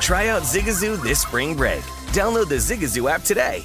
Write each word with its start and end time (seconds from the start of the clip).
Try 0.00 0.28
out 0.28 0.42
Zigazoo 0.42 1.00
this 1.02 1.20
spring 1.20 1.54
break. 1.54 1.82
Download 2.12 2.48
the 2.48 2.56
Zigazoo 2.56 3.10
app 3.10 3.22
today. 3.22 3.64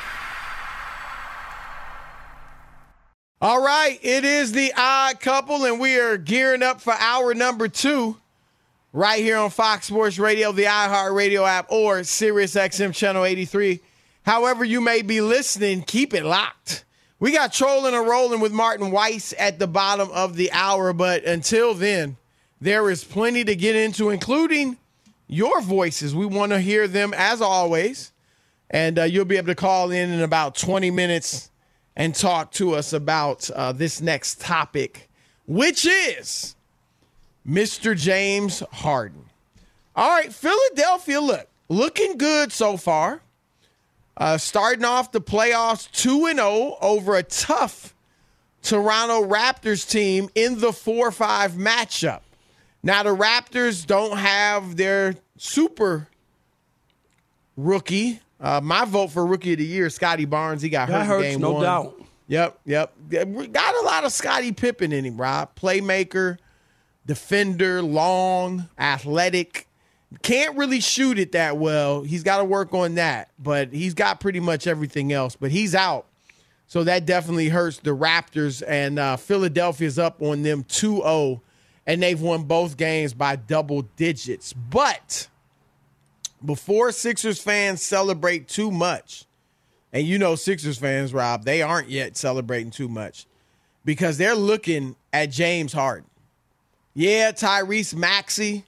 All 3.43 3.59
right, 3.59 3.97
it 4.03 4.23
is 4.23 4.51
the 4.51 4.71
odd 4.77 5.19
couple, 5.19 5.65
and 5.65 5.79
we 5.79 5.97
are 5.97 6.15
gearing 6.15 6.61
up 6.61 6.79
for 6.79 6.93
hour 6.93 7.33
number 7.33 7.67
two 7.67 8.17
right 8.93 9.19
here 9.19 9.35
on 9.35 9.49
Fox 9.49 9.87
Sports 9.87 10.19
Radio, 10.19 10.51
the 10.51 10.65
iHeartRadio 10.65 11.47
app, 11.47 11.71
or 11.71 12.01
SiriusXM 12.01 12.93
Channel 12.93 13.25
83. 13.25 13.79
However, 14.21 14.63
you 14.63 14.79
may 14.79 15.01
be 15.01 15.21
listening, 15.21 15.81
keep 15.81 16.13
it 16.13 16.23
locked. 16.23 16.85
We 17.19 17.31
got 17.31 17.51
trolling 17.51 17.95
and 17.95 18.07
rolling 18.07 18.41
with 18.41 18.51
Martin 18.51 18.91
Weiss 18.91 19.33
at 19.39 19.57
the 19.57 19.65
bottom 19.65 20.11
of 20.11 20.35
the 20.35 20.51
hour, 20.51 20.93
but 20.93 21.23
until 21.23 21.73
then, 21.73 22.17
there 22.59 22.91
is 22.91 23.03
plenty 23.03 23.43
to 23.43 23.55
get 23.55 23.75
into, 23.75 24.11
including 24.11 24.77
your 25.25 25.61
voices. 25.61 26.13
We 26.13 26.27
want 26.27 26.51
to 26.51 26.59
hear 26.59 26.87
them 26.87 27.11
as 27.17 27.41
always, 27.41 28.11
and 28.69 28.99
uh, 28.99 29.03
you'll 29.05 29.25
be 29.25 29.37
able 29.37 29.47
to 29.47 29.55
call 29.55 29.89
in 29.89 30.11
in 30.11 30.21
about 30.21 30.53
20 30.53 30.91
minutes 30.91 31.49
and 31.95 32.15
talk 32.15 32.51
to 32.53 32.75
us 32.75 32.93
about 32.93 33.49
uh, 33.51 33.71
this 33.71 34.01
next 34.01 34.39
topic, 34.41 35.09
which 35.45 35.85
is 35.85 36.55
Mr. 37.47 37.95
James 37.97 38.63
Harden. 38.71 39.25
All 39.95 40.09
right, 40.09 40.31
Philadelphia, 40.31 41.19
look, 41.19 41.47
looking 41.69 42.17
good 42.17 42.51
so 42.51 42.77
far. 42.77 43.21
Uh, 44.17 44.37
starting 44.37 44.85
off 44.85 45.11
the 45.11 45.21
playoffs 45.21 45.89
2 45.91 46.27
and 46.27 46.37
0 46.37 46.77
over 46.81 47.15
a 47.15 47.23
tough 47.23 47.95
Toronto 48.61 49.25
Raptors 49.25 49.89
team 49.89 50.29
in 50.35 50.59
the 50.59 50.71
4 50.71 51.11
5 51.11 51.53
matchup. 51.53 52.21
Now, 52.83 53.03
the 53.03 53.15
Raptors 53.15 53.85
don't 53.85 54.17
have 54.17 54.75
their 54.75 55.15
super 55.37 56.07
rookie, 57.55 58.21
uh, 58.41 58.59
my 58.61 58.85
vote 58.85 59.11
for 59.11 59.25
rookie 59.25 59.53
of 59.53 59.59
the 59.59 59.65
year, 59.65 59.89
Scottie 59.89 60.25
Barnes. 60.25 60.61
He 60.61 60.69
got 60.69 60.89
that 60.89 61.05
hurt 61.05 61.21
hurts, 61.21 61.25
in 61.25 61.31
game 61.33 61.41
no 61.41 61.51
one. 61.51 61.63
doubt. 61.63 62.01
Yep, 62.27 62.59
yep. 62.65 62.93
Got 63.09 63.75
a 63.75 63.85
lot 63.85 64.03
of 64.05 64.11
Scottie 64.11 64.51
Pippen 64.51 64.91
in 64.91 65.05
him, 65.05 65.17
Rob. 65.19 65.53
Playmaker, 65.55 66.37
defender, 67.05 67.81
long, 67.81 68.69
athletic. 68.79 69.67
Can't 70.23 70.57
really 70.57 70.79
shoot 70.79 71.19
it 71.19 71.33
that 71.33 71.57
well. 71.57 72.03
He's 72.03 72.23
got 72.23 72.37
to 72.37 72.45
work 72.45 72.73
on 72.73 72.95
that, 72.95 73.29
but 73.37 73.73
he's 73.73 73.93
got 73.93 74.19
pretty 74.19 74.39
much 74.39 74.65
everything 74.65 75.13
else. 75.13 75.35
But 75.35 75.51
he's 75.51 75.75
out. 75.75 76.07
So 76.67 76.85
that 76.85 77.05
definitely 77.05 77.49
hurts 77.49 77.79
the 77.79 77.91
Raptors. 77.91 78.63
And 78.65 78.97
uh, 78.97 79.17
Philadelphia's 79.17 79.99
up 79.99 80.21
on 80.21 80.41
them 80.41 80.63
2 80.63 80.97
0, 80.97 81.41
and 81.85 82.01
they've 82.01 82.19
won 82.19 82.43
both 82.43 82.77
games 82.77 83.13
by 83.13 83.35
double 83.35 83.81
digits. 83.97 84.53
But 84.53 85.27
before 86.43 86.91
Sixers 86.91 87.41
fans 87.41 87.81
celebrate 87.81 88.47
too 88.47 88.71
much, 88.71 89.25
and 89.93 90.05
you 90.05 90.17
know 90.17 90.35
Sixers 90.35 90.77
fans, 90.77 91.13
Rob, 91.13 91.43
they 91.43 91.61
aren't 91.61 91.89
yet 91.89 92.17
celebrating 92.17 92.71
too 92.71 92.87
much 92.87 93.27
because 93.85 94.17
they're 94.17 94.35
looking 94.35 94.95
at 95.13 95.31
James 95.31 95.73
Harden. 95.73 96.09
Yeah, 96.93 97.31
Tyrese 97.31 97.95
Maxey 97.95 98.65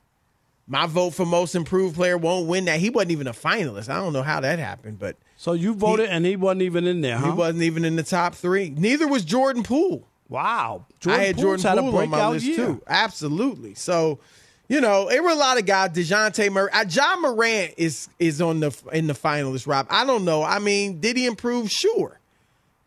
my 0.67 0.85
vote 0.85 1.11
for 1.11 1.25
most 1.25 1.55
improved 1.55 1.95
player 1.95 2.17
won't 2.17 2.47
win 2.47 2.65
that. 2.65 2.79
He 2.79 2.89
wasn't 2.89 3.11
even 3.11 3.27
a 3.27 3.33
finalist. 3.33 3.89
I 3.89 3.95
don't 3.95 4.13
know 4.13 4.23
how 4.23 4.39
that 4.39 4.59
happened, 4.59 4.99
but 4.99 5.17
so 5.35 5.53
you 5.53 5.73
voted 5.73 6.07
he, 6.07 6.11
and 6.11 6.25
he 6.25 6.35
wasn't 6.35 6.63
even 6.63 6.87
in 6.87 7.01
there. 7.01 7.17
Huh? 7.17 7.31
He 7.31 7.37
wasn't 7.37 7.63
even 7.63 7.83
in 7.85 7.95
the 7.95 8.03
top 8.03 8.35
three. 8.35 8.69
Neither 8.69 9.07
was 9.07 9.25
Jordan 9.25 9.63
Poole. 9.63 10.07
Wow, 10.29 10.85
Jordan 10.99 11.21
I 11.21 11.25
had 11.25 11.35
Poole's 11.35 11.63
Jordan 11.63 11.91
Poole 11.91 11.97
on 11.99 12.09
my 12.09 12.29
list 12.29 12.45
year. 12.45 12.55
too. 12.55 12.81
Absolutely. 12.87 13.75
So, 13.75 14.19
you 14.67 14.81
know, 14.81 15.09
there 15.09 15.21
were 15.21 15.29
a 15.29 15.35
lot 15.35 15.59
of 15.59 15.65
guys. 15.65 15.91
Dejounte 15.91 16.51
Murray, 16.51 16.71
uh, 16.71 16.85
Ja 16.89 17.15
Morant 17.17 17.73
is 17.77 18.09
is 18.19 18.41
on 18.41 18.59
the 18.59 18.75
in 18.91 19.07
the 19.07 19.13
finalist. 19.13 19.67
Rob, 19.67 19.87
I 19.89 20.05
don't 20.05 20.25
know. 20.25 20.43
I 20.43 20.59
mean, 20.59 20.99
did 20.99 21.17
he 21.17 21.25
improve? 21.25 21.69
Sure, 21.69 22.19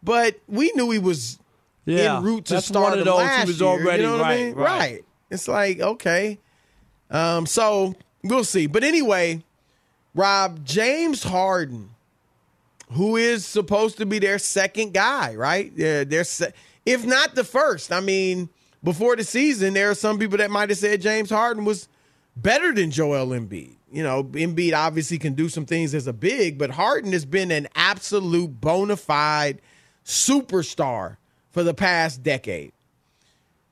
but 0.03 0.39
we 0.49 0.73
knew 0.75 0.91
he 0.91 0.99
was 0.99 1.39
yeah, 1.85 2.17
en 2.17 2.23
route 2.23 2.47
to 2.47 2.61
start 2.61 2.99
of 2.99 3.07
last 3.07 3.43
he 3.43 3.47
was 3.49 3.61
year. 3.61 3.69
Already, 3.69 4.03
you 4.03 4.09
know 4.09 4.17
what 4.17 4.23
right, 4.23 4.33
I 4.33 4.45
mean? 4.45 4.55
Right. 4.55 4.67
right. 4.67 5.05
It's 5.31 5.49
like 5.49 5.81
okay. 5.81 6.39
Um, 7.11 7.47
so 7.47 7.95
we'll 8.25 8.45
see. 8.45 8.67
But 8.67 8.83
anyway, 8.83 9.45
Rob 10.15 10.65
James 10.65 11.23
Harden, 11.23 11.91
who 12.93 13.17
is 13.17 13.45
supposed 13.45 13.99
to 13.99 14.07
be 14.07 14.19
their 14.19 14.39
second 14.39 14.95
guy, 14.95 15.35
right? 15.35 15.73
Yeah, 15.77 16.05
their 16.05 16.25
se- 16.25 16.53
if 16.85 17.05
not 17.05 17.35
the 17.35 17.45
first. 17.45 17.93
I 17.93 18.01
mean, 18.01 18.49
before 18.83 19.17
the 19.17 19.25
season, 19.25 19.75
there 19.75 19.91
are 19.91 19.95
some 19.95 20.19
people 20.19 20.39
that 20.39 20.51
might 20.51 20.69
have 20.69 20.79
said 20.79 21.01
James 21.01 21.31
Harden 21.31 21.65
was 21.65 21.89
better 22.37 22.73
than 22.73 22.91
Joel 22.91 23.29
Embiid. 23.29 23.75
You 23.91 24.03
know, 24.03 24.25
Embiid 24.25 24.75
obviously 24.75 25.19
can 25.19 25.35
do 25.35 25.49
some 25.49 25.65
things 25.65 25.95
as 25.95 26.07
a 26.07 26.13
big, 26.13 26.59
but 26.59 26.71
Harden 26.71 27.13
has 27.13 27.25
been 27.25 27.51
an 27.51 27.69
absolute 27.75 28.61
bona 28.61 28.97
fide 28.97 29.61
superstar 30.05 31.17
for 31.51 31.63
the 31.63 31.75
past 31.75 32.23
decade. 32.23 32.73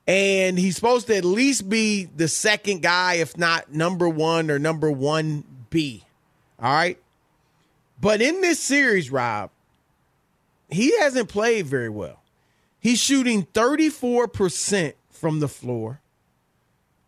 And 0.07 0.59
he's 0.59 0.75
supposed 0.75 1.07
to 1.07 1.15
at 1.15 1.25
least 1.25 1.69
be 1.69 2.05
the 2.05 2.27
second 2.27 2.81
guy, 2.81 3.15
if 3.15 3.37
not 3.37 3.73
number 3.73 4.07
one 4.07 4.51
or 4.51 4.59
number 4.59 4.91
one 4.91 5.43
B. 5.69 6.03
All 6.59 6.71
right. 6.71 6.97
But 7.99 8.21
in 8.21 8.41
this 8.41 8.59
series, 8.59 9.11
Rob, 9.11 9.49
he 10.69 10.97
hasn't 10.99 11.29
played 11.29 11.65
very 11.65 11.89
well. 11.89 12.21
He's 12.85 13.01
shooting 13.01 13.47
34% 13.47 14.93
from 15.09 15.39
the 15.39 15.47
floor. 15.47 16.01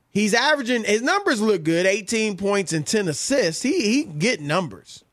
He's 0.10 0.34
averaging 0.34 0.86
his 0.86 1.04
numbers 1.04 1.40
look 1.40 1.62
good, 1.62 1.86
18 1.86 2.36
points 2.36 2.74
and 2.74 2.84
10 2.84 3.08
assists. 3.08 3.62
He 3.62 3.82
he 3.82 4.04
get 4.06 4.42
numbers. 4.42 5.04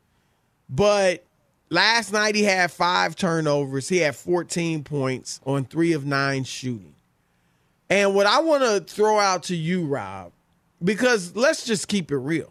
But 0.71 1.27
last 1.69 2.15
night 2.15 2.35
he 2.35 2.45
had 2.45 2.73
5 2.73 3.15
turnovers. 3.15 3.91
He 3.91 3.99
had 3.99 4.17
14 4.17 4.85
points 4.85 5.39
on 5.45 5.67
3 5.67 5.93
of 5.93 6.07
9 6.07 6.45
shooting. 6.45 6.95
And 7.91 8.15
what 8.15 8.25
I 8.25 8.41
want 8.41 8.63
to 8.63 8.81
throw 8.81 9.19
out 9.19 9.43
to 9.43 9.55
you, 9.55 9.85
Rob, 9.85 10.33
because 10.83 11.37
let's 11.37 11.67
just 11.67 11.89
keep 11.89 12.11
it 12.11 12.17
real. 12.17 12.51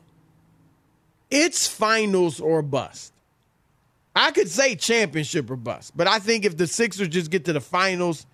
It's 1.31 1.65
finals 1.65 2.39
or 2.39 2.62
bust. 2.62 3.12
I 4.15 4.31
could 4.31 4.50
say 4.50 4.75
championship 4.75 5.50
or 5.50 5.56
bust, 5.56 5.94
but 5.95 6.07
I 6.07 6.19
think 6.19 6.45
if 6.45 6.56
the 6.56 6.68
Sixers 6.68 7.07
just 7.07 7.31
get 7.31 7.45
to 7.45 7.54
the 7.54 7.62
finals, 7.62 8.25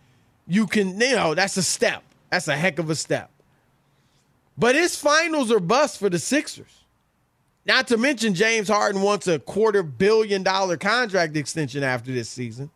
you 0.47 0.67
can, 0.67 0.99
you 0.99 1.15
know, 1.15 1.35
that's 1.35 1.55
a 1.57 1.63
step. 1.63 2.03
That's 2.29 2.47
a 2.47 2.55
heck 2.55 2.79
of 2.79 2.89
a 2.89 2.95
step. 2.95 3.29
But 4.57 4.75
it's 4.75 4.95
finals 4.95 5.51
or 5.51 5.59
bust 5.59 5.99
for 5.99 6.09
the 6.09 6.19
Sixers. 6.19 6.83
Not 7.65 7.87
to 7.87 7.97
mention 7.97 8.33
James 8.33 8.67
Harden 8.67 9.01
wants 9.01 9.27
a 9.27 9.39
quarter 9.39 9.83
billion 9.83 10.43
dollar 10.43 10.75
contract 10.75 11.37
extension 11.37 11.83
after 11.83 12.11
this 12.11 12.29
season. 12.29 12.69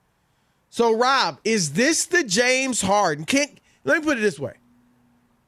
So, 0.70 0.96
Rob, 0.96 1.40
is 1.44 1.74
this 1.74 2.06
the 2.06 2.24
James 2.24 2.82
Harden? 2.82 3.26
Can 3.26 3.48
let 3.84 4.00
me 4.00 4.04
put 4.04 4.18
it 4.18 4.22
this 4.22 4.40
way 4.40 4.54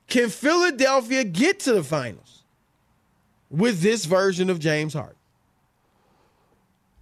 Can 0.08 0.30
Philadelphia 0.30 1.24
get 1.24 1.62
to 1.62 1.74
the 1.74 1.84
finals 1.84 2.44
with 3.50 3.82
this 3.82 4.06
version 4.06 4.50
of 4.50 4.60
James 4.60 4.94
Harden? 4.94 5.16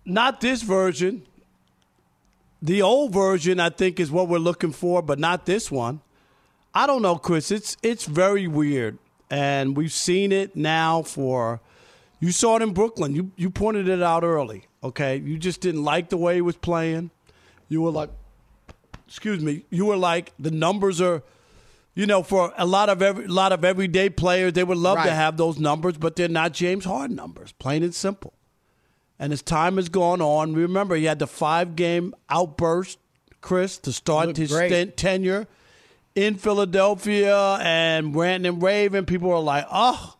Not 0.05 0.41
this 0.41 0.61
version. 0.61 1.23
The 2.61 2.81
old 2.81 3.13
version, 3.13 3.59
I 3.59 3.69
think, 3.69 3.99
is 3.99 4.11
what 4.11 4.27
we're 4.27 4.37
looking 4.37 4.71
for, 4.71 5.01
but 5.01 5.19
not 5.19 5.45
this 5.45 5.71
one. 5.71 6.01
I 6.73 6.87
don't 6.87 7.01
know, 7.01 7.17
Chris. 7.17 7.51
It's 7.51 7.77
it's 7.83 8.05
very 8.05 8.47
weird, 8.47 8.97
and 9.29 9.77
we've 9.77 9.91
seen 9.91 10.31
it 10.31 10.55
now 10.55 11.03
for. 11.03 11.61
You 12.19 12.31
saw 12.31 12.55
it 12.55 12.61
in 12.61 12.73
Brooklyn. 12.73 13.13
You 13.13 13.31
you 13.35 13.49
pointed 13.49 13.87
it 13.89 14.01
out 14.01 14.23
early. 14.23 14.67
Okay, 14.83 15.17
you 15.17 15.37
just 15.37 15.61
didn't 15.61 15.83
like 15.83 16.09
the 16.09 16.17
way 16.17 16.35
he 16.35 16.41
was 16.41 16.55
playing. 16.55 17.11
You 17.69 17.81
were 17.81 17.91
like, 17.91 18.09
excuse 19.07 19.41
me, 19.41 19.65
you 19.69 19.85
were 19.85 19.97
like 19.97 20.33
the 20.39 20.51
numbers 20.51 20.99
are, 20.99 21.21
you 21.95 22.05
know, 22.05 22.23
for 22.23 22.53
a 22.57 22.65
lot 22.65 22.89
of 22.89 23.01
every 23.01 23.25
a 23.25 23.29
lot 23.29 23.51
of 23.51 23.63
everyday 23.63 24.09
players, 24.09 24.53
they 24.53 24.63
would 24.63 24.77
love 24.77 24.97
right. 24.97 25.05
to 25.05 25.13
have 25.13 25.37
those 25.37 25.59
numbers, 25.59 25.97
but 25.97 26.15
they're 26.15 26.27
not 26.27 26.53
James 26.53 26.85
Harden 26.85 27.15
numbers, 27.15 27.51
plain 27.53 27.83
and 27.83 27.93
simple. 27.93 28.33
And 29.23 29.31
as 29.31 29.41
time 29.41 29.77
has 29.77 29.87
gone 29.87 30.21
on, 30.21 30.53
remember 30.53 30.97
he 30.97 31.05
had 31.05 31.19
the 31.19 31.27
five 31.27 31.77
game 31.77 32.13
outburst, 32.29 32.99
Chris, 33.39 33.77
to 33.77 33.93
start 33.93 34.35
his 34.35 34.49
stint, 34.49 34.97
tenure 34.97 35.47
in 36.13 36.35
Philadelphia 36.35 37.57
and 37.61 38.13
ranting 38.13 38.51
and 38.51 38.61
raving. 38.61 39.05
People 39.05 39.29
were 39.29 39.39
like, 39.39 39.65
oh, 39.71 40.17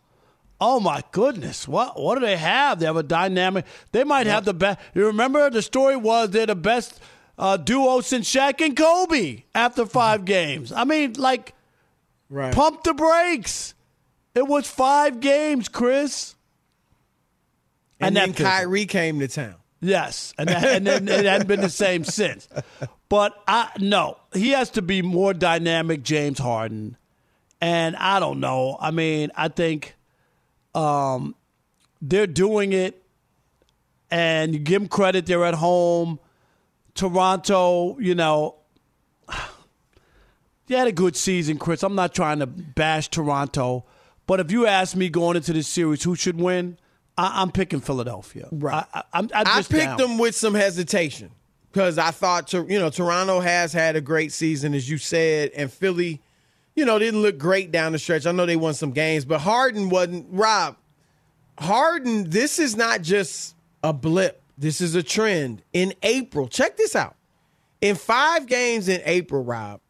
Oh 0.58 0.80
my 0.80 1.02
goodness! 1.12 1.68
What 1.68 2.00
what 2.00 2.14
do 2.14 2.24
they 2.24 2.38
have? 2.38 2.78
They 2.78 2.86
have 2.86 2.96
a 2.96 3.02
dynamic. 3.02 3.66
They 3.92 4.04
might 4.04 4.26
have 4.26 4.46
the 4.46 4.54
best. 4.54 4.78
You 4.94 5.04
remember 5.08 5.50
the 5.50 5.60
story 5.60 5.96
was 5.96 6.30
they're 6.30 6.46
the 6.46 6.54
best 6.54 6.98
uh, 7.38 7.58
duo 7.58 8.00
since 8.00 8.32
Shaq 8.32 8.64
and 8.64 8.74
Kobe 8.74 9.42
after 9.54 9.84
five 9.84 10.24
games. 10.24 10.72
I 10.72 10.84
mean, 10.84 11.14
like, 11.18 11.52
right. 12.30 12.54
pump 12.54 12.84
the 12.84 12.94
brakes. 12.94 13.74
It 14.34 14.46
was 14.46 14.66
five 14.66 15.20
games, 15.20 15.68
Chris. 15.68 16.36
And, 18.06 18.16
then 18.16 18.32
Kyrie 18.32 18.86
came 18.86 19.20
to 19.20 19.28
town. 19.28 19.56
Yes, 19.80 20.32
and, 20.38 20.48
that, 20.48 20.64
and 20.64 20.86
then 20.86 21.08
it 21.08 21.26
hadn't 21.26 21.46
been 21.46 21.60
the 21.60 21.68
same 21.68 22.04
since. 22.04 22.48
But 23.08 23.34
I 23.46 23.70
no, 23.78 24.18
he 24.32 24.50
has 24.50 24.70
to 24.70 24.82
be 24.82 25.02
more 25.02 25.34
dynamic, 25.34 26.02
James 26.02 26.38
Harden. 26.38 26.96
And 27.60 27.94
I 27.96 28.18
don't 28.20 28.40
know. 28.40 28.76
I 28.80 28.90
mean, 28.90 29.30
I 29.36 29.48
think 29.48 29.94
um, 30.74 31.34
they're 32.00 32.26
doing 32.26 32.72
it, 32.72 33.02
and 34.10 34.54
you 34.54 34.58
give 34.58 34.80
them 34.80 34.88
credit. 34.88 35.26
They're 35.26 35.44
at 35.44 35.54
home. 35.54 36.18
Toronto, 36.94 37.98
you 37.98 38.14
know, 38.14 38.56
they 40.66 40.76
had 40.76 40.86
a 40.86 40.92
good 40.92 41.16
season, 41.16 41.58
Chris. 41.58 41.82
I'm 41.82 41.94
not 41.94 42.14
trying 42.14 42.38
to 42.38 42.46
bash 42.46 43.08
Toronto, 43.08 43.84
but 44.26 44.40
if 44.40 44.50
you 44.50 44.66
ask 44.66 44.96
me 44.96 45.08
going 45.08 45.36
into 45.36 45.52
this 45.52 45.68
series 45.68 46.02
who 46.02 46.14
should 46.14 46.40
win, 46.40 46.78
I, 47.16 47.42
am 47.42 47.50
picking 47.50 47.80
Philadelphia. 47.80 48.48
Right. 48.50 48.84
I, 48.92 49.02
I, 49.12 49.26
I 49.32 49.62
picked 49.62 49.70
down. 49.70 49.96
them 49.98 50.18
with 50.18 50.34
some 50.34 50.54
hesitation 50.54 51.30
because 51.70 51.98
I 51.98 52.10
thought, 52.10 52.52
you 52.52 52.78
know, 52.78 52.90
Toronto 52.90 53.40
has 53.40 53.72
had 53.72 53.96
a 53.96 54.00
great 54.00 54.32
season, 54.32 54.74
as 54.74 54.88
you 54.88 54.98
said, 54.98 55.50
and 55.56 55.72
Philly, 55.72 56.22
you 56.74 56.84
know, 56.84 56.98
didn't 56.98 57.22
look 57.22 57.38
great 57.38 57.70
down 57.70 57.92
the 57.92 57.98
stretch. 57.98 58.26
I 58.26 58.32
know 58.32 58.46
they 58.46 58.56
won 58.56 58.74
some 58.74 58.92
games, 58.92 59.24
but 59.24 59.40
Harden 59.40 59.88
wasn't. 59.90 60.26
Rob, 60.30 60.76
Harden, 61.58 62.30
this 62.30 62.58
is 62.58 62.76
not 62.76 63.02
just 63.02 63.54
a 63.82 63.92
blip. 63.92 64.40
This 64.56 64.80
is 64.80 64.94
a 64.94 65.02
trend. 65.02 65.62
In 65.72 65.94
April, 66.02 66.48
check 66.48 66.76
this 66.76 66.94
out. 66.96 67.16
In 67.80 67.96
five 67.96 68.46
games 68.46 68.88
in 68.88 69.02
April, 69.04 69.42
Rob, 69.42 69.80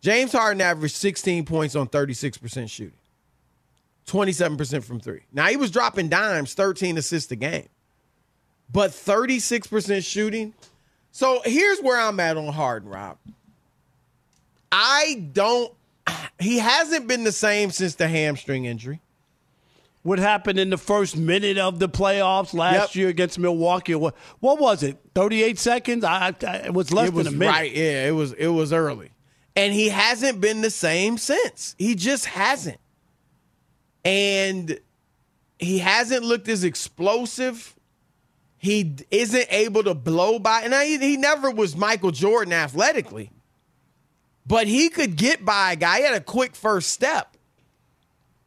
James 0.00 0.32
Harden 0.32 0.60
averaged 0.60 0.96
16 0.96 1.44
points 1.44 1.76
on 1.76 1.88
36% 1.88 2.70
shooting, 2.70 2.92
27% 4.06 4.84
from 4.84 5.00
three. 5.00 5.22
Now, 5.32 5.46
he 5.46 5.56
was 5.56 5.70
dropping 5.70 6.08
dimes, 6.08 6.54
13 6.54 6.98
assists 6.98 7.30
a 7.32 7.36
game, 7.36 7.68
but 8.72 8.90
36% 8.90 10.04
shooting. 10.04 10.54
So 11.10 11.40
here's 11.44 11.80
where 11.80 12.00
I'm 12.00 12.20
at 12.20 12.36
on 12.36 12.52
Harden, 12.52 12.88
Rob. 12.88 13.18
I 14.70 15.28
don't, 15.32 15.72
he 16.38 16.58
hasn't 16.58 17.08
been 17.08 17.24
the 17.24 17.32
same 17.32 17.70
since 17.70 17.94
the 17.94 18.08
hamstring 18.08 18.64
injury 18.64 19.00
what 20.06 20.20
happened 20.20 20.56
in 20.60 20.70
the 20.70 20.78
first 20.78 21.16
minute 21.16 21.58
of 21.58 21.80
the 21.80 21.88
playoffs 21.88 22.54
last 22.54 22.74
yep. 22.74 22.94
year 22.94 23.08
against 23.08 23.40
Milwaukee. 23.40 23.96
What, 23.96 24.14
what 24.38 24.60
was 24.60 24.84
it? 24.84 24.98
Thirty 25.16 25.42
eight 25.42 25.58
seconds. 25.58 26.04
I, 26.04 26.32
I, 26.46 26.56
it 26.58 26.72
was 26.72 26.92
less 26.92 27.08
it 27.08 27.14
was 27.14 27.24
than 27.24 27.34
a 27.34 27.36
minute. 27.36 27.52
Right? 27.52 27.72
Yeah, 27.72 28.06
it 28.06 28.12
was. 28.12 28.32
It 28.34 28.46
was 28.46 28.72
early, 28.72 29.10
and 29.56 29.74
he 29.74 29.88
hasn't 29.88 30.40
been 30.40 30.60
the 30.60 30.70
same 30.70 31.18
since. 31.18 31.74
He 31.76 31.96
just 31.96 32.26
hasn't, 32.26 32.78
and 34.06 34.78
he 35.58 35.78
hasn't 35.78 36.22
looked 36.22 36.48
as 36.48 36.64
explosive. 36.64 37.74
He 38.58 38.96
isn't 39.10 39.46
able 39.50 39.84
to 39.84 39.94
blow 39.94 40.38
by, 40.38 40.62
and 40.62 40.74
I, 40.74 40.86
he 40.86 41.16
never 41.16 41.50
was 41.50 41.76
Michael 41.76 42.10
Jordan 42.10 42.52
athletically, 42.52 43.30
but 44.46 44.66
he 44.66 44.88
could 44.88 45.16
get 45.16 45.44
by 45.44 45.72
a 45.72 45.76
guy. 45.76 45.98
He 45.98 46.04
had 46.04 46.14
a 46.14 46.20
quick 46.20 46.54
first 46.54 46.90
step. 46.90 47.36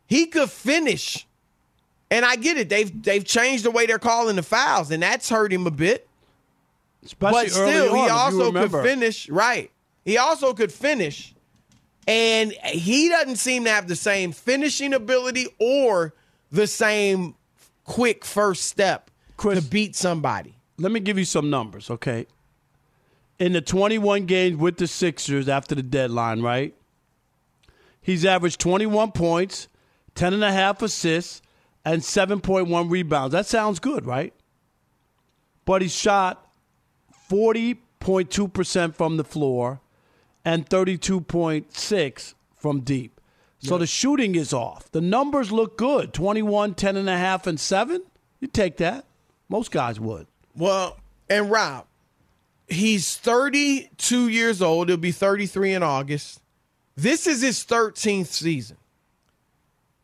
He 0.08 0.26
could 0.26 0.50
finish 0.50 1.28
and 2.12 2.26
I 2.26 2.36
get 2.36 2.58
it. 2.58 2.70
They've 2.70 3.04
they've 3.04 3.24
changed 3.24 3.66
the 3.66 3.72
way 3.72 3.86
they're 3.86 4.00
calling 4.00 4.36
the 4.36 4.44
fouls, 4.44 4.92
and 4.92 5.04
that's 5.04 5.30
hurt 5.30 5.54
him 5.54 5.68
a 5.68 5.72
bit. 5.72 6.08
Especially 7.04 7.46
but 7.46 7.52
still, 7.52 7.96
on, 7.96 8.04
he 8.04 8.10
also 8.10 8.52
could 8.52 8.72
finish. 8.72 9.30
Right. 9.30 9.72
He 10.04 10.18
also 10.18 10.54
could 10.54 10.72
finish. 10.72 11.34
And 12.10 12.54
he 12.66 13.08
doesn't 13.08 13.36
seem 13.36 13.66
to 13.66 13.70
have 13.70 13.88
the 13.88 13.96
same 13.96 14.32
finishing 14.32 14.96
ability 14.96 15.46
or 15.60 16.16
the 16.52 16.66
same 16.66 17.36
quick 17.84 18.26
first 18.26 18.64
step 18.64 19.12
Chris, 19.38 19.64
to 19.64 19.70
beat 19.70 19.96
somebody. 19.96 20.56
Let 20.80 20.92
me 20.92 21.02
give 21.02 21.20
you 21.20 21.26
some 21.26 21.52
numbers, 21.52 21.92
okay? 21.92 22.26
In 23.38 23.54
the 23.54 23.62
21 23.62 24.26
games 24.26 24.58
with 24.58 24.78
the 24.78 24.88
Sixers 24.88 25.48
after 25.48 25.76
the 25.76 25.84
deadline, 25.84 26.42
right? 26.42 26.74
He's 28.02 28.26
averaged 28.26 28.60
21 28.60 29.12
points, 29.12 29.68
10 30.16 30.34
and 30.34 30.44
a 30.44 30.52
half 30.52 30.82
assists, 30.82 31.44
and 31.86 32.02
7.1 32.02 32.90
rebounds. 32.90 33.34
That 33.34 33.46
sounds 33.46 33.78
good, 33.78 34.08
right? 34.08 34.34
But 35.64 35.84
he 35.84 35.88
shot 35.88 36.52
40.2% 37.30 38.96
from 38.96 39.18
the 39.18 39.24
floor 39.24 39.82
and 40.46 40.68
32.6 40.68 42.34
from 42.56 42.82
deep. 42.82 43.20
So 43.62 43.78
the 43.78 43.88
shooting 43.88 44.36
is 44.36 44.54
off. 44.54 44.90
The 44.92 45.02
numbers 45.02 45.52
look 45.52 45.78
good. 45.78 46.14
21, 46.14 46.76
10 46.76 46.96
and 46.96 47.10
a 47.10 47.18
half 47.18 47.46
and 47.46 47.60
7. 47.60 48.02
You 48.40 48.48
take 48.48 48.78
that. 48.78 49.06
Most 49.50 49.72
guys 49.72 50.00
would. 50.00 50.28
Well, 50.56 50.98
and 51.30 51.52
Rob, 51.52 51.86
he's 52.70 53.18
32 53.18 54.30
years 54.30 54.62
old. 54.62 54.88
He'll 54.88 54.98
be 54.98 55.12
33 55.12 55.74
in 55.74 55.84
August. 55.84 56.42
This 56.96 57.28
is 57.28 57.42
his 57.42 57.66
13th 57.66 58.28
season. 58.28 58.78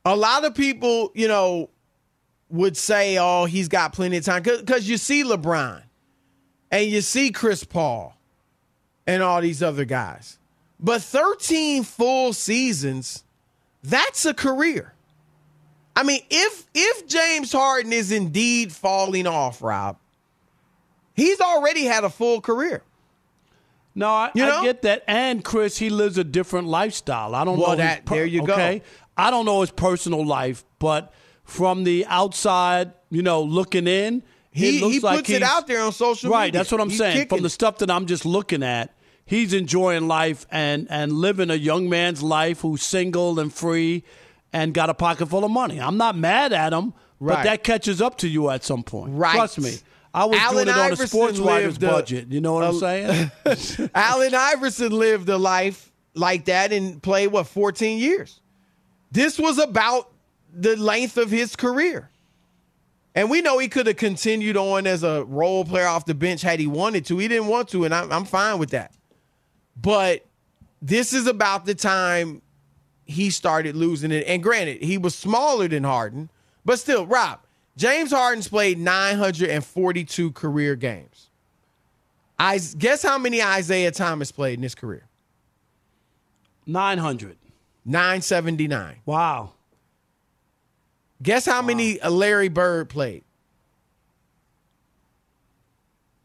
A 0.03 0.15
lot 0.15 0.43
of 0.43 0.53
people, 0.53 1.11
you 1.15 1.27
know, 1.27 1.69
would 2.49 2.77
say, 2.77 3.17
oh, 3.17 3.45
he's 3.45 3.67
got 3.67 3.93
plenty 3.93 4.17
of 4.17 4.25
time. 4.25 4.43
Because 4.43 4.87
you 4.87 4.97
see 4.97 5.23
LeBron 5.23 5.81
and 6.71 6.87
you 6.87 7.01
see 7.01 7.31
Chris 7.31 7.63
Paul 7.63 8.14
and 9.07 9.21
all 9.23 9.41
these 9.41 9.61
other 9.63 9.85
guys. 9.85 10.37
But 10.79 11.01
13 11.01 11.83
full 11.83 12.33
seasons, 12.33 13.23
that's 13.83 14.25
a 14.25 14.33
career. 14.33 14.93
I 15.95 16.03
mean, 16.03 16.21
if 16.29 16.65
if 16.73 17.07
James 17.07 17.51
Harden 17.53 17.93
is 17.93 18.11
indeed 18.11 18.73
falling 18.73 19.27
off, 19.27 19.61
Rob, 19.61 19.97
he's 21.13 21.39
already 21.39 21.85
had 21.85 22.03
a 22.03 22.09
full 22.09 22.41
career. 22.41 22.83
No, 23.97 24.09
I, 24.09 24.31
You 24.35 24.45
know? 24.45 24.57
I 24.59 24.63
get 24.63 24.81
that. 24.81 25.03
And 25.07 25.41
Chris, 25.43 25.77
he 25.77 25.89
lives 25.89 26.17
a 26.17 26.25
different 26.25 26.67
lifestyle. 26.67 27.33
I 27.33 27.45
don't 27.45 27.57
Well, 27.57 27.67
know. 27.67 27.71
his 27.71 27.95
that- 27.95 28.05
there 28.07 28.25
you 28.25 28.45
go. 28.45 28.81
I 29.17 29.31
don't 29.31 29.45
know 29.45 29.61
his 29.61 29.71
personal 29.71 30.25
life, 30.25 30.65
but 30.79 31.13
from 31.45 31.85
the 31.85 32.05
outside, 32.09 32.91
you 33.09 33.21
know, 33.21 33.41
looking 33.41 33.87
in, 33.87 34.21
He 34.51 34.79
he 34.79 34.99
like 34.99 35.19
puts 35.19 35.29
it 35.29 35.43
out 35.43 35.67
there 35.67 35.81
on 35.81 35.93
social 35.93 36.29
Right, 36.31 36.47
media. 36.47 36.59
that's 36.59 36.71
what 36.73 36.81
I'm 36.81 36.89
He's 36.89 36.97
saying. 36.97 37.13
kicking 37.17 37.29
From 37.37 37.43
the 37.43 37.49
stuff 37.49 37.77
that 37.77 37.89
I'm 37.91 38.05
just 38.05 38.25
looking 38.25 38.63
at, 38.63 38.93
he's 39.25 39.53
enjoying 39.53 40.07
life 40.07 40.45
and 40.51 40.87
and 40.89 41.11
living 41.13 41.49
a 41.49 41.55
young 41.55 41.89
man's 41.89 42.21
life 42.21 42.61
who's 42.61 42.83
single 42.83 43.39
and 43.39 43.53
free 43.53 44.03
and 44.53 44.73
got 44.73 44.89
a 44.89 44.93
pocket 44.93 45.27
full 45.27 45.43
of 45.43 45.51
money. 45.51 45.79
I'm 45.79 45.97
not 45.97 46.17
mad 46.17 46.53
at 46.53 46.71
him, 46.73 46.93
but 47.19 47.43
that 47.43 47.63
catches 47.63 48.01
up 48.01 48.17
to 48.19 48.27
you 48.27 48.49
at 48.49 48.63
some 48.63 48.83
point. 48.83 49.13
Right. 49.13 49.35
Trust 49.35 49.59
me. 49.59 49.73
I 50.13 50.23
was 50.25 50.39
Allen 50.39 50.65
doing 50.67 50.77
it 50.77 50.79
on 50.79 50.93
a 50.93 50.95
sports 50.95 51.39
writer's 51.39 51.75
a- 51.75 51.79
budget. 51.81 52.27
You 52.29 52.39
know 52.39 52.53
what 52.53 52.63
I'm 52.63 52.79
saying? 52.79 53.89
Allen 53.95 54.33
Iverson 54.33 54.93
lived 54.93 55.27
a 55.27 55.37
life 55.37 55.91
like 56.13 56.45
that 56.45 56.71
and 56.71 57.03
played 57.03 57.27
what 57.27 57.47
14 57.47 57.99
years. 57.99 58.39
This 59.11 59.37
was 59.37 59.59
about 59.59 60.09
the 60.53 60.77
length 60.77 61.17
of 61.17 61.29
his 61.31 61.57
career. 61.57 62.09
And 63.13 63.29
we 63.29 63.41
know 63.41 63.59
he 63.59 63.67
could 63.67 63.87
have 63.87 63.97
continued 63.97 64.55
on 64.57 64.87
as 64.87 65.03
a 65.03 65.25
role 65.25 65.65
player 65.65 65.87
off 65.87 66.05
the 66.05 66.13
bench 66.15 66.41
had 66.41 66.59
he 66.61 66.67
wanted 66.67 67.05
to. 67.07 67.17
He 67.17 67.27
didn't 67.27 67.47
want 67.47 67.69
to, 67.69 67.83
and 67.85 67.93
I'm, 67.93 68.11
I'm 68.11 68.25
fine 68.25 68.57
with 68.57 68.71
that. 68.71 68.93
But 69.79 70.25
this 70.81 71.13
is 71.13 71.27
about 71.27 71.65
the 71.65 71.75
time 71.75 72.41
he 73.05 73.29
started 73.29 73.75
losing 73.75 74.11
it. 74.11 74.25
And 74.27 74.41
granted, 74.41 74.81
he 74.81 74.97
was 74.97 75.15
smaller 75.15 75.67
than 75.67 75.83
Harden, 75.83 76.29
but 76.63 76.79
still, 76.79 77.05
Rob, 77.05 77.39
James 77.77 78.11
Harden's 78.11 78.47
played 78.47 78.79
942 78.79 80.31
career 80.31 80.75
games. 80.75 81.29
I 82.37 82.59
guess 82.77 83.03
how 83.03 83.17
many 83.17 83.39
Isiah 83.39 83.91
Thomas 83.91 84.31
played 84.31 84.59
in 84.59 84.63
his 84.63 84.75
career? 84.75 85.07
900. 86.65 87.37
979. 87.85 88.97
Wow. 89.05 89.51
Guess 91.21 91.45
how 91.45 91.61
many 91.61 92.01
uh, 92.01 92.09
Larry 92.09 92.49
Bird 92.49 92.89
played? 92.89 93.23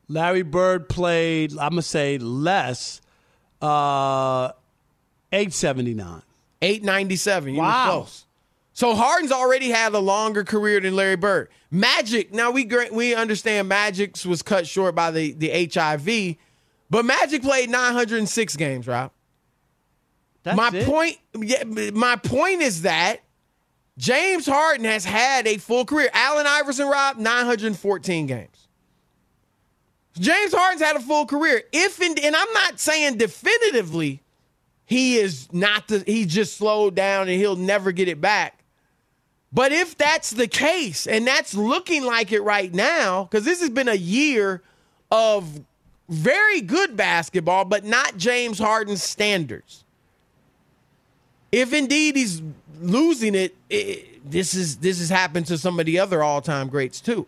Larry 0.09 0.43
Bird 0.43 0.89
played, 0.89 1.53
I'm 1.53 1.71
going 1.71 1.77
to 1.77 1.83
say 1.83 2.19
less, 2.19 3.01
uh, 3.63 4.53
879. 5.33 6.23
897. 6.63 7.55
You 7.55 7.61
Wow. 7.61 7.91
close. 7.91 8.27
So 8.73 8.95
Harden's 8.95 9.33
already 9.33 9.71
had 9.71 9.93
a 9.95 9.99
longer 9.99 10.45
career 10.45 10.81
than 10.81 10.95
Larry 10.97 11.17
Bird. 11.17 11.49
Magic, 11.71 12.33
now 12.33 12.51
we 12.51 12.65
we 12.93 13.15
understand 13.15 13.69
Magic's 13.69 14.25
was 14.25 14.43
cut 14.43 14.67
short 14.67 14.95
by 14.95 15.11
the, 15.11 15.33
the 15.33 15.69
HIV, 15.73 16.37
but 16.89 17.05
Magic 17.05 17.43
played 17.43 17.69
906 17.71 18.57
games, 18.57 18.87
Rob. 18.87 19.11
That's 20.43 20.57
my 20.57 20.71
it? 20.73 20.87
point 20.87 21.19
yeah, 21.37 21.65
my 21.93 22.17
point 22.17 22.63
is 22.63 22.83
that 22.83 23.19
James 23.99 24.47
Harden 24.47 24.87
has 24.87 25.05
had 25.05 25.47
a 25.47 25.59
full 25.59 25.85
career. 25.85 26.09
Allen 26.15 26.47
Iverson, 26.47 26.89
Rob, 26.89 27.19
914 27.19 28.27
games. 28.27 28.60
James 30.21 30.53
Harden's 30.53 30.83
had 30.83 30.97
a 30.97 31.01
full 31.01 31.25
career. 31.25 31.63
If 31.73 32.01
and, 32.01 32.19
and 32.19 32.37
I'm 32.37 32.53
not 32.53 32.79
saying 32.79 33.17
definitively 33.17 34.21
he 34.85 35.17
is 35.17 35.51
not 35.51 35.89
the 35.89 36.05
he 36.07 36.27
just 36.27 36.59
slowed 36.59 36.95
down 36.95 37.29
and 37.29 37.41
he'll 37.41 37.57
never 37.57 37.91
get 37.91 38.07
it 38.07 38.21
back. 38.21 38.63
But 39.53 39.73
if 39.73 39.97
that's 39.97 40.31
the 40.31 40.47
case, 40.47 41.07
and 41.09 41.27
that's 41.27 41.55
looking 41.55 42.05
like 42.05 42.31
it 42.31 42.43
right 42.43 42.73
now, 42.73 43.25
because 43.25 43.45
this 43.45 43.61
has 43.61 43.71
been 43.71 43.89
a 43.89 43.95
year 43.95 44.63
of 45.11 45.61
very 46.09 46.61
good 46.61 46.97
basketball, 46.97 47.65
but 47.65 47.85
not 47.85 48.17
James 48.17 48.59
Harden's 48.59 49.03
standards. 49.03 49.85
If 51.51 51.73
indeed 51.73 52.15
he's 52.15 52.43
losing 52.81 53.35
it, 53.35 53.57
it 53.69 54.31
this 54.31 54.55
is 54.55 54.77
this 54.77 54.99
has 54.99 55.09
happened 55.09 55.47
to 55.47 55.57
some 55.57 55.81
of 55.81 55.87
the 55.87 55.99
other 55.99 56.23
all-time 56.23 56.69
greats 56.69 57.01
too. 57.01 57.27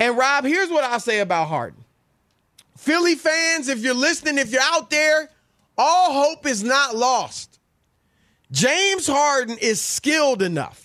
And 0.00 0.16
Rob, 0.16 0.44
here's 0.44 0.70
what 0.70 0.82
I'll 0.84 0.98
say 0.98 1.20
about 1.20 1.48
Harden. 1.48 1.81
Philly 2.82 3.14
fans, 3.14 3.68
if 3.68 3.78
you're 3.78 3.94
listening, 3.94 4.38
if 4.38 4.50
you're 4.50 4.60
out 4.60 4.90
there, 4.90 5.30
all 5.78 6.12
hope 6.24 6.44
is 6.46 6.64
not 6.64 6.96
lost. 6.96 7.60
James 8.50 9.06
Harden 9.06 9.56
is 9.58 9.80
skilled 9.80 10.42
enough, 10.42 10.84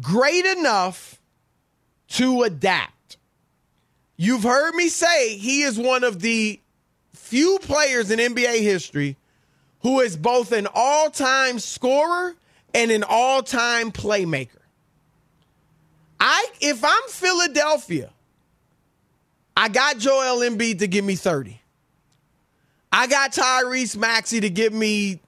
great 0.00 0.44
enough 0.44 1.20
to 2.08 2.42
adapt. 2.42 3.18
You've 4.16 4.42
heard 4.42 4.74
me 4.74 4.88
say 4.88 5.36
he 5.36 5.62
is 5.62 5.78
one 5.78 6.02
of 6.02 6.18
the 6.18 6.58
few 7.14 7.60
players 7.62 8.10
in 8.10 8.18
NBA 8.18 8.60
history 8.60 9.16
who 9.82 10.00
is 10.00 10.16
both 10.16 10.50
an 10.50 10.66
all 10.74 11.08
time 11.08 11.60
scorer 11.60 12.34
and 12.74 12.90
an 12.90 13.04
all 13.08 13.44
time 13.44 13.92
playmaker. 13.92 14.58
I 16.18 16.46
if 16.60 16.84
I'm 16.84 17.08
Philadelphia, 17.08 18.10
I 19.56 19.68
got 19.68 19.98
Joel 19.98 20.38
Embiid 20.48 20.78
to 20.78 20.86
give 20.88 21.04
me 21.04 21.16
30. 21.16 21.60
I 22.92 23.06
got 23.06 23.32
Tyrese 23.32 23.96
Maxey 23.96 24.40
to 24.40 24.50
give 24.50 24.72
me 24.72 25.20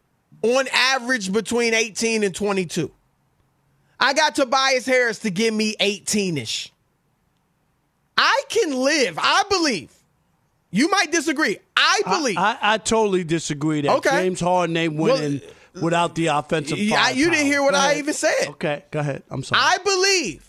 on 0.43 0.67
average 0.73 1.33
between 1.33 1.75
18 1.75 2.25
and 2.25 2.35
22. 2.35 2.91
I 4.00 4.14
got 4.14 4.35
Tobias 4.35 4.85
Harris 4.87 5.21
to 5.21 5.31
give 5.31 5.55
me 5.55 5.76
18ish. 5.76 6.71
I 8.19 8.43
can 8.49 8.76
live, 8.76 9.19
I 9.21 9.45
believe. 9.49 9.93
You 10.71 10.88
might 10.91 11.12
disagree. 11.12 11.59
I 11.76 12.00
believe. 12.05 12.37
I, 12.38 12.52
I, 12.52 12.75
I 12.75 12.79
totally 12.79 13.25
disagree 13.25 13.83
that 13.83 13.97
Okay. 13.99 14.11
James 14.11 14.41
Harden 14.41 14.76
ain't 14.76 14.95
winning 14.97 15.41
without 15.81 16.14
the 16.14 16.29
offensive 16.29 16.79
Yeah, 16.79 17.11
you 17.11 17.31
didn't 17.31 17.47
hear 17.47 17.62
what 17.62 17.73
Go 17.73 17.79
I 17.79 17.87
ahead. 17.87 17.99
even 17.99 18.14
said. 18.14 18.49
Okay, 18.49 18.85
go 18.91 19.00
ahead. 19.00 19.23
I'm 19.31 19.43
sorry. 19.45 19.61
I 19.62 19.76
believe 19.85 20.45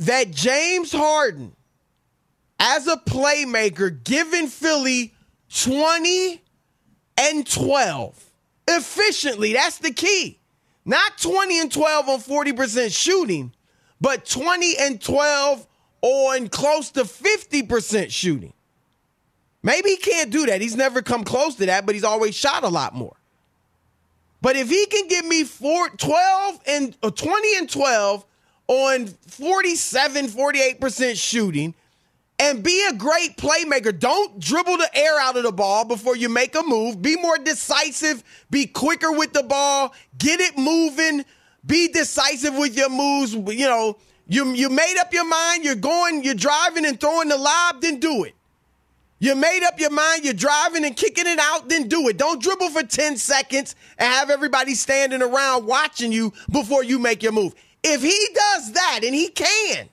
that 0.00 0.30
James 0.32 0.92
Harden, 0.92 1.52
as 2.60 2.86
a 2.86 2.96
playmaker, 2.96 4.04
giving 4.04 4.46
Philly 4.46 5.14
20 5.48 6.42
and 7.18 7.46
12 7.46 8.24
efficiently, 8.68 9.54
that's 9.54 9.78
the 9.78 9.92
key. 9.92 10.38
Not 10.84 11.18
20 11.18 11.60
and 11.60 11.72
12 11.72 12.08
on 12.08 12.20
40% 12.20 12.96
shooting, 12.96 13.52
but 14.00 14.26
20 14.26 14.76
and 14.78 15.00
12 15.00 15.66
on 16.02 16.48
close 16.48 16.90
to 16.90 17.02
50% 17.02 18.10
shooting. 18.10 18.52
Maybe 19.62 19.90
he 19.90 19.96
can't 19.96 20.30
do 20.30 20.46
that. 20.46 20.60
He's 20.60 20.76
never 20.76 21.02
come 21.02 21.24
close 21.24 21.56
to 21.56 21.66
that, 21.66 21.84
but 21.84 21.94
he's 21.94 22.04
always 22.04 22.34
shot 22.34 22.64
a 22.64 22.68
lot 22.68 22.94
more. 22.94 23.16
But 24.42 24.56
if 24.56 24.70
he 24.70 24.86
can 24.86 25.06
give 25.08 25.26
me 25.26 25.44
four, 25.44 25.90
12 25.90 26.60
and 26.66 26.96
uh, 27.02 27.10
20 27.10 27.56
and 27.58 27.68
12 27.68 28.24
on 28.68 29.06
47, 29.06 30.26
48% 30.28 31.22
shooting 31.22 31.74
and 32.40 32.64
be 32.64 32.86
a 32.90 32.94
great 32.94 33.36
playmaker, 33.36 33.96
don't 33.98 34.40
dribble 34.40 34.78
the 34.78 34.90
air 34.96 35.20
out 35.20 35.36
of 35.36 35.44
the 35.44 35.52
ball 35.52 35.84
before 35.86 36.16
you 36.16 36.30
make 36.30 36.56
a 36.56 36.62
move. 36.64 37.02
Be 37.02 37.16
more 37.16 37.38
decisive, 37.38 38.24
be 38.50 38.66
quicker 38.66 39.12
with 39.12 39.34
the 39.34 39.44
ball, 39.44 39.94
get 40.18 40.40
it 40.40 40.58
moving, 40.58 41.24
Be 41.66 41.88
decisive 41.88 42.54
with 42.56 42.76
your 42.76 42.90
moves. 42.90 43.34
You 43.34 43.66
know, 43.66 43.98
you 44.28 44.52
you 44.54 44.70
made 44.70 44.96
up 45.00 45.12
your 45.12 45.26
mind. 45.26 45.64
You're 45.64 45.76
going. 45.76 46.24
You're 46.24 46.34
driving 46.34 46.86
and 46.86 47.00
throwing 47.00 47.28
the 47.28 47.38
lob. 47.38 47.82
Then 47.82 48.00
do 48.00 48.24
it. 48.24 48.34
You 49.20 49.36
made 49.36 49.64
up 49.66 49.78
your 49.80 49.90
mind, 49.90 50.24
you're 50.24 50.34
driving 50.34 50.84
and 50.84 50.96
kicking 50.96 51.26
it 51.26 51.38
out, 51.38 51.68
then 51.68 51.88
do 51.88 52.08
it. 52.08 52.16
Don't 52.16 52.42
dribble 52.42 52.70
for 52.70 52.82
10 52.82 53.18
seconds 53.18 53.76
and 53.98 54.12
have 54.12 54.30
everybody 54.30 54.74
standing 54.74 55.22
around 55.22 55.66
watching 55.66 56.10
you 56.10 56.32
before 56.50 56.84
you 56.84 56.98
make 56.98 57.22
your 57.22 57.32
move. 57.32 57.54
If 57.84 58.02
he 58.02 58.18
does 58.34 58.72
that, 58.72 59.00
and 59.04 59.14
he 59.14 59.28
can, 59.28 59.90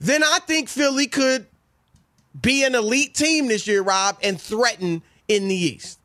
then 0.00 0.22
I 0.22 0.38
think 0.46 0.68
Philly 0.68 1.06
could 1.06 1.46
be 2.40 2.64
an 2.64 2.74
elite 2.74 3.14
team 3.14 3.48
this 3.48 3.66
year, 3.66 3.82
Rob, 3.82 4.18
and 4.22 4.40
threaten 4.40 5.02
in 5.26 5.48
the 5.48 5.54
East. 5.54 5.98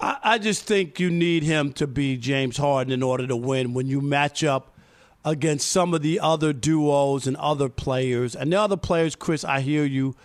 I, 0.00 0.18
I 0.22 0.38
just 0.38 0.64
think 0.64 1.00
you 1.00 1.10
need 1.10 1.42
him 1.42 1.72
to 1.74 1.86
be 1.86 2.16
James 2.16 2.56
Harden 2.56 2.92
in 2.92 3.02
order 3.02 3.26
to 3.26 3.36
win 3.36 3.74
when 3.74 3.86
you 3.86 4.00
match 4.00 4.44
up 4.44 4.76
against 5.24 5.70
some 5.70 5.94
of 5.94 6.02
the 6.02 6.20
other 6.20 6.52
duos 6.52 7.26
and 7.26 7.36
other 7.36 7.68
players. 7.68 8.34
And 8.34 8.52
the 8.52 8.60
other 8.60 8.76
players, 8.76 9.14
Chris, 9.14 9.44
I 9.44 9.60
hear 9.60 9.84
you 9.84 10.16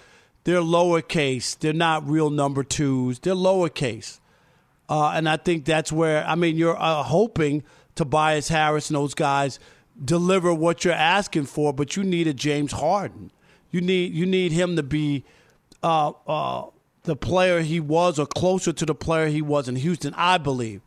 they're 0.48 0.62
lowercase. 0.62 1.60
They're 1.60 1.74
not 1.74 2.08
real 2.08 2.29
number 2.29 2.63
twos. 2.63 3.20
They're 3.20 3.36
lowercase. 3.36 4.20
Uh, 4.88 5.12
and 5.13 5.27
I 5.27 5.36
think 5.36 5.65
that's 5.65 5.91
where, 5.91 6.25
I 6.25 6.36
mean, 6.36 6.56
you're 6.56 6.82
uh, 6.82 7.03
hoping 7.03 7.63
Tobias 7.96 8.48
Harris 8.48 8.89
and 8.89 8.96
those 8.96 9.13
guys 9.13 9.60
deliver 10.04 10.54
what 10.54 10.86
you're 10.86 10.94
asking 10.94 11.46
for, 11.46 11.74
but 11.74 11.96
you 11.96 12.04
need 12.04 12.27
a 12.27 12.34
James 12.34 12.72
Harden. 12.72 13.32
You 13.72 13.82
need 13.82 14.13
you 14.13 14.25
need 14.25 14.51
him 14.51 14.75
to 14.75 14.84
be 14.84 15.25
uh, 15.84 16.13
uh, 16.27 16.66
the 17.04 17.16
player 17.16 17.62
he 17.62 17.80
was 17.80 18.18
or 18.20 18.25
closer 18.25 18.74
to 18.74 18.86
the 18.86 18.96
player 18.96 19.27
he 19.27 19.42
was 19.42 19.68
in 19.68 19.75
Houston, 19.75 20.13
I 20.16 20.38
believe. 20.38 20.82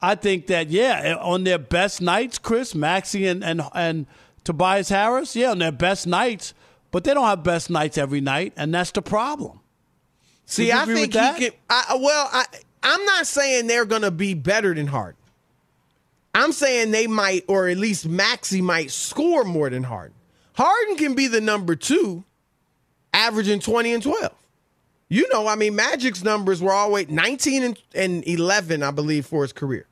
I 0.00 0.14
think 0.14 0.48
that, 0.48 0.68
yeah, 0.68 1.16
on 1.20 1.44
their 1.44 1.58
best 1.58 2.02
nights, 2.02 2.38
Chris, 2.38 2.74
Maxey 2.74 3.26
and, 3.26 3.42
and, 3.42 3.62
and 3.74 4.06
Tobias 4.42 4.90
Harris, 4.90 5.34
yeah, 5.34 5.50
on 5.50 5.58
their 5.58 5.72
best 5.72 6.06
nights– 6.06 6.54
but 6.94 7.02
they 7.02 7.12
don't 7.12 7.26
have 7.26 7.42
best 7.42 7.70
nights 7.70 7.98
every 7.98 8.20
night, 8.20 8.52
and 8.56 8.72
that's 8.72 8.92
the 8.92 9.02
problem. 9.02 9.58
See, 10.46 10.70
I 10.70 10.84
think 10.84 11.12
he 11.12 11.18
can. 11.40 11.50
I, 11.68 11.98
well, 12.00 12.28
I, 12.32 12.44
I'm 12.84 13.04
not 13.04 13.26
saying 13.26 13.66
they're 13.66 13.84
going 13.84 14.02
to 14.02 14.12
be 14.12 14.34
better 14.34 14.72
than 14.72 14.86
Harden. 14.86 15.18
I'm 16.34 16.52
saying 16.52 16.90
they 16.90 17.06
might, 17.06 17.44
or 17.46 17.68
at 17.68 17.78
least 17.78 18.08
Maxey 18.08 18.60
might 18.60 18.90
score 18.90 19.44
more 19.44 19.70
than 19.70 19.84
Harden. 19.84 20.16
Harden 20.54 20.96
can 20.96 21.14
be 21.14 21.28
the 21.28 21.40
number 21.40 21.76
two, 21.76 22.24
averaging 23.12 23.60
20 23.60 23.94
and 23.94 24.02
12. 24.02 24.32
You 25.08 25.28
know, 25.32 25.46
I 25.46 25.54
mean, 25.54 25.76
Magic's 25.76 26.24
numbers 26.24 26.60
were 26.60 26.72
always 26.72 27.08
19 27.08 27.62
and, 27.62 27.78
and 27.94 28.26
11, 28.26 28.82
I 28.82 28.90
believe, 28.90 29.26
for 29.26 29.42
his 29.42 29.52
career. 29.52 29.86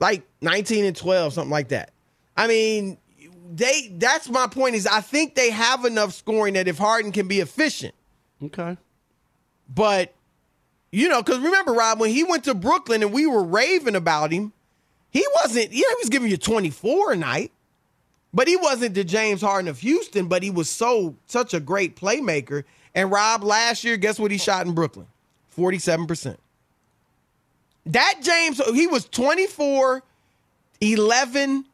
Like 0.00 0.26
19 0.40 0.84
and 0.84 0.96
12, 0.96 1.34
something 1.34 1.50
like 1.50 1.68
that. 1.68 1.92
I 2.36 2.46
mean, 2.46 2.98
they 3.52 3.92
that's 3.92 4.28
my 4.28 4.46
point 4.46 4.76
is 4.76 4.86
I 4.86 5.00
think 5.00 5.34
they 5.34 5.50
have 5.50 5.84
enough 5.84 6.14
scoring 6.14 6.54
that 6.54 6.68
if 6.68 6.78
Harden 6.78 7.12
can 7.12 7.28
be 7.28 7.40
efficient. 7.40 7.94
Okay. 8.42 8.76
But 9.68 10.14
you 10.90 11.08
know, 11.08 11.22
because 11.22 11.38
remember, 11.38 11.72
Rob, 11.72 12.00
when 12.00 12.10
he 12.10 12.24
went 12.24 12.44
to 12.44 12.54
Brooklyn 12.54 13.02
and 13.02 13.12
we 13.12 13.26
were 13.26 13.44
raving 13.44 13.94
about 13.94 14.32
him, 14.32 14.52
he 15.10 15.26
wasn't, 15.42 15.72
yeah, 15.72 15.84
he 15.88 15.96
was 16.00 16.08
giving 16.08 16.30
you 16.30 16.36
24 16.36 17.12
a 17.12 17.16
night. 17.16 17.52
But 18.32 18.46
he 18.46 18.56
wasn't 18.56 18.94
the 18.94 19.02
James 19.02 19.40
Harden 19.40 19.68
of 19.68 19.80
Houston, 19.80 20.28
but 20.28 20.42
he 20.42 20.50
was 20.50 20.70
so 20.70 21.16
such 21.26 21.52
a 21.52 21.58
great 21.58 21.96
playmaker. 21.96 22.64
And 22.94 23.10
Rob, 23.10 23.42
last 23.42 23.82
year, 23.82 23.96
guess 23.96 24.20
what 24.20 24.30
he 24.30 24.38
shot 24.38 24.66
in 24.66 24.72
Brooklyn? 24.72 25.06
47%. 25.56 26.36
That 27.86 28.20
James, 28.22 28.60
he 28.72 28.86
was 28.86 29.06
24, 29.06 30.02
11, 30.80 31.64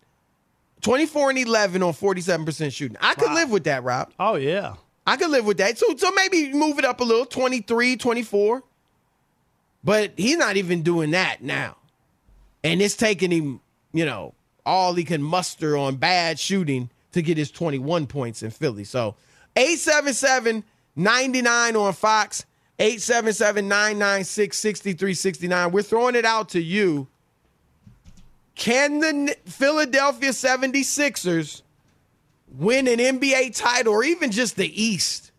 24 0.81 1.31
and 1.31 1.39
11 1.39 1.83
on 1.83 1.93
47% 1.93 2.73
shooting. 2.73 2.97
I 3.01 3.15
could 3.15 3.29
wow. 3.29 3.35
live 3.35 3.51
with 3.51 3.65
that, 3.65 3.85
Rob. 3.85 4.13
Oh, 4.19 4.37
yeah. 4.37 4.77
I 5.07 5.17
could 5.17 5.31
live 5.31 5.45
with 5.45 5.59
that. 5.59 5.79
So, 5.79 5.95
so 5.97 6.11
maybe 6.13 6.53
move 6.53 6.79
it 6.79 6.85
up 6.85 7.01
a 7.01 7.05
little 7.05 7.27
23, 7.27 7.97
24. 7.97 8.63
But 9.85 10.13
he's 10.17 10.37
not 10.37 10.57
even 10.57 10.83
doing 10.83 11.11
that 11.13 11.43
now. 11.43 11.77
And 12.67 12.83
it's 12.83 12.97
taking 12.97 13.31
him, 13.31 13.61
you 13.93 14.05
know, 14.05 14.35
all 14.65 14.93
he 14.95 15.05
can 15.05 15.23
muster 15.23 15.77
on 15.77 15.97
bad 15.97 16.37
shooting 16.41 16.91
to 17.13 17.23
get 17.23 17.39
his 17.39 17.53
21 17.53 18.09
points 18.09 18.43
in 18.43 18.51
Philly. 18.51 18.83
So 18.83 19.15
877 19.55 20.65
99 20.97 21.77
on 21.77 21.93
Fox, 21.93 22.45
877 22.81 23.69
996 23.69 24.57
6369. 24.57 25.71
We're 25.71 25.83
throwing 25.83 26.17
it 26.17 26.25
out 26.25 26.49
to 26.51 26.61
you. 26.61 27.07
Can 28.57 28.99
the 28.99 29.37
Philadelphia 29.45 30.31
76ers 30.31 31.63
win 32.49 32.89
an 32.89 32.99
NBA 32.99 33.57
title 33.57 33.93
or 33.93 34.03
even 34.03 34.33
just 34.33 34.57
the 34.57 34.83
East 34.83 35.31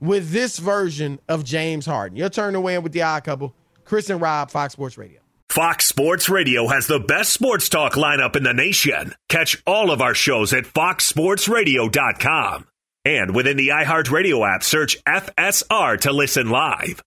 with 0.00 0.32
this 0.32 0.58
version 0.58 1.18
of 1.28 1.44
James 1.44 1.86
Harden? 1.86 2.18
Your 2.18 2.28
turn 2.28 2.52
to 2.52 2.60
win 2.60 2.82
with 2.82 2.92
the 2.92 3.02
odd 3.02 3.24
couple. 3.24 3.54
Chris 3.86 4.10
and 4.10 4.20
Rob, 4.20 4.50
Fox 4.50 4.74
Sports 4.74 4.98
Radio. 4.98 5.23
Fox 5.50 5.86
Sports 5.86 6.28
Radio 6.28 6.66
has 6.68 6.86
the 6.88 6.98
best 6.98 7.32
sports 7.32 7.68
talk 7.68 7.92
lineup 7.94 8.34
in 8.34 8.42
the 8.42 8.52
nation. 8.54 9.14
Catch 9.28 9.62
all 9.66 9.90
of 9.92 10.00
our 10.02 10.14
shows 10.14 10.52
at 10.52 10.64
foxsportsradio.com. 10.64 12.66
And 13.06 13.36
within 13.36 13.58
the 13.58 13.68
iHeartRadio 13.68 14.48
app, 14.48 14.62
search 14.64 14.96
FSR 15.04 16.00
to 16.00 16.10
listen 16.12 16.48
live. 16.48 17.02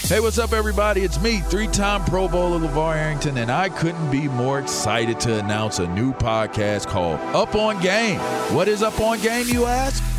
Hey, 0.00 0.18
what's 0.20 0.38
up, 0.38 0.54
everybody? 0.54 1.02
It's 1.02 1.20
me, 1.20 1.40
three 1.40 1.66
time 1.68 2.02
Pro 2.06 2.28
Bowler 2.28 2.66
LeVar 2.66 2.96
Arrington, 2.96 3.36
and 3.36 3.52
I 3.52 3.68
couldn't 3.68 4.10
be 4.10 4.26
more 4.26 4.58
excited 4.58 5.20
to 5.20 5.38
announce 5.38 5.78
a 5.78 5.86
new 5.88 6.14
podcast 6.14 6.86
called 6.86 7.20
Up 7.36 7.54
on 7.54 7.78
Game. 7.82 8.18
What 8.54 8.68
is 8.68 8.82
Up 8.82 8.98
on 9.00 9.20
Game, 9.20 9.46
you 9.48 9.66
ask? 9.66 10.02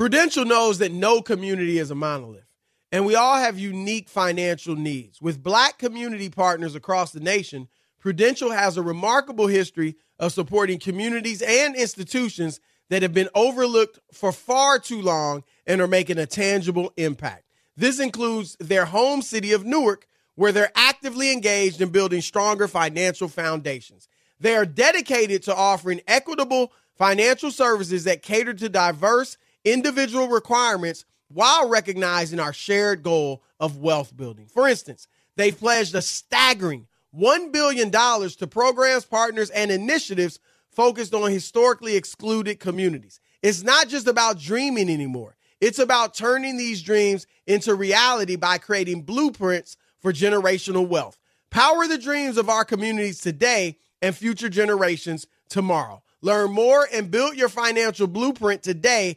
Prudential 0.00 0.46
knows 0.46 0.78
that 0.78 0.92
no 0.92 1.20
community 1.20 1.78
is 1.78 1.90
a 1.90 1.94
monolith, 1.94 2.46
and 2.90 3.04
we 3.04 3.14
all 3.14 3.36
have 3.36 3.58
unique 3.58 4.08
financial 4.08 4.74
needs. 4.74 5.20
With 5.20 5.42
black 5.42 5.76
community 5.76 6.30
partners 6.30 6.74
across 6.74 7.12
the 7.12 7.20
nation, 7.20 7.68
Prudential 7.98 8.50
has 8.50 8.78
a 8.78 8.82
remarkable 8.82 9.46
history 9.46 9.96
of 10.18 10.32
supporting 10.32 10.78
communities 10.78 11.42
and 11.42 11.76
institutions 11.76 12.60
that 12.88 13.02
have 13.02 13.12
been 13.12 13.28
overlooked 13.34 13.98
for 14.10 14.32
far 14.32 14.78
too 14.78 15.02
long 15.02 15.44
and 15.66 15.82
are 15.82 15.86
making 15.86 16.16
a 16.16 16.24
tangible 16.24 16.94
impact. 16.96 17.44
This 17.76 18.00
includes 18.00 18.56
their 18.58 18.86
home 18.86 19.20
city 19.20 19.52
of 19.52 19.66
Newark, 19.66 20.06
where 20.34 20.50
they're 20.50 20.72
actively 20.74 21.30
engaged 21.30 21.82
in 21.82 21.90
building 21.90 22.22
stronger 22.22 22.68
financial 22.68 23.28
foundations. 23.28 24.08
They 24.40 24.56
are 24.56 24.64
dedicated 24.64 25.42
to 25.42 25.54
offering 25.54 26.00
equitable 26.08 26.72
financial 26.96 27.50
services 27.50 28.04
that 28.04 28.22
cater 28.22 28.54
to 28.54 28.70
diverse 28.70 29.36
individual 29.64 30.28
requirements 30.28 31.04
while 31.28 31.68
recognizing 31.68 32.40
our 32.40 32.52
shared 32.52 33.02
goal 33.02 33.42
of 33.58 33.78
wealth 33.78 34.16
building. 34.16 34.46
For 34.46 34.68
instance, 34.68 35.06
they've 35.36 35.58
pledged 35.58 35.94
a 35.94 36.02
staggering 36.02 36.86
$1 37.16 37.52
billion 37.52 37.90
to 37.90 38.46
programs, 38.46 39.04
partners, 39.04 39.50
and 39.50 39.70
initiatives 39.70 40.38
focused 40.70 41.14
on 41.14 41.30
historically 41.30 41.96
excluded 41.96 42.60
communities. 42.60 43.20
It's 43.42 43.62
not 43.62 43.88
just 43.88 44.06
about 44.06 44.38
dreaming 44.38 44.90
anymore. 44.90 45.36
It's 45.60 45.78
about 45.78 46.14
turning 46.14 46.56
these 46.56 46.82
dreams 46.82 47.26
into 47.46 47.74
reality 47.74 48.36
by 48.36 48.58
creating 48.58 49.02
blueprints 49.02 49.76
for 50.00 50.12
generational 50.12 50.86
wealth. 50.86 51.18
Power 51.50 51.86
the 51.86 51.98
dreams 51.98 52.36
of 52.36 52.48
our 52.48 52.64
communities 52.64 53.20
today 53.20 53.76
and 54.00 54.16
future 54.16 54.48
generations 54.48 55.26
tomorrow. 55.48 56.02
Learn 56.22 56.52
more 56.52 56.86
and 56.92 57.10
build 57.10 57.36
your 57.36 57.48
financial 57.48 58.06
blueprint 58.06 58.62
today 58.62 59.16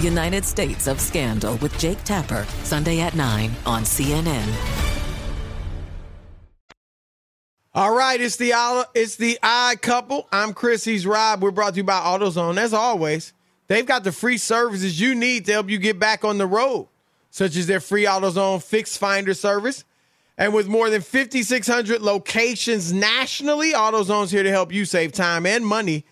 United 0.00 0.44
States 0.44 0.86
of 0.86 1.00
Scandal 1.00 1.56
with 1.56 1.78
Jake 1.78 2.02
Tapper, 2.04 2.46
Sunday 2.64 3.00
at 3.00 3.14
9 3.14 3.50
on 3.66 3.82
CNN. 3.82 4.90
All 7.72 7.94
right, 7.94 8.20
it's 8.20 8.34
the 8.36 8.52
it's 8.94 9.14
the 9.14 9.38
odd 9.44 9.80
couple. 9.80 10.26
I'm 10.32 10.54
Chris. 10.54 10.84
He's 10.84 11.06
Rob. 11.06 11.40
We're 11.40 11.52
brought 11.52 11.74
to 11.74 11.76
you 11.76 11.84
by 11.84 12.00
AutoZone. 12.00 12.58
As 12.58 12.74
always, 12.74 13.32
they've 13.68 13.86
got 13.86 14.02
the 14.02 14.10
free 14.10 14.38
services 14.38 15.00
you 15.00 15.14
need 15.14 15.46
to 15.46 15.52
help 15.52 15.70
you 15.70 15.78
get 15.78 16.00
back 16.00 16.24
on 16.24 16.38
the 16.38 16.46
road, 16.46 16.88
such 17.30 17.56
as 17.56 17.68
their 17.68 17.78
free 17.78 18.06
AutoZone 18.06 18.60
Fix 18.60 18.96
Finder 18.96 19.34
service. 19.34 19.84
And 20.36 20.52
with 20.52 20.66
more 20.66 20.90
than 20.90 21.02
5,600 21.02 22.00
locations 22.00 22.92
nationally, 22.92 23.72
AutoZone's 23.72 24.32
here 24.32 24.42
to 24.42 24.50
help 24.50 24.72
you 24.72 24.84
save 24.84 25.12
time 25.12 25.46
and 25.46 25.64
money 25.64 26.06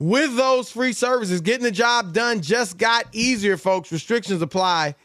with 0.00 0.34
those 0.34 0.70
free 0.70 0.92
services. 0.92 1.40
Getting 1.40 1.62
the 1.62 1.70
job 1.70 2.12
done 2.12 2.40
just 2.40 2.78
got 2.78 3.06
easier, 3.12 3.56
folks. 3.56 3.92
Restrictions 3.92 4.42
apply. 4.42 4.96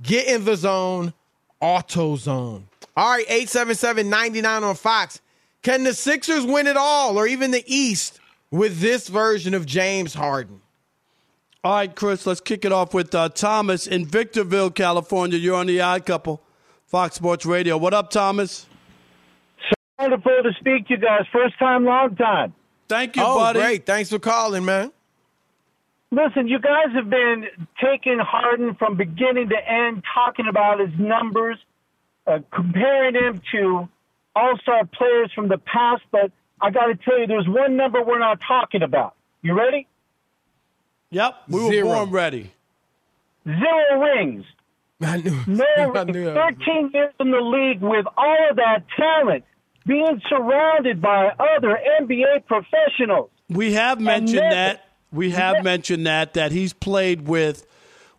Get 0.00 0.26
in 0.28 0.46
the 0.46 0.56
zone, 0.56 1.12
AutoZone. 1.60 2.62
All 2.96 3.10
right, 3.10 3.24
877 3.26 4.08
99 4.08 4.64
on 4.64 4.74
Fox. 4.76 5.20
Can 5.62 5.82
the 5.82 5.92
Sixers 5.92 6.46
win 6.46 6.66
it 6.66 6.76
all 6.76 7.18
or 7.18 7.26
even 7.26 7.50
the 7.50 7.64
East 7.66 8.20
with 8.50 8.80
this 8.80 9.08
version 9.08 9.52
of 9.54 9.66
James 9.66 10.14
Harden? 10.14 10.60
All 11.64 11.76
right, 11.76 11.94
Chris, 11.94 12.26
let's 12.26 12.42
kick 12.42 12.64
it 12.66 12.72
off 12.72 12.92
with 12.92 13.14
uh, 13.14 13.30
Thomas 13.30 13.86
in 13.86 14.04
Victorville, 14.04 14.70
California. 14.70 15.38
You're 15.38 15.56
on 15.56 15.66
the 15.66 15.80
Odd 15.80 16.04
Couple, 16.04 16.42
Fox 16.86 17.16
Sports 17.16 17.46
Radio. 17.46 17.78
What 17.78 17.94
up, 17.94 18.10
Thomas? 18.10 18.66
So 19.66 19.72
wonderful 19.98 20.42
to 20.42 20.52
speak 20.60 20.86
to 20.88 20.94
you 20.94 21.00
guys. 21.00 21.22
First 21.32 21.58
time, 21.58 21.84
long 21.86 22.14
time. 22.16 22.52
Thank 22.88 23.16
you, 23.16 23.22
oh, 23.24 23.38
buddy. 23.38 23.58
great. 23.60 23.86
Thanks 23.86 24.10
for 24.10 24.18
calling, 24.18 24.64
man. 24.64 24.92
Listen, 26.10 26.46
you 26.46 26.58
guys 26.60 26.92
have 26.94 27.10
been 27.10 27.46
taking 27.82 28.18
Harden 28.18 28.74
from 28.76 28.96
beginning 28.96 29.48
to 29.48 29.56
end, 29.68 30.04
talking 30.14 30.46
about 30.48 30.78
his 30.78 30.90
numbers, 30.98 31.58
uh, 32.26 32.38
comparing 32.52 33.14
him 33.14 33.40
to 33.52 33.88
all 34.36 34.56
star 34.62 34.84
players 34.86 35.32
from 35.34 35.48
the 35.48 35.58
past, 35.58 36.02
but 36.12 36.30
I 36.60 36.70
got 36.70 36.86
to 36.86 36.94
tell 36.96 37.18
you, 37.18 37.26
there's 37.26 37.48
one 37.48 37.76
number 37.76 38.02
we're 38.02 38.18
not 38.18 38.38
talking 38.46 38.82
about. 38.82 39.14
You 39.42 39.54
ready? 39.58 39.86
Yep, 41.10 41.34
we 41.48 41.68
Zero. 41.68 41.88
were 41.88 41.94
born 41.94 42.10
ready. 42.10 42.52
Zero 43.44 44.00
rings. 44.00 44.44
I 45.02 45.18
knew. 45.18 45.36
No 45.46 45.64
I 45.76 45.84
rings. 45.84 46.14
knew 46.14 46.24
that. 46.26 46.56
13 46.58 46.90
years 46.94 47.12
in 47.20 47.30
the 47.30 47.40
league 47.40 47.82
with 47.82 48.06
all 48.16 48.50
of 48.50 48.56
that 48.56 48.84
talent, 48.96 49.44
being 49.86 50.20
surrounded 50.28 51.00
by 51.00 51.28
other 51.38 51.78
NBA 52.00 52.46
professionals. 52.46 53.30
We 53.48 53.74
have 53.74 54.00
mentioned 54.00 54.36
never- 54.40 54.54
that. 54.54 54.80
We 55.12 55.30
have 55.30 55.62
mentioned 55.62 56.06
that 56.08 56.34
that 56.34 56.50
he's 56.50 56.72
played 56.72 57.28
with, 57.28 57.64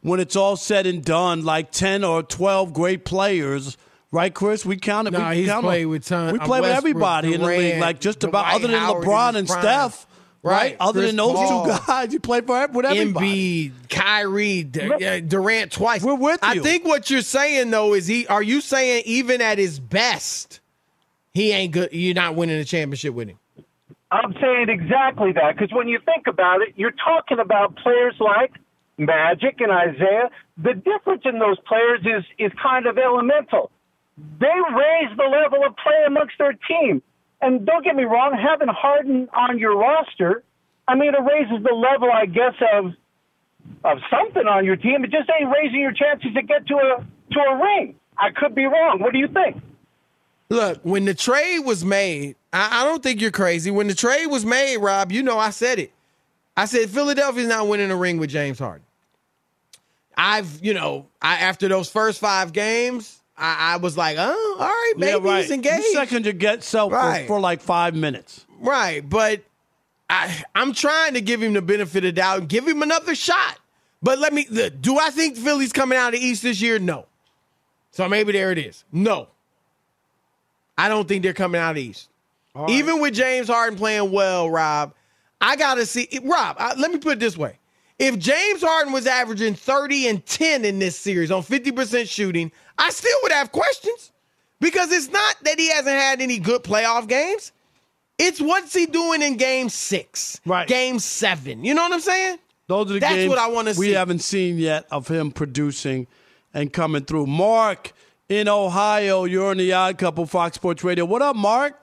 when 0.01 0.21
it's 0.21 0.37
all 0.37 0.55
said 0.55 0.87
and 0.87 1.03
done, 1.03 1.43
like 1.43 1.71
ten 1.71 2.03
or 2.05 2.23
twelve 2.23 2.71
great 2.73 3.03
players. 3.03 3.75
Right, 4.11 4.33
Chris? 4.33 4.65
We 4.65 4.77
counted. 4.77 5.11
Nah, 5.11 5.31
we 5.31 5.37
he's 5.37 5.47
count 5.49 5.65
played 5.65 5.87
with 5.87 6.05
ton- 6.05 6.31
We 6.31 6.39
uh, 6.39 6.45
play 6.45 6.61
with 6.61 6.69
Westbrook, 6.69 6.77
everybody 6.95 7.33
in 7.33 7.41
the 7.41 7.47
league, 7.47 7.79
like 7.81 7.99
just 7.99 8.23
about 8.23 8.43
Dwight 8.43 8.55
other 8.55 8.67
than 8.69 8.79
Howard 8.79 9.03
LeBron 9.03 9.35
and 9.35 9.47
prime. 9.47 9.61
Steph. 9.61 10.07
Right. 10.41 10.77
Other 10.79 10.99
Chris 11.01 11.09
than 11.09 11.17
those 11.17 11.33
Paul. 11.33 11.65
two 11.65 11.85
guys, 11.87 12.13
you 12.13 12.19
played 12.21 12.45
for 12.45 12.67
with 12.67 12.85
everybody. 12.85 13.71
Embiid, 13.71 13.89
Kyrie, 13.89 14.63
D- 14.63 15.21
Durant 15.21 15.71
twice. 15.71 16.03
We're 16.03 16.13
with 16.13 16.39
you. 16.43 16.47
I 16.49 16.59
think 16.59 16.85
what 16.85 17.09
you're 17.09 17.23
saying 17.23 17.71
though 17.71 17.93
is 17.95 18.05
he. 18.07 18.25
Are 18.27 18.43
you 18.43 18.61
saying 18.61 19.03
even 19.07 19.41
at 19.41 19.57
his 19.57 19.79
best, 19.81 20.61
he 21.35 21.51
ain't 21.51 21.73
good? 21.73 21.89
You're 21.91 22.15
not 22.15 22.35
winning 22.35 22.57
a 22.57 22.65
championship 22.65 23.13
with 23.13 23.27
him. 23.29 23.37
I'm 24.11 24.33
saying 24.41 24.69
exactly 24.69 25.33
that 25.33 25.55
because 25.55 25.71
when 25.75 25.87
you 25.87 25.99
think 26.05 26.27
about 26.27 26.61
it, 26.61 26.73
you're 26.77 26.93
talking 26.93 27.39
about 27.39 27.75
players 27.77 28.15
like 28.19 28.53
Magic 28.97 29.59
and 29.59 29.69
Isiah. 29.69 30.29
The 30.57 30.73
difference 30.73 31.23
in 31.25 31.37
those 31.37 31.59
players 31.67 32.01
is 32.01 32.23
is 32.39 32.51
kind 32.61 32.87
of 32.87 32.97
elemental. 32.97 33.69
they 34.39 34.47
raise 34.47 35.11
the 35.17 35.25
level 35.25 35.65
of 35.67 35.75
play 35.75 36.01
amongst 36.07 36.35
their 36.39 36.53
team. 36.53 37.01
And 37.41 37.65
don't 37.65 37.83
get 37.83 37.95
me 37.95 38.05
wrong, 38.05 38.31
having 38.33 38.69
Harden 38.69 39.27
on 39.35 39.59
your 39.59 39.77
roster, 39.77 40.43
I 40.87 40.95
mean, 40.95 41.13
it 41.13 41.21
raises 41.21 41.61
the 41.63 41.75
level, 41.75 42.09
I 42.11 42.25
guess, 42.25 42.55
of 42.73 42.93
of 43.83 43.97
something 44.09 44.47
on 44.47 44.63
your 44.63 44.77
team. 44.77 45.03
It 45.03 45.11
just 45.11 45.29
ain't 45.29 45.51
raising 45.51 45.81
your 45.81 45.91
chances 45.91 46.33
to 46.33 46.41
get 46.41 46.65
to 46.67 46.75
a 46.75 47.05
to 47.33 47.39
a 47.39 47.55
ring. 47.61 47.95
I 48.17 48.29
could 48.31 48.55
be 48.55 48.65
wrong. 48.65 48.99
What 49.01 49.11
do 49.11 49.19
you 49.19 49.27
think? 49.27 49.61
Look, 50.49 50.79
when 50.83 51.05
the 51.05 51.13
trade 51.13 51.59
was 51.59 51.83
made, 51.83 52.35
I, 52.53 52.81
I 52.81 52.83
don't 52.85 53.01
think 53.01 53.19
you're 53.19 53.31
crazy. 53.31 53.71
When 53.71 53.87
the 53.87 53.95
trade 53.95 54.27
was 54.27 54.45
made, 54.45 54.77
Rob, 54.77 55.11
you 55.11 55.23
know 55.23 55.37
I 55.39 55.49
said 55.49 55.79
it. 55.79 55.91
I 56.55 56.65
said 56.65 56.89
Philadelphia's 56.89 57.47
not 57.47 57.67
winning 57.67 57.91
a 57.91 57.95
ring 57.95 58.17
with 58.17 58.29
James 58.29 58.59
Harden. 58.59 58.85
I've, 60.17 60.63
you 60.63 60.73
know, 60.73 61.07
I 61.21 61.35
after 61.37 61.67
those 61.67 61.89
first 61.89 62.19
five 62.19 62.53
games, 62.53 63.21
I, 63.37 63.73
I 63.73 63.77
was 63.77 63.97
like, 63.97 64.15
oh, 64.17 64.55
all 64.59 64.65
right, 64.67 64.93
maybe 64.95 65.11
yeah, 65.23 65.29
right. 65.31 65.41
he's 65.41 65.51
engaged. 65.51 65.83
You 65.83 65.93
second 65.93 66.25
your 66.25 66.33
get 66.33 66.63
self 66.63 66.93
Right. 66.93 67.23
for, 67.23 67.35
for 67.35 67.39
like 67.41 67.59
five 67.61 67.95
minutes. 67.95 68.45
Right, 68.61 69.07
but 69.07 69.41
I, 70.09 70.43
I'm 70.53 70.73
trying 70.73 71.15
to 71.15 71.21
give 71.21 71.41
him 71.43 71.53
the 71.53 71.61
benefit 71.61 72.05
of 72.05 72.15
doubt 72.15 72.39
and 72.39 72.49
give 72.49 72.65
him 72.67 72.81
another 72.81 73.15
shot. 73.15 73.59
But 74.01 74.19
let 74.19 74.31
me, 74.33 74.45
look, 74.49 74.79
do 74.81 74.97
I 74.99 75.09
think 75.09 75.35
Philly's 75.35 75.73
coming 75.73 75.97
out 75.97 76.13
of 76.13 76.19
the 76.19 76.25
East 76.25 76.43
this 76.43 76.61
year? 76.61 76.79
No. 76.79 77.07
So 77.91 78.07
maybe 78.07 78.31
there 78.31 78.51
it 78.51 78.57
is. 78.57 78.83
No. 78.91 79.27
I 80.77 80.89
don't 80.89 81.07
think 81.07 81.23
they're 81.23 81.33
coming 81.33 81.59
out 81.61 81.77
East. 81.77 82.09
Even 82.69 83.01
with 83.01 83.13
James 83.13 83.47
Harden 83.49 83.77
playing 83.77 84.11
well, 84.11 84.49
Rob, 84.49 84.93
I 85.41 85.57
got 85.57 85.75
to 85.75 85.85
see. 85.85 86.07
Rob, 86.23 86.55
I, 86.57 86.73
let 86.75 86.91
me 86.91 86.97
put 86.97 87.13
it 87.13 87.19
this 87.19 87.37
way. 87.37 87.59
If 87.99 88.17
James 88.17 88.61
Harden 88.61 88.93
was 88.93 89.07
averaging 89.07 89.55
30 89.55 90.07
and 90.07 90.25
10 90.25 90.63
in 90.65 90.79
this 90.79 90.97
series 90.97 91.31
on 91.31 91.43
50% 91.43 92.09
shooting, 92.09 92.51
I 92.77 92.89
still 92.91 93.17
would 93.23 93.31
have 93.31 93.51
questions 93.51 94.11
because 94.59 94.91
it's 94.91 95.09
not 95.09 95.35
that 95.43 95.59
he 95.59 95.69
hasn't 95.69 95.95
had 95.95 96.21
any 96.21 96.39
good 96.39 96.63
playoff 96.63 97.07
games. 97.07 97.51
It's 98.17 98.39
what's 98.39 98.73
he 98.73 98.85
doing 98.85 99.21
in 99.21 99.35
game 99.37 99.67
six, 99.69 100.39
right? 100.45 100.67
Game 100.67 100.99
seven. 100.99 101.65
You 101.65 101.73
know 101.73 101.83
what 101.83 101.93
I'm 101.93 101.99
saying? 101.99 102.39
Those 102.67 102.89
are 102.89 102.93
the 102.95 102.99
That's 102.99 103.15
games 103.15 103.29
what 103.29 103.37
I 103.37 103.47
want 103.49 103.67
to 103.67 103.73
see. 103.75 103.79
we 103.79 103.91
haven't 103.91 104.19
seen 104.19 104.57
yet 104.57 104.85
of 104.91 105.07
him 105.09 105.31
producing 105.31 106.07
and 106.53 106.71
coming 106.71 107.03
through. 107.03 107.27
Mark 107.27 107.91
in 108.29 108.47
Ohio, 108.47 109.25
you're 109.25 109.49
on 109.51 109.57
the 109.57 109.71
Odd 109.73 109.97
Couple 109.97 110.25
Fox 110.25 110.55
Sports 110.55 110.83
Radio. 110.83 111.05
What 111.05 111.21
up, 111.21 111.35
Mark? 111.35 111.79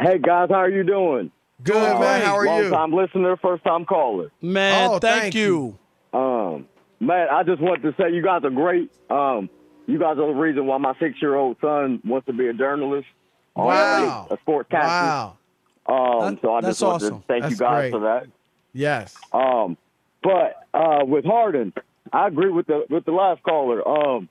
Hey 0.00 0.18
guys, 0.18 0.48
how 0.50 0.56
are 0.56 0.70
you 0.70 0.82
doing? 0.82 1.30
Good 1.62 2.00
man. 2.00 2.22
How 2.22 2.34
are 2.36 2.44
you? 2.44 2.50
Long 2.50 2.64
you? 2.64 2.70
time 2.70 2.92
listener, 2.92 3.36
first 3.36 3.62
time 3.62 3.84
caller. 3.84 4.30
Man, 4.42 4.90
Oh, 4.90 4.98
thank, 4.98 5.22
thank 5.22 5.34
you. 5.34 5.78
Um, 6.12 6.66
man, 7.00 7.28
I 7.30 7.42
just 7.44 7.60
want 7.60 7.82
to 7.82 7.94
say 7.98 8.12
you 8.12 8.22
guys 8.22 8.42
are 8.44 8.50
great. 8.50 8.90
Um, 9.08 9.48
you 9.86 9.98
guys 9.98 10.12
are 10.18 10.26
the 10.26 10.34
reason 10.34 10.66
why 10.66 10.78
my 10.78 10.94
six 10.98 11.20
year 11.22 11.36
old 11.36 11.56
son 11.60 12.00
wants 12.04 12.26
to 12.26 12.32
be 12.32 12.48
a 12.48 12.52
journalist. 12.52 13.06
or 13.54 13.66
Wow. 13.66 14.26
A 14.30 14.36
sportscaster. 14.38 14.72
Wow. 14.82 15.36
Um, 15.86 16.38
so 16.42 16.54
I 16.54 16.60
just 16.62 16.80
want 16.82 17.02
awesome. 17.02 17.20
to 17.20 17.26
thank 17.26 17.42
That's 17.42 17.52
you 17.52 17.58
guys 17.58 17.80
great. 17.82 17.90
for 17.92 18.00
that. 18.00 18.26
Yes. 18.72 19.14
Um, 19.32 19.76
but 20.22 20.66
uh, 20.72 21.04
with 21.06 21.24
Harden, 21.24 21.72
I 22.12 22.26
agree 22.26 22.50
with 22.50 22.66
the 22.66 22.86
with 22.90 23.04
the 23.04 23.12
last 23.12 23.42
caller. 23.44 23.86
Um, 23.86 24.28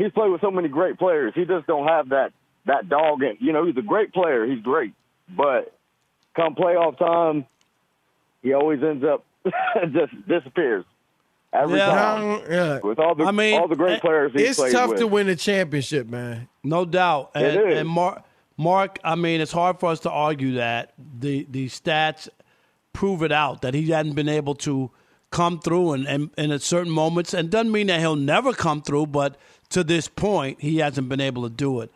he's 0.00 0.12
played 0.12 0.30
with 0.30 0.40
so 0.40 0.50
many 0.50 0.68
great 0.68 0.98
players. 0.98 1.32
He 1.34 1.44
just 1.44 1.66
don't 1.66 1.86
have 1.86 2.08
that 2.10 2.32
that 2.66 2.88
dog. 2.88 3.22
In, 3.22 3.36
you 3.40 3.52
know, 3.52 3.64
he's 3.66 3.76
a 3.76 3.82
great 3.82 4.12
player. 4.12 4.46
He's 4.46 4.62
great, 4.62 4.92
but 5.36 5.72
come 6.34 6.54
playoff 6.54 6.98
time, 6.98 7.46
he 8.42 8.52
always 8.54 8.82
ends 8.82 9.04
up 9.04 9.24
just 9.92 10.12
disappears 10.28 10.84
every 11.52 11.78
Yeah. 11.78 11.86
time. 11.86 12.42
Yeah. 12.50 12.78
With 12.80 12.98
all 12.98 13.14
the 13.14 13.24
I 13.24 13.30
mean, 13.30 13.60
all 13.60 13.68
the 13.68 13.76
great 13.76 13.96
eh, 13.98 14.00
players 14.00 14.32
he's 14.32 14.34
played 14.34 14.42
with. 14.42 14.48
It's 14.50 14.58
played 14.58 14.72
tough 14.72 14.90
with. 14.90 14.98
to 15.00 15.06
win 15.06 15.28
a 15.28 15.36
championship, 15.36 16.08
man. 16.08 16.48
No 16.64 16.84
doubt. 16.84 17.30
And, 17.34 17.46
It 17.46 17.68
is. 17.72 17.78
and 17.80 17.88
Mark, 17.88 18.22
Mark, 18.56 18.98
I 19.02 19.14
mean, 19.14 19.40
it's 19.40 19.52
hard 19.52 19.80
for 19.80 19.90
us 19.90 20.00
to 20.00 20.10
argue 20.10 20.54
that 20.54 20.92
the 21.18 21.46
the 21.50 21.66
stats 21.68 22.28
prove 22.92 23.22
it 23.22 23.32
out 23.32 23.62
that 23.62 23.72
he 23.74 23.88
hadn't 23.90 24.14
been 24.14 24.28
able 24.28 24.54
to 24.56 24.90
come 25.30 25.60
through 25.60 25.92
and, 25.92 26.06
and, 26.08 26.30
and 26.36 26.52
at 26.52 26.60
certain 26.60 26.90
moments, 26.92 27.32
and 27.32 27.48
doesn't 27.50 27.70
mean 27.70 27.86
that 27.86 28.00
he'll 28.00 28.16
never 28.16 28.52
come 28.52 28.82
through, 28.82 29.06
but 29.06 29.36
to 29.70 29.82
this 29.84 30.08
point, 30.08 30.60
he 30.60 30.78
hasn't 30.78 31.08
been 31.08 31.20
able 31.20 31.42
to 31.44 31.50
do 31.50 31.80
it. 31.80 31.90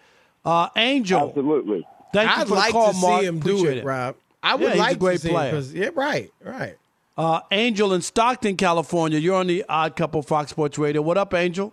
Uh, 0.45 0.69
Angel, 0.77 1.29
absolutely. 1.29 1.87
Thank 2.13 2.31
you 2.31 2.43
I'd 2.43 2.49
for 2.49 2.55
like 2.55 2.67
the 2.69 2.73
call, 2.73 2.93
to 2.93 2.99
Mark. 2.99 3.21
see 3.21 3.27
him 3.27 3.41
do 3.41 3.57
Appreciate 3.57 3.79
it, 3.79 3.85
Rob. 3.85 4.17
I 4.43 4.55
would 4.55 4.63
Yeah, 4.63 4.71
he's 4.71 4.79
a 4.79 4.83
like 4.83 4.99
great 4.99 5.13
to 5.17 5.19
see 5.21 5.29
player. 5.31 5.51
because 5.51 5.75
yeah, 5.75 5.89
right, 5.95 6.33
right. 6.43 6.77
Uh, 7.17 7.41
Angel 7.51 7.93
in 7.95 8.03
Stockton, 8.03 8.57
California. 8.57 9.19
You're 9.19 9.37
on 9.37 9.47
the 9.47 9.65
Odd 9.69 9.97
Couple 9.97 10.21
Fox 10.23 10.51
Sports 10.51 10.79
Radio. 10.79 11.01
What 11.01 11.17
up, 11.17 11.33
Angel? 11.35 11.73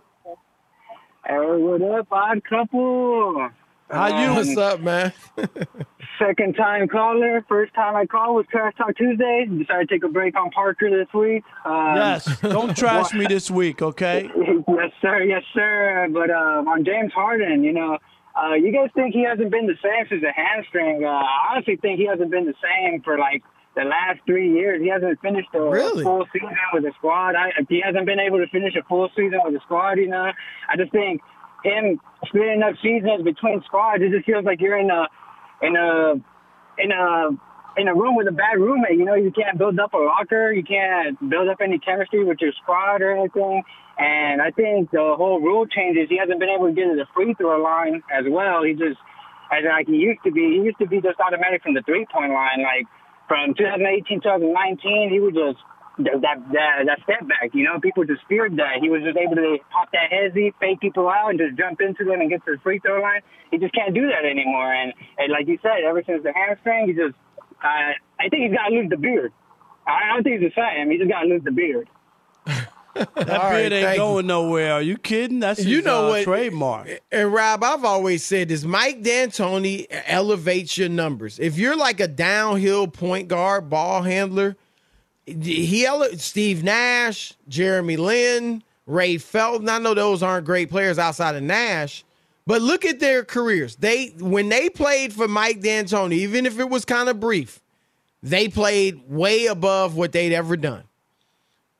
Hey, 1.26 1.36
what 1.36 1.82
up, 1.82 2.06
odd 2.10 2.42
couple? 2.44 3.50
How 3.90 4.06
you? 4.08 4.28
Um, 4.30 4.36
What's 4.36 4.56
up, 4.56 4.80
man? 4.80 5.12
Second 6.18 6.54
time 6.54 6.88
caller. 6.88 7.44
First 7.48 7.74
time 7.74 7.96
I 7.96 8.06
called 8.06 8.36
was 8.36 8.46
Trash 8.50 8.74
Talk 8.76 8.96
Tuesday. 8.96 9.46
Decided 9.46 9.88
to 9.88 9.94
take 9.94 10.04
a 10.04 10.08
break 10.08 10.36
on 10.38 10.50
Parker 10.50 10.90
this 10.90 11.12
week. 11.14 11.42
Um, 11.64 11.96
Yes. 11.96 12.40
Don't 12.40 12.76
trash 12.82 13.12
me 13.14 13.26
this 13.26 13.50
week, 13.50 13.80
okay? 13.82 14.30
yes, 14.68 14.90
sir. 15.00 15.22
Yes, 15.22 15.42
sir. 15.54 16.08
But 16.12 16.30
um, 16.30 16.68
on 16.68 16.84
James 16.84 17.12
Harden, 17.12 17.64
you 17.64 17.72
know, 17.72 17.98
uh, 18.40 18.54
you 18.54 18.72
guys 18.72 18.90
think 18.94 19.14
he 19.14 19.24
hasn't 19.24 19.50
been 19.50 19.66
the 19.66 19.76
same 19.82 20.06
since 20.08 20.22
the 20.22 20.32
hamstring? 20.32 21.02
Uh, 21.04 21.08
I 21.08 21.52
honestly 21.54 21.76
think 21.76 21.98
he 21.98 22.06
hasn't 22.06 22.30
been 22.30 22.44
the 22.46 22.54
same 22.62 23.00
for 23.02 23.18
like 23.18 23.42
the 23.74 23.84
last 23.84 24.20
three 24.26 24.52
years. 24.52 24.82
He 24.82 24.88
hasn't 24.90 25.18
finished 25.22 25.48
a 25.54 25.60
Really? 25.62 26.04
full 26.04 26.26
season 26.32 26.50
with 26.74 26.82
the 26.84 26.92
squad. 26.98 27.34
I, 27.34 27.50
he 27.68 27.80
hasn't 27.84 28.04
been 28.06 28.20
able 28.20 28.38
to 28.38 28.46
finish 28.48 28.74
a 28.76 28.82
full 28.84 29.08
season 29.16 29.40
with 29.44 29.54
the 29.54 29.60
squad. 29.64 29.98
You 29.98 30.08
know, 30.08 30.30
I 30.68 30.76
just 30.76 30.92
think 30.92 31.20
him 31.64 31.98
splitting 32.26 32.62
up 32.62 32.74
seasons 32.82 33.22
between 33.24 33.62
squads, 33.64 34.02
it 34.02 34.10
just 34.12 34.26
feels 34.26 34.44
like 34.44 34.60
you're 34.60 34.78
in 34.78 34.90
a 34.90 35.08
in 35.62 35.76
a 35.76 36.14
in 36.78 36.90
a 36.92 37.30
in 37.76 37.88
a 37.88 37.94
room 37.94 38.16
with 38.16 38.28
a 38.28 38.32
bad 38.32 38.58
roommate. 38.58 38.98
You 38.98 39.04
know, 39.04 39.14
you 39.14 39.32
can't 39.32 39.58
build 39.58 39.78
up 39.78 39.94
a 39.94 39.98
locker, 39.98 40.52
you 40.52 40.62
can't 40.62 41.18
build 41.30 41.48
up 41.48 41.58
any 41.62 41.78
chemistry 41.78 42.24
with 42.24 42.38
your 42.40 42.52
squad 42.62 43.02
or 43.02 43.16
anything. 43.16 43.62
And 43.98 44.42
I 44.42 44.50
think 44.50 44.90
the 44.90 45.14
whole 45.16 45.40
rule 45.40 45.66
changes. 45.66 46.08
He 46.08 46.18
hasn't 46.18 46.40
been 46.40 46.48
able 46.48 46.68
to 46.68 46.72
get 46.72 46.84
to 46.88 46.96
the 46.96 47.06
free 47.14 47.34
throw 47.34 47.62
line 47.62 48.02
as 48.12 48.24
well. 48.28 48.64
He 48.64 48.72
just 48.72 48.98
as 49.52 49.64
like 49.68 49.86
he 49.86 49.96
used 49.96 50.20
to 50.24 50.32
be. 50.32 50.58
He 50.58 50.64
used 50.64 50.78
to 50.78 50.86
be 50.86 51.00
just 51.00 51.20
automatic 51.20 51.62
from 51.62 51.74
the 51.74 51.82
three 51.82 52.06
point 52.12 52.32
line. 52.32 52.64
Like 52.64 52.86
from 53.28 53.54
2018 53.54 54.20
2019, 54.20 55.10
he 55.12 55.20
would 55.20 55.34
just 55.34 55.60
that 55.98 56.20
that 56.22 56.36
that, 56.52 56.74
that 56.86 56.98
step 57.04 57.26
back. 57.28 57.50
You 57.52 57.64
know, 57.64 57.80
people 57.80 58.04
just 58.04 58.22
feared 58.28 58.56
that 58.56 58.78
he 58.80 58.88
was 58.88 59.02
just 59.02 59.16
able 59.16 59.36
to 59.36 59.58
pop 59.70 59.90
that 59.92 60.10
hezzy, 60.10 60.52
fake 60.60 60.80
people 60.80 61.08
out, 61.08 61.30
and 61.30 61.38
just 61.38 61.56
jump 61.58 61.80
into 61.80 62.04
them 62.04 62.20
and 62.20 62.30
get 62.30 62.44
to 62.46 62.52
the 62.56 62.60
free 62.62 62.78
throw 62.78 63.00
line. 63.00 63.20
He 63.50 63.58
just 63.58 63.74
can't 63.74 63.94
do 63.94 64.06
that 64.08 64.24
anymore. 64.24 64.72
And, 64.72 64.92
and 65.18 65.30
like 65.32 65.46
you 65.48 65.58
said, 65.62 65.84
ever 65.86 66.02
since 66.06 66.22
the 66.22 66.32
hamstring, 66.32 66.88
he 66.88 66.92
just 66.94 67.14
uh, 67.62 67.92
I 68.20 68.28
think 68.30 68.44
he's 68.48 68.52
got 68.56 68.68
to 68.68 68.74
lose 68.74 68.90
the 68.90 68.96
beard. 68.96 69.32
I 69.86 69.90
I 70.10 70.14
don't 70.14 70.22
think 70.22 70.40
he's 70.40 70.50
the 70.54 70.60
same. 70.60 70.90
He 70.90 70.98
just 70.98 71.10
got 71.10 71.22
to 71.22 71.28
lose 71.28 71.42
the 71.44 71.52
beard. 71.52 71.88
That 72.94 73.40
All 73.40 73.50
right, 73.50 73.60
beard 73.60 73.72
ain't 73.72 73.84
thank 73.84 73.96
you. 73.96 74.02
going 74.02 74.26
nowhere. 74.26 74.74
Are 74.74 74.82
you 74.82 74.98
kidding? 74.98 75.40
That's 75.40 75.58
his, 75.60 75.66
You 75.66 75.80
know 75.80 76.06
uh, 76.06 76.08
what? 76.10 76.24
trademark. 76.24 76.88
And 77.10 77.32
Rob, 77.32 77.64
I've 77.64 77.84
always 77.86 78.22
said 78.24 78.48
this: 78.48 78.64
Mike 78.64 79.02
D'Antoni 79.02 79.86
elevates 80.06 80.76
your 80.76 80.90
numbers. 80.90 81.38
If 81.38 81.56
you're 81.56 81.76
like 81.76 82.00
a 82.00 82.08
downhill 82.08 82.88
point 82.88 83.28
guard, 83.28 83.70
ball 83.70 84.02
handler, 84.02 84.56
he 85.26 85.86
Steve 86.16 86.64
Nash, 86.64 87.34
Jeremy 87.48 87.96
Lin, 87.96 88.62
Ray 88.86 89.18
Felton. 89.18 89.68
I 89.68 89.78
know 89.78 89.94
those 89.94 90.22
aren't 90.22 90.46
great 90.46 90.70
players 90.70 90.98
outside 90.98 91.36
of 91.36 91.42
Nash, 91.42 92.04
but 92.46 92.60
look 92.62 92.84
at 92.84 93.00
their 93.00 93.24
careers. 93.24 93.76
They 93.76 94.08
when 94.18 94.48
they 94.48 94.68
played 94.68 95.12
for 95.12 95.28
Mike 95.28 95.60
D'Antoni, 95.60 96.12
even 96.14 96.46
if 96.46 96.58
it 96.58 96.68
was 96.68 96.84
kind 96.84 97.08
of 97.08 97.20
brief, 97.20 97.60
they 98.22 98.48
played 98.48 99.02
way 99.08 99.46
above 99.46 99.96
what 99.96 100.12
they'd 100.12 100.34
ever 100.34 100.56
done. 100.56 100.84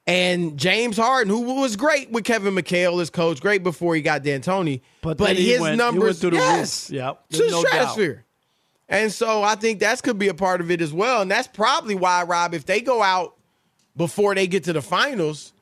And 0.05 0.59
James 0.59 0.96
Harden, 0.96 1.33
who 1.33 1.61
was 1.61 1.76
great 1.76 2.11
with 2.11 2.24
Kevin 2.24 2.55
McHale 2.57 3.00
as 3.00 3.09
coach, 3.09 3.40
great 3.40 3.62
before 3.62 3.94
he 3.94 4.02
got 4.02 4.24
D'Antoni, 4.24 4.81
but, 5.00 5.16
he 5.37 5.52
his 5.52 5.61
went- 5.61 5.78
numbers, 5.78 6.18
through 6.20 6.31
the 6.31 6.37
roof. 6.38 6.44
yes, 6.44 6.90
Yep, 6.90 7.28
to 7.31 7.50
no 7.50 7.62
doubt. 7.62 7.96
Stratosphere. 8.92 9.02
And 9.05 9.12
so 9.12 9.42
I 9.42 9.55
think 9.55 9.81
that 9.81 10.02
could 10.02 10.18
be 10.18 10.28
a 10.28 10.35
part 10.35 10.61
of 10.61 10.70
it 10.70 10.81
as 10.81 10.92
well. 10.92 11.22
And 11.22 11.31
that's 11.31 11.48
probably 11.48 11.94
why, 11.94 12.22
Rob, 12.24 12.55
if 12.55 12.66
they 12.66 12.81
go 12.81 13.02
out 13.02 13.35
before 13.96 14.35
they 14.35 14.46
get 14.46 14.64
to 14.64 14.72
the 14.72 14.83
finals, 14.83 15.52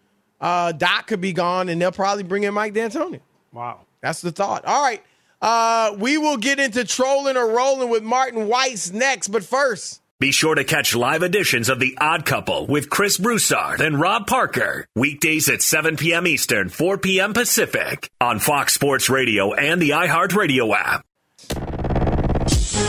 uh, 0.40 0.72
Doc 0.72 1.06
could 1.08 1.20
be 1.20 1.32
gone 1.32 1.68
and 1.68 1.80
they'll 1.80 1.92
probably 1.92 2.22
bring 2.22 2.44
in 2.44 2.54
Mike 2.54 2.74
D'Antoni. 2.74 3.20
Wow. 3.52 3.80
That's 4.00 4.20
the 4.22 4.32
thought. 4.32 4.64
All 4.64 4.82
right. 4.82 5.02
Uh, 5.42 5.94
we 5.98 6.18
will 6.18 6.36
get 6.36 6.60
into 6.60 6.84
trolling 6.84 7.36
or 7.36 7.48
rolling 7.48 7.88
with 7.88 8.02
Martin 8.02 8.46
Weiss 8.46 8.90
next. 8.92 9.28
But 9.28 9.42
first, 9.44 10.00
Be 10.18 10.32
sure 10.32 10.54
to 10.54 10.64
catch 10.64 10.94
live 10.94 11.22
editions 11.22 11.70
of 11.70 11.80
The 11.80 11.96
Odd 11.98 12.26
Couple 12.26 12.66
with 12.66 12.90
Chris 12.90 13.16
Broussard 13.16 13.80
and 13.80 13.98
Rob 13.98 14.26
Parker. 14.26 14.86
Weekdays 14.94 15.48
at 15.48 15.62
7 15.62 15.96
p.m. 15.96 16.26
Eastern, 16.26 16.68
4 16.68 16.98
p.m. 16.98 17.32
Pacific 17.32 18.10
on 18.20 18.38
Fox 18.38 18.74
Sports 18.74 19.08
Radio 19.08 19.54
and 19.54 19.80
the 19.80 19.90
iHeartRadio 19.90 20.74
app. 20.74 21.04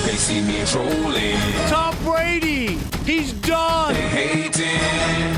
They 0.06 0.16
see 0.16 0.42
me 0.42 0.64
trolling. 0.66 1.38
Tom 1.70 1.96
Brady, 2.04 2.78
he's 3.06 3.34
done. 3.34 3.96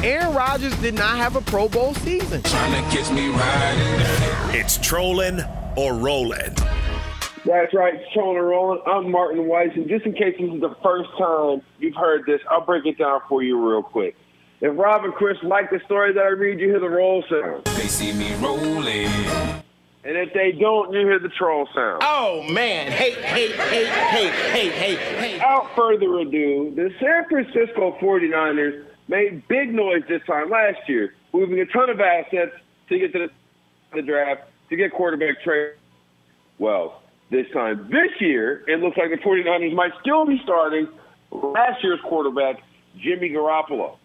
Aaron 0.03 0.33
Rodgers 0.33 0.75
did 0.77 0.93
not 0.93 1.17
have 1.17 1.35
a 1.35 1.41
Pro 1.41 1.67
Bowl 1.67 1.93
season. 1.95 2.41
Trying 2.43 2.83
to 2.83 2.95
catch 2.95 3.11
me 3.11 3.29
riding 3.29 3.99
dirty. 3.99 4.57
It's 4.59 4.77
trolling 4.77 5.41
or 5.75 5.95
rolling 5.95 6.55
That's 7.45 7.73
right, 7.73 7.95
Trolling 8.13 8.37
and 8.37 8.47
Rolling. 8.47 8.81
I'm 8.85 9.09
Martin 9.09 9.47
Weiss, 9.47 9.71
and 9.75 9.87
just 9.89 10.05
in 10.05 10.13
case 10.13 10.35
this 10.39 10.51
is 10.53 10.61
the 10.61 10.75
first 10.83 11.09
time 11.17 11.61
you've 11.79 11.95
heard 11.95 12.25
this, 12.25 12.39
I'll 12.49 12.65
break 12.65 12.85
it 12.85 12.97
down 12.97 13.21
for 13.27 13.41
you 13.41 13.59
real 13.59 13.83
quick. 13.83 14.15
If 14.61 14.77
Rob 14.77 15.03
and 15.03 15.13
Chris 15.13 15.37
like 15.43 15.69
the 15.69 15.81
story 15.85 16.13
that 16.13 16.23
I 16.23 16.29
read, 16.29 16.59
you 16.59 16.67
hear 16.67 16.79
the 16.79 16.89
roll 16.89 17.23
sound. 17.29 17.65
They 17.65 17.87
see 17.87 18.13
me 18.13 18.33
rolling. 18.35 19.09
And 20.05 20.17
if 20.17 20.33
they 20.33 20.51
don't, 20.51 20.91
you 20.91 20.99
hear 20.99 21.19
the 21.19 21.29
troll 21.29 21.67
sound. 21.73 22.01
Oh 22.03 22.43
man, 22.51 22.91
hey, 22.91 23.11
hey, 23.11 23.51
hey, 23.53 23.85
hey, 23.85 24.29
hey, 24.29 24.69
hey, 24.69 24.95
hey. 24.97 25.33
Without 25.35 25.73
further 25.75 26.19
ado, 26.19 26.73
the 26.75 26.93
San 26.99 27.25
Francisco 27.29 27.97
49ers 28.01 28.85
made 29.07 29.47
big 29.47 29.73
noise 29.73 30.03
this 30.09 30.21
time 30.27 30.49
last 30.49 30.79
year, 30.89 31.15
moving 31.31 31.59
a 31.59 31.65
ton 31.67 31.89
of 31.89 32.01
assets 32.01 32.51
to 32.89 32.99
get 32.99 33.13
to 33.13 33.29
the, 33.93 34.01
draft 34.01 34.41
to 34.69 34.75
get 34.75 34.91
quarterback 34.91 35.41
trade. 35.41 35.75
Well, 36.59 37.01
this 37.31 37.47
time 37.53 37.89
this 37.89 38.11
year, 38.19 38.65
it 38.67 38.81
looks 38.81 38.97
like 38.97 39.09
the 39.09 39.17
49ers 39.17 39.73
might 39.73 39.93
still 40.01 40.25
be 40.25 40.37
starting 40.43 40.89
last 41.31 41.81
year's 41.81 42.01
quarterback, 42.03 42.61
Jimmy 42.97 43.29
Garoppolo. 43.29 43.97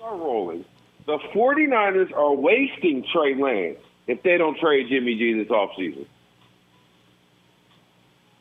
Are 0.00 0.16
rolling. 0.16 0.64
The 1.06 1.18
49ers 1.34 2.12
are 2.16 2.32
wasting 2.32 3.04
Trey 3.12 3.34
Lance 3.34 3.78
if 4.08 4.22
they 4.22 4.36
don't 4.38 4.58
trade 4.58 4.88
Jimmy 4.88 5.14
G 5.16 5.34
this 5.34 5.48
offseason. 5.48 6.06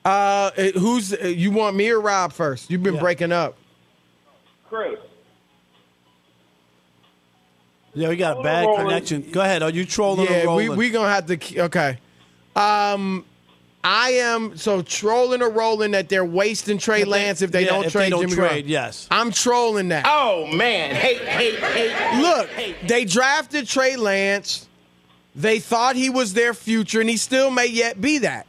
Uh, 0.06 0.52
who's 0.80 1.14
uh, 1.14 1.28
you 1.28 1.52
want 1.52 1.76
me 1.76 1.90
or 1.90 2.00
Rob 2.00 2.32
first? 2.32 2.72
You've 2.72 2.82
been 2.82 2.96
Yeah. 2.96 3.02
breaking 3.02 3.32
up. 3.34 3.58
Chris. 4.70 4.98
Yeah, 7.94 8.10
we 8.10 8.16
got 8.16 8.40
a 8.40 8.44
bad 8.44 8.66
rolling. 8.66 8.86
connection. 8.88 9.22
Go 9.32 9.42
ahead. 9.42 9.64
Are 9.64 9.70
you 9.72 9.84
trolling 9.86 10.28
Yeah, 10.28 10.42
we 10.42 10.68
rolling? 10.68 10.76
we 10.78 10.90
gonna 10.92 11.10
have 11.10 11.26
to. 11.26 11.60
Okay. 11.64 11.98
Um, 12.56 13.26
I 13.84 14.12
am 14.12 14.56
so 14.58 14.82
trolling 14.82 15.42
or 15.42 15.50
rolling 15.50 15.92
that 15.92 16.08
they're 16.10 16.26
wasting 16.26 16.78
Trey 16.78 17.00
If 17.02 17.06
they- 17.06 17.12
Lance 17.12 17.42
if 17.42 17.52
they 17.52 17.62
yeah, 17.64 17.70
don't 17.70 17.86
if 17.86 17.94
they 17.94 18.00
trade 18.00 18.10
don't 18.12 18.22
Jimmy 18.30 18.36
trade, 18.36 18.66
Garoppolo. 18.66 18.70
yes. 18.70 19.08
I'm 19.12 19.32
trolling 19.32 19.90
that. 19.90 20.06
Oh 20.08 20.46
man, 20.48 20.96
hey, 20.96 21.16
hey, 21.16 21.56
hey. 21.56 22.22
Look, 22.22 22.50
they 22.88 23.04
drafted 23.06 23.68
Trey 23.68 23.96
Lance. 23.96 24.67
They 25.38 25.60
thought 25.60 25.96
he 25.96 26.10
was 26.10 26.34
their 26.34 26.56
future, 26.56 27.00
and 27.00 27.10
he 27.10 27.16
still 27.16 27.52
may 27.52 27.68
yet 27.68 28.02
be 28.02 28.18
that. 28.18 28.48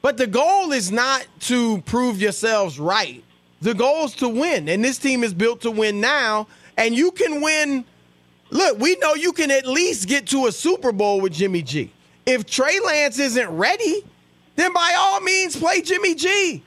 But 0.00 0.16
the 0.16 0.26
goal 0.26 0.72
is 0.72 0.90
not 0.90 1.26
to 1.40 1.82
prove 1.82 2.20
yourselves 2.20 2.80
right. 2.80 3.22
The 3.60 3.74
goal 3.74 4.06
is 4.06 4.14
to 4.16 4.28
win, 4.28 4.68
and 4.70 4.82
this 4.82 4.98
team 4.98 5.22
is 5.22 5.34
built 5.34 5.60
to 5.60 5.70
win 5.70 6.00
now. 6.00 6.46
And 6.78 6.94
you 6.94 7.10
can 7.12 7.42
win. 7.42 7.84
Look, 8.50 8.78
we 8.78 8.96
know 8.96 9.14
you 9.14 9.32
can 9.32 9.50
at 9.50 9.66
least 9.66 10.08
get 10.08 10.26
to 10.28 10.46
a 10.46 10.52
Super 10.52 10.90
Bowl 10.90 11.20
with 11.20 11.34
Jimmy 11.34 11.62
G. 11.62 11.92
If 12.24 12.46
Trey 12.46 12.80
Lance 12.80 13.18
isn't 13.18 13.48
ready, 13.50 14.04
then 14.56 14.72
by 14.72 14.94
all 14.98 15.20
means 15.20 15.54
play 15.54 15.82
Jimmy 15.82 16.14
G. 16.14 16.62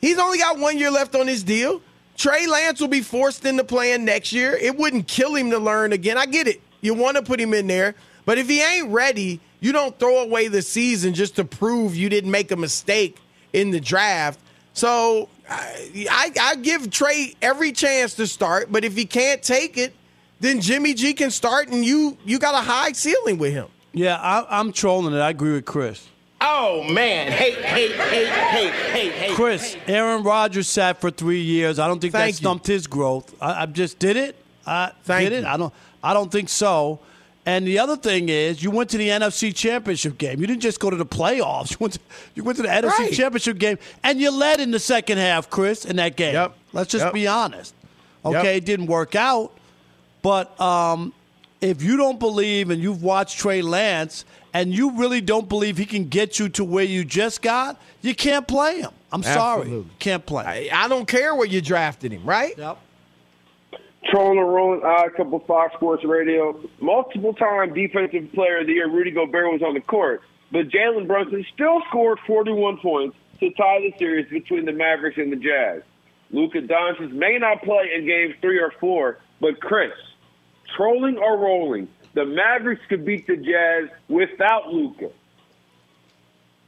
He's 0.00 0.18
only 0.18 0.38
got 0.38 0.58
one 0.58 0.78
year 0.78 0.90
left 0.90 1.16
on 1.16 1.26
his 1.26 1.42
deal. 1.42 1.80
Trey 2.16 2.46
Lance 2.46 2.80
will 2.80 2.88
be 2.88 3.02
forced 3.02 3.44
into 3.44 3.64
playing 3.64 4.04
next 4.04 4.32
year. 4.32 4.54
It 4.54 4.76
wouldn't 4.76 5.08
kill 5.08 5.34
him 5.34 5.50
to 5.50 5.58
learn 5.58 5.92
again. 5.92 6.16
I 6.16 6.26
get 6.26 6.46
it. 6.46 6.60
You 6.80 6.94
want 6.94 7.16
to 7.16 7.22
put 7.22 7.40
him 7.40 7.54
in 7.54 7.66
there, 7.68 7.94
but 8.24 8.38
if 8.38 8.48
he 8.48 8.62
ain't 8.62 8.88
ready, 8.90 9.40
you 9.60 9.72
don't 9.72 9.98
throw 9.98 10.18
away 10.22 10.48
the 10.48 10.62
season 10.62 11.14
just 11.14 11.36
to 11.36 11.44
prove 11.44 11.94
you 11.96 12.08
didn't 12.08 12.30
make 12.30 12.50
a 12.50 12.56
mistake 12.56 13.18
in 13.52 13.70
the 13.70 13.80
draft. 13.80 14.40
So 14.74 15.28
I, 15.48 16.06
I, 16.10 16.32
I 16.40 16.54
give 16.56 16.90
Trey 16.90 17.34
every 17.42 17.72
chance 17.72 18.14
to 18.14 18.26
start, 18.26 18.72
but 18.72 18.84
if 18.84 18.96
he 18.96 19.04
can't 19.04 19.42
take 19.42 19.76
it, 19.76 19.92
then 20.40 20.60
Jimmy 20.60 20.94
G 20.94 21.12
can 21.14 21.30
start, 21.30 21.68
and 21.68 21.84
you 21.84 22.16
you 22.24 22.38
got 22.38 22.54
a 22.54 22.58
high 22.64 22.92
ceiling 22.92 23.38
with 23.38 23.52
him. 23.52 23.68
yeah, 23.92 24.16
I, 24.16 24.58
I'm 24.58 24.72
trolling 24.72 25.14
it. 25.14 25.18
I 25.20 25.30
agree 25.30 25.52
with 25.52 25.64
Chris. 25.66 26.08
Oh 26.40 26.82
man, 26.82 27.30
hey, 27.30 27.52
hey, 27.52 27.92
hey, 27.92 28.26
hey, 28.26 28.70
hey, 28.90 29.08
hey. 29.10 29.34
Chris, 29.36 29.76
Aaron 29.86 30.24
Rodgers 30.24 30.66
sat 30.68 31.00
for 31.00 31.12
three 31.12 31.40
years. 31.42 31.78
I 31.78 31.86
don't 31.86 32.00
think 32.00 32.12
Thank 32.12 32.34
that 32.34 32.40
you. 32.40 32.44
stumped 32.44 32.66
his 32.66 32.88
growth. 32.88 33.32
I, 33.40 33.62
I 33.62 33.66
just 33.66 34.00
did 34.00 34.16
it. 34.16 34.34
I 34.66 34.90
Thank 35.04 35.28
did 35.28 35.38
it. 35.38 35.42
you. 35.42 35.46
I 35.48 35.56
don't. 35.56 35.72
I 36.02 36.14
don't 36.14 36.32
think 36.32 36.48
so. 36.48 36.98
And 37.44 37.66
the 37.66 37.80
other 37.80 37.96
thing 37.96 38.28
is, 38.28 38.62
you 38.62 38.70
went 38.70 38.90
to 38.90 38.98
the 38.98 39.08
NFC 39.08 39.52
Championship 39.54 40.16
game. 40.16 40.40
You 40.40 40.46
didn't 40.46 40.62
just 40.62 40.78
go 40.78 40.90
to 40.90 40.96
the 40.96 41.04
playoffs. 41.06 41.72
You 41.72 41.76
went 41.80 41.94
to, 41.94 42.00
you 42.36 42.44
went 42.44 42.56
to 42.56 42.62
the 42.62 42.68
NFC 42.68 42.98
Right. 42.98 43.12
Championship 43.12 43.58
game, 43.58 43.78
and 44.04 44.20
you 44.20 44.30
led 44.30 44.60
in 44.60 44.70
the 44.70 44.78
second 44.78 45.18
half, 45.18 45.50
Chris, 45.50 45.84
in 45.84 45.96
that 45.96 46.16
game. 46.16 46.34
Yep. 46.34 46.54
Let's 46.72 46.90
just 46.92 47.06
Yep. 47.06 47.14
be 47.14 47.26
honest. 47.26 47.74
Yep. 48.24 48.34
Okay, 48.36 48.56
it 48.58 48.64
didn't 48.64 48.86
work 48.86 49.16
out, 49.16 49.50
but 50.22 50.58
um, 50.60 51.12
if 51.60 51.82
you 51.82 51.96
don't 51.96 52.20
believe 52.20 52.70
and 52.70 52.80
you've 52.80 53.02
watched 53.02 53.38
Trey 53.38 53.60
Lance 53.60 54.24
and 54.54 54.72
you 54.72 54.92
really 54.92 55.20
don't 55.20 55.48
believe 55.48 55.76
he 55.78 55.84
can 55.86 56.08
get 56.08 56.38
you 56.38 56.48
to 56.50 56.64
where 56.64 56.84
you 56.84 57.04
just 57.04 57.42
got, 57.42 57.80
you 58.02 58.14
can't 58.14 58.46
play 58.46 58.80
him. 58.82 58.90
I'm 59.10 59.24
sorry, 59.24 59.84
can't 59.98 60.24
play. 60.24 60.70
I, 60.70 60.84
I 60.84 60.88
don't 60.88 61.06
care 61.08 61.34
where 61.34 61.46
you 61.46 61.60
drafted 61.60 62.12
him, 62.12 62.24
right? 62.24 62.56
Yep. 62.56 62.78
Trolling 64.10 64.38
and 64.38 64.52
rolling, 64.52 64.82
odd 64.82 65.14
couple 65.16 65.38
Fox 65.40 65.74
Sports 65.74 66.04
Radio. 66.04 66.60
Multiple 66.80 67.34
time 67.34 67.72
defensive 67.72 68.32
player 68.32 68.60
of 68.60 68.66
the 68.66 68.72
year, 68.72 68.90
Rudy 68.90 69.12
Gobert 69.12 69.52
was 69.52 69.62
on 69.62 69.74
the 69.74 69.80
court, 69.80 70.22
but 70.50 70.68
Jalen 70.68 71.06
Brunson 71.06 71.44
still 71.54 71.80
scored 71.88 72.18
41 72.26 72.78
points 72.78 73.16
to 73.40 73.50
tie 73.50 73.80
the 73.80 73.94
series 73.98 74.28
between 74.28 74.64
the 74.64 74.72
Mavericks 74.72 75.18
and 75.18 75.32
the 75.32 75.36
Jazz. 75.36 75.82
Luka 76.30 76.62
Doncic 76.62 77.12
may 77.12 77.38
not 77.38 77.62
play 77.62 77.90
in 77.96 78.06
games 78.06 78.34
three 78.40 78.58
or 78.58 78.72
four, 78.80 79.18
but 79.40 79.60
Chris, 79.60 79.92
trolling 80.76 81.18
or 81.18 81.38
rolling, 81.38 81.88
the 82.14 82.24
Mavericks 82.24 82.82
could 82.88 83.04
beat 83.04 83.26
the 83.26 83.36
Jazz 83.36 83.88
without 84.08 84.68
Luka. 84.68 85.10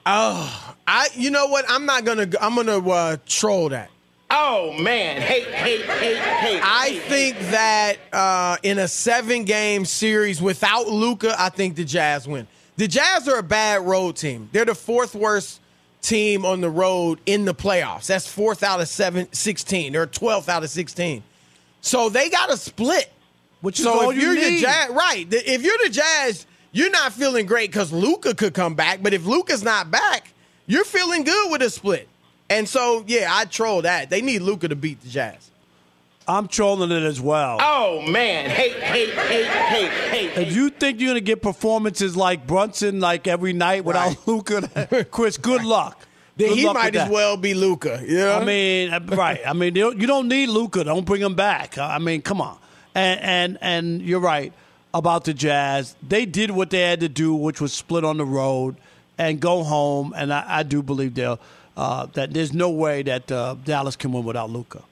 Oh, 0.07 0.75
I. 0.87 1.09
You 1.15 1.31
know 1.31 1.47
what? 1.47 1.65
I'm 1.69 1.87
not 1.87 2.05
gonna. 2.05 2.29
I'm 2.41 2.55
gonna 2.57 2.87
uh, 2.89 3.17
troll 3.27 3.71
that. 3.71 3.91
Oh 4.37 4.73
man, 4.73 5.23
hey, 5.23 5.45
hey, 5.45 5.83
hey, 5.83 6.17
hey. 6.17 6.61
I 6.61 6.99
think 7.07 7.39
that 7.53 7.99
uh, 8.13 8.57
in 8.65 8.81
a 8.81 8.89
seven-game 8.89 9.85
series 9.85 10.43
without 10.43 10.89
Luka, 10.89 11.37
I 11.39 11.51
think 11.51 11.77
the 11.77 11.85
Jazz 11.85 12.27
win. 12.27 12.49
The 12.77 12.89
Jazz 12.89 13.29
are 13.29 13.39
a 13.39 13.45
bad 13.45 13.83
road 13.83 14.17
team. 14.17 14.49
They're 14.51 14.65
the 14.65 14.75
fourth 14.75 15.15
worst 15.15 15.61
team 16.03 16.45
on 16.45 16.61
the 16.61 16.69
road 16.69 17.21
in 17.27 17.45
the 17.45 17.55
playoffs. 17.55 18.09
That's 18.09 18.27
fourth 18.27 18.65
out 18.65 18.81
of 18.81 18.89
seven, 18.89 19.33
16. 19.33 19.93
They're 19.93 20.07
12th 20.09 20.49
out 20.49 20.65
of 20.65 20.71
16. 20.71 21.23
So 21.81 22.09
they 22.09 22.29
got 22.29 22.53
a 22.53 22.57
split. 22.57 23.13
Which 23.61 23.79
is 23.79 23.85
so 23.85 23.93
all 23.93 24.11
if 24.11 24.17
you 24.17 24.23
you're 24.23 24.35
the 24.35 24.51
need. 24.51 24.61
Jazz, 24.63 24.91
right? 24.91 25.27
If 25.31 25.63
you're 25.63 25.79
the 25.85 25.91
Jazz, 25.91 26.45
you're 26.73 26.91
not 26.91 27.13
feeling 27.13 27.47
great 27.47 27.71
because 27.71 27.93
Luka 27.93 28.35
could 28.35 28.53
come 28.53 28.75
back. 28.75 29.01
But 29.01 29.15
if 29.15 29.25
Luka's 29.25 29.63
not 29.63 29.93
back, 29.93 30.35
you're 30.67 30.85
feeling 30.85 31.23
good 31.23 31.53
with 31.53 31.63
a 31.63 31.71
split. 31.71 32.09
And 32.59 32.69
so, 32.69 33.05
yeah, 33.07 33.29
I 33.31 33.45
troll 33.45 33.83
that. 33.83 34.11
They 34.11 34.21
need 34.23 34.41
Luka 34.43 34.69
to 34.69 34.77
beat 34.77 35.01
the 35.03 35.09
Jazz. 35.09 35.51
I'm 36.27 36.49
trolling 36.49 36.91
it 36.91 37.03
as 37.03 37.21
well. 37.21 37.59
Oh 37.61 38.01
man, 38.01 38.49
hey, 38.49 38.71
hey, 38.71 39.11
hey, 39.11 39.45
hey, 39.45 40.29
hey. 40.31 40.43
If 40.47 40.57
you 40.57 40.71
think 40.71 40.99
you're 41.01 41.11
gonna 41.11 41.21
get 41.21 41.43
performances 41.43 42.17
like 42.17 42.47
Brunson 42.47 42.99
like 42.99 43.27
every 43.27 43.53
night 43.53 43.85
without 43.85 44.17
Luka, 44.27 45.07
Chris, 45.11 45.37
good 45.37 45.65
luck. 45.65 46.07
Good 46.39 46.51
he 46.57 46.65
luck 46.65 46.75
might 46.75 46.97
as 46.97 47.03
that. 47.05 47.11
well 47.13 47.37
be 47.37 47.53
Luka. 47.53 48.03
You 48.07 48.17
know? 48.19 48.39
I 48.39 48.45
mean, 48.45 48.93
uh, 48.93 49.01
right? 49.09 49.41
I 49.47 49.53
mean, 49.53 49.75
you 49.77 49.83
don't- 49.83 50.01
you 50.01 50.07
don't 50.07 50.29
need 50.29 50.49
Luka. 50.49 50.83
Don't 50.83 51.05
bring 51.05 51.21
him 51.21 51.35
back. 51.35 51.77
I 51.77 51.99
mean, 51.99 52.23
come 52.23 52.41
on. 52.41 52.57
And 52.95 53.21
and 53.21 53.59
and 53.61 54.03
you're 54.03 54.19
right 54.21 54.53
about 54.95 55.25
the 55.25 55.35
Jazz. 55.35 55.95
They 56.03 56.25
did 56.25 56.51
what 56.51 56.71
they 56.71 56.81
had 56.81 57.01
to 57.01 57.09
do, 57.11 57.35
which 57.35 57.61
was 57.61 57.73
split 57.75 58.03
on 58.03 58.17
the 58.17 58.25
road 58.25 58.77
and 59.19 59.41
go 59.41 59.63
home. 59.63 60.15
And 60.17 60.33
I, 60.33 60.45
I 60.49 60.63
do 60.63 60.83
believe 60.83 61.15
they'll 61.15 61.39
uh, 61.77 62.07
that 62.15 62.33
there's 62.33 62.53
no 62.53 62.71
way 62.71 63.03
that 63.03 63.31
uh, 63.31 63.57
Dallas 63.65 63.97
can 63.97 64.13
win 64.13 64.25
without 64.25 64.51
Luka. 64.51 64.83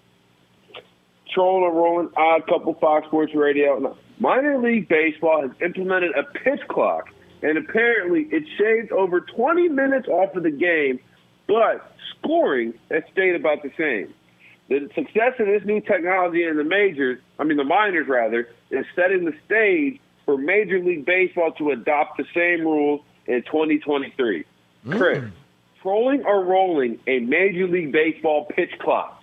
Trolling 1.34 1.64
and 1.64 1.76
rolling, 1.76 2.08
odd 2.16 2.46
couple 2.46 2.74
Fox 2.74 3.06
Sports 3.06 3.34
Radio. 3.34 3.96
Minor 4.18 4.58
League 4.58 4.88
Baseball 4.88 5.42
has 5.42 5.50
implemented 5.62 6.12
a 6.16 6.24
pitch 6.24 6.60
clock, 6.68 7.08
and 7.42 7.56
apparently 7.56 8.28
it 8.30 8.44
shaved 8.58 8.92
over 8.92 9.20
20 9.20 9.68
minutes 9.68 10.08
off 10.08 10.34
of 10.36 10.42
the 10.42 10.50
game, 10.50 10.98
but 11.48 11.96
scoring 12.18 12.74
has 12.90 13.02
stayed 13.12 13.34
about 13.34 13.62
the 13.62 13.72
same. 13.78 14.12
The 14.68 14.88
success 14.94 15.34
of 15.38 15.46
this 15.46 15.62
new 15.64 15.80
technology 15.80 16.44
in 16.44 16.56
the 16.56 16.64
majors, 16.64 17.18
I 17.38 17.44
mean 17.44 17.56
the 17.56 17.64
minors 17.64 18.08
rather, 18.08 18.48
is 18.70 18.86
setting 18.94 19.24
the 19.24 19.34
stage 19.44 20.00
for 20.24 20.38
Major 20.38 20.78
League 20.78 21.04
Baseball 21.04 21.52
to 21.52 21.70
adopt 21.70 22.16
the 22.16 22.24
same 22.34 22.64
rules 22.64 23.00
in 23.26 23.42
2023. 23.42 24.44
Chris, 24.90 25.24
trolling 25.82 26.24
or 26.24 26.44
rolling 26.44 26.98
a 27.06 27.18
Major 27.20 27.66
League 27.66 27.92
Baseball 27.92 28.46
pitch 28.46 28.70
clock? 28.78 29.22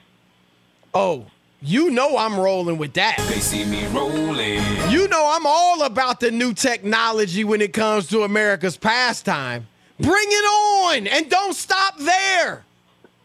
Oh, 0.94 1.26
you 1.62 1.90
know 1.92 2.18
I'm 2.18 2.40
rolling 2.40 2.78
with 2.78 2.94
that. 2.94 3.18
They 3.30 3.40
see 3.40 3.66
me 3.66 3.86
rolling. 3.88 4.62
You 4.90 5.08
know 5.08 5.32
I'm 5.34 5.46
all 5.46 5.84
about 5.84 6.20
the 6.20 6.32
new 6.32 6.54
technology 6.54 7.44
when 7.44 7.62
it 7.62 7.74
comes 7.74 8.08
to 8.08 8.24
America's 8.24 8.78
pastime. 8.78 9.68
Bring 10.00 10.28
it 10.30 10.46
on 10.46 11.08
and 11.08 11.30
don't 11.30 11.54
stop 11.54 11.98
there. 12.00 12.64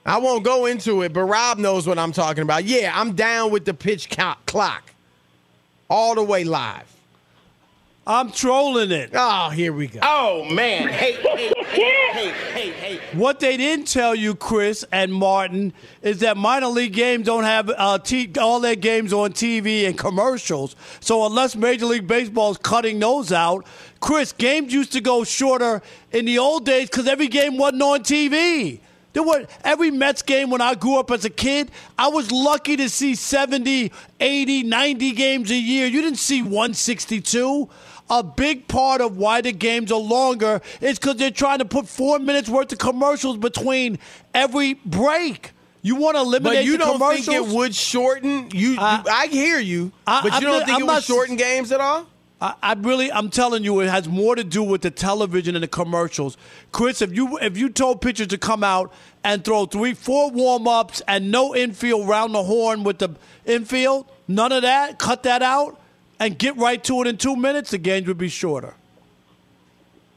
I 0.07 0.19
won't 0.19 0.45
go 0.45 0.67
into 0.67 1.03
it, 1.03 1.13
but 1.13 1.25
Rob 1.25 1.59
knows 1.59 1.87
what 1.87 1.99
I'm 1.99 2.13
talking 2.13 2.43
about. 2.43 2.65
Yeah, 2.65 2.93
I'm 2.95 3.15
down 3.15 3.51
with 3.51 3.65
the 3.65 3.73
pitch 3.73 4.11
count 4.11 4.45
clock. 4.47 4.93
All 5.89 6.15
the 6.15 6.23
way 6.23 6.45
live. 6.45 6.94
I'm 8.07 8.31
trolling 8.31 8.91
it. 8.91 9.11
Oh, 9.15 9.49
here 9.51 9.73
we 9.73 9.87
go. 9.87 10.01
Oh 10.03 10.45
man. 10.45 10.89
Hey, 10.89 11.13
hey, 11.23 11.53
Hey, 12.15 12.31
hey, 12.31 12.71
hey. 12.71 13.01
What 13.19 13.41
they 13.41 13.57
didn't 13.57 13.89
tell 13.89 14.15
you, 14.15 14.35
Chris 14.35 14.85
and 14.93 15.13
Martin, 15.13 15.73
is 16.03 16.21
that 16.21 16.37
minor 16.37 16.69
league 16.69 16.93
games 16.93 17.27
don't 17.27 17.45
have 17.45 17.71
uh, 17.77 17.99
t- 17.99 18.31
all 18.41 18.61
their 18.61 18.77
games 18.77 19.13
on 19.13 19.33
TV 19.33 19.87
and 19.87 19.99
commercials. 19.99 20.77
So 21.01 21.27
unless 21.27 21.57
Major 21.57 21.87
League 21.87 22.07
Baseball 22.07 22.53
is 22.53 22.59
cutting 22.59 23.01
those 23.01 23.33
out, 23.33 23.67
Chris, 24.01 24.33
games 24.33 24.73
used 24.73 24.93
to 24.93 25.01
go 25.01 25.25
shorter 25.25 25.83
in 26.13 26.27
the 26.27 26.39
old 26.39 26.65
days 26.65 26.89
because 26.89 27.09
every 27.09 27.29
game 27.29 27.57
wasn't 27.57 27.83
on 27.83 28.01
TV. 28.05 28.79
There 29.15 29.23
were 29.23 29.47
every 29.63 29.91
Mets 29.91 30.23
game 30.23 30.51
when 30.51 30.61
I 30.61 30.75
grew 30.75 30.99
up 30.99 31.11
as 31.13 31.25
a 31.25 31.31
kid, 31.31 31.71
I 31.97 32.09
was 32.09 32.33
lucky 32.33 32.77
to 32.77 32.89
see 32.89 33.15
70, 33.15 33.93
80, 34.19 34.63
90 34.65 35.13
games 35.13 35.51
a 35.51 35.57
year. 35.57 35.87
You 35.87 36.03
didn't 36.03 36.19
see 36.19 36.43
162. 36.43 37.69
A 38.11 38.23
big 38.23 38.69
part 38.69 39.01
of 39.01 39.17
why 39.17 39.41
the 39.41 39.53
games 39.53 39.91
are 39.91 39.99
longer 39.99 40.61
is 40.81 40.99
because 40.99 41.17
they're 41.17 41.31
trying 41.31 41.59
to 41.61 41.65
put 41.65 41.89
four 41.89 42.19
minutes 42.19 42.49
worth 42.49 42.71
of 42.73 42.79
commercials 42.79 43.39
between 43.39 43.99
every 44.35 44.75
break. 44.75 45.53
You 45.81 45.97
want 45.97 46.17
to 46.17 46.21
eliminate 46.23 46.59
But 46.61 46.65
you 46.65 46.77
don't 46.79 46.99
think 46.99 47.29
it 47.29 47.47
would 47.47 47.75
shorten? 47.75 48.51
You, 48.53 48.71
you 48.73 48.79
I 48.81 49.29
hear 49.31 49.59
you, 49.59 49.93
I- 50.07 50.23
but 50.23 50.33
you 50.33 50.37
I'm 50.37 50.43
don't 50.43 50.53
not- 50.61 50.65
think 50.67 50.77
I'm 50.77 50.83
it 50.83 50.87
would 50.87 50.93
not- 50.93 51.03
shorten 51.05 51.37
games 51.37 51.73
at 51.73 51.81
all? 51.81 52.07
I, 52.41 52.55
I 52.63 52.73
really, 52.75 53.11
I'm 53.13 53.31
telling 53.31 53.65
you, 53.65 53.81
it 53.81 53.89
has 53.89 54.09
more 54.09 54.35
to 54.37 54.45
do 54.45 54.63
with 54.63 54.83
the 54.83 54.91
television 54.91 55.55
and 55.57 55.63
the 55.63 55.69
commercials. 55.69 56.37
Chris, 56.73 57.01
if 57.01 57.15
you 57.15 57.39
if 57.39 57.57
you 57.57 57.69
told 57.71 58.01
pitchers 58.03 58.27
to 58.29 58.39
come 58.39 58.63
out 58.65 58.93
and 59.23 59.43
throw 59.45 59.65
three, 59.67 59.95
four 59.95 60.31
warm 60.31 60.67
ups 60.69 61.01
and 61.09 61.31
no 61.31 61.55
infield 61.55 62.07
round 62.09 62.35
the 62.35 62.43
horn 62.43 62.83
with 62.83 62.99
the 62.99 63.11
infield, 63.47 64.07
none 64.29 64.53
of 64.53 64.63
that, 64.63 64.99
cut 64.99 65.23
that 65.23 65.43
out, 65.43 65.79
and 66.21 66.39
get 66.39 66.57
right 66.57 66.83
to 66.85 67.01
it 67.03 67.07
in 67.07 67.17
two 67.17 67.37
minutes, 67.37 67.71
the 67.71 67.79
games 67.79 68.07
would 68.07 68.19
be 68.19 68.29
shorter. 68.29 68.75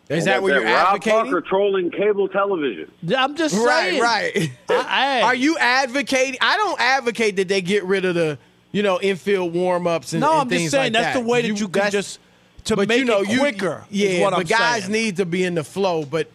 Is 0.10 0.24
that 0.26 0.41
what 0.41 0.54
you're 0.54 0.64
Rob 0.64 0.88
advocating? 0.95 1.20
Parker 1.32 1.41
trolling 1.41 1.91
cable 1.91 2.30
television. 2.30 2.89
I'm 3.16 3.36
just 3.36 3.54
saying. 3.56 4.02
right. 4.02 4.52
I- 4.70 5.22
Are 5.26 5.36
you 5.36 5.58
advocating? 5.58 6.38
I 6.39 6.56
don't 6.56 6.80
advocate 6.80 7.36
that 7.36 7.50
they 7.50 7.62
get 7.62 7.84
rid 7.84 8.06
of 8.06 8.16
the, 8.16 8.39
you 8.72 8.84
know, 8.84 9.02
infield 9.02 9.54
warm 9.54 9.86
ups 9.86 10.14
and 10.14 10.22
No, 10.22 10.32
and 10.34 10.41
I'm 10.41 10.50
just 10.50 10.72
saying 10.72 10.93
like 10.93 11.04
that's 11.04 11.16
that. 11.18 11.22
the 11.22 11.28
way 11.30 11.41
that 11.41 11.60
you 11.60 11.68
can 11.68 11.91
just 11.91 12.20
to 12.66 12.78
make 12.78 12.89
you 13.00 13.04
know, 13.06 13.22
it 13.22 13.30
you- 13.30 13.39
quicker. 13.39 13.84
Yeah, 13.89 14.10
is 14.10 14.22
what 14.22 14.30
but 14.32 14.39
I'm 14.39 14.45
guys 14.45 14.82
saying. 14.84 14.93
need 14.93 15.18
to 15.18 15.26
be 15.26 15.43
in 15.43 15.56
the 15.56 15.64
flow. 15.66 16.06
But 16.06 16.30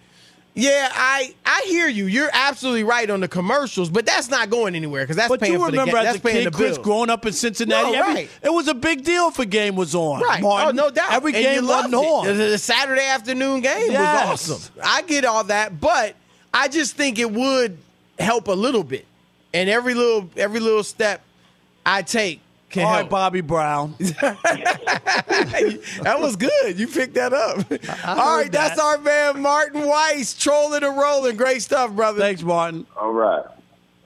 yeah, 0.55 0.90
I 0.92 1.34
I 1.46 1.64
hear 1.66 1.88
you. 1.88 2.07
You're 2.07 2.28
absolutely 2.32 2.84
right 2.84 3.09
on 3.09 3.20
the 3.20 3.28
commercials, 3.28 3.88
but 3.88 4.05
that's 4.05 4.28
not 4.28 4.50
going 4.50 4.74
anywhere 4.74 5.05
because 5.05 5.16
that's 5.16 5.30
But 5.30 5.40
paying 5.40 5.55
you 5.55 5.59
for 5.61 5.70
the 5.70 5.78
remember 5.78 5.92
ga- 5.92 5.98
as 6.00 6.05
that's 6.07 6.18
a 6.18 6.20
paying 6.20 6.44
kid, 6.44 6.53
the 6.53 6.57
Chris, 6.57 6.76
bill. 6.76 6.84
growing 6.84 7.09
up 7.11 7.24
in 7.24 7.32
Cincinnati, 7.32 7.92
No, 7.92 7.98
every- 7.98 8.14
right. 8.14 8.30
it 8.42 8.53
was 8.53 8.68
a 8.68 8.74
big 8.74 9.03
deal 9.03 9.28
if 9.28 9.38
a 9.38 9.46
game 9.46 9.76
was 9.76 9.94
on. 9.94 10.20
Right. 10.20 10.40
Oh, 10.42 10.48
Martin. 10.48 10.78
Oh, 10.78 10.82
no 10.84 10.90
doubt. 10.90 11.12
Every 11.14 11.32
And 11.34 11.42
game 11.42 11.64
it. 11.64 11.70
on. 11.94 12.26
The, 12.26 12.32
the 12.34 12.59
Saturday 12.59 13.07
afternoon 13.07 13.62
game 13.62 13.92
Yes. 13.92 14.48
was 14.48 14.50
awesome. 14.50 14.72
I 14.84 15.00
get 15.03 15.24
all 15.24 15.44
that, 15.44 15.80
but 15.80 16.16
I 16.53 16.68
just 16.68 16.96
think 16.96 17.18
it 17.18 17.30
would 17.30 17.78
help 18.18 18.48
a 18.48 18.53
little 18.53 18.84
bit. 18.84 19.07
And 19.55 19.70
every 19.70 19.94
little 19.94 20.28
every 20.36 20.61
little 20.61 20.84
step 20.84 21.22
I 21.86 22.03
take 22.03 22.40
can 22.72 22.84
All 22.84 22.90
right, 22.90 22.96
help. 22.98 23.10
Bobby 23.10 23.40
Brown. 23.42 23.94
that 23.98 26.16
was 26.18 26.36
good. 26.36 26.78
You 26.78 26.88
picked 26.88 27.14
that 27.14 27.32
up. 27.32 27.58
All 28.06 28.36
right, 28.36 28.44
heard 28.44 28.52
that's 28.52 28.76
that. 28.76 28.82
our 28.82 28.98
man 28.98 29.40
Martin 29.40 29.86
Weiss 29.86 30.34
trolling 30.34 30.82
and 30.82 30.96
rolling. 30.96 31.36
Great 31.36 31.62
stuff, 31.62 31.92
brother. 31.92 32.18
Thanks, 32.18 32.42
Martin. 32.42 32.86
All 32.96 33.12
right. 33.12 33.44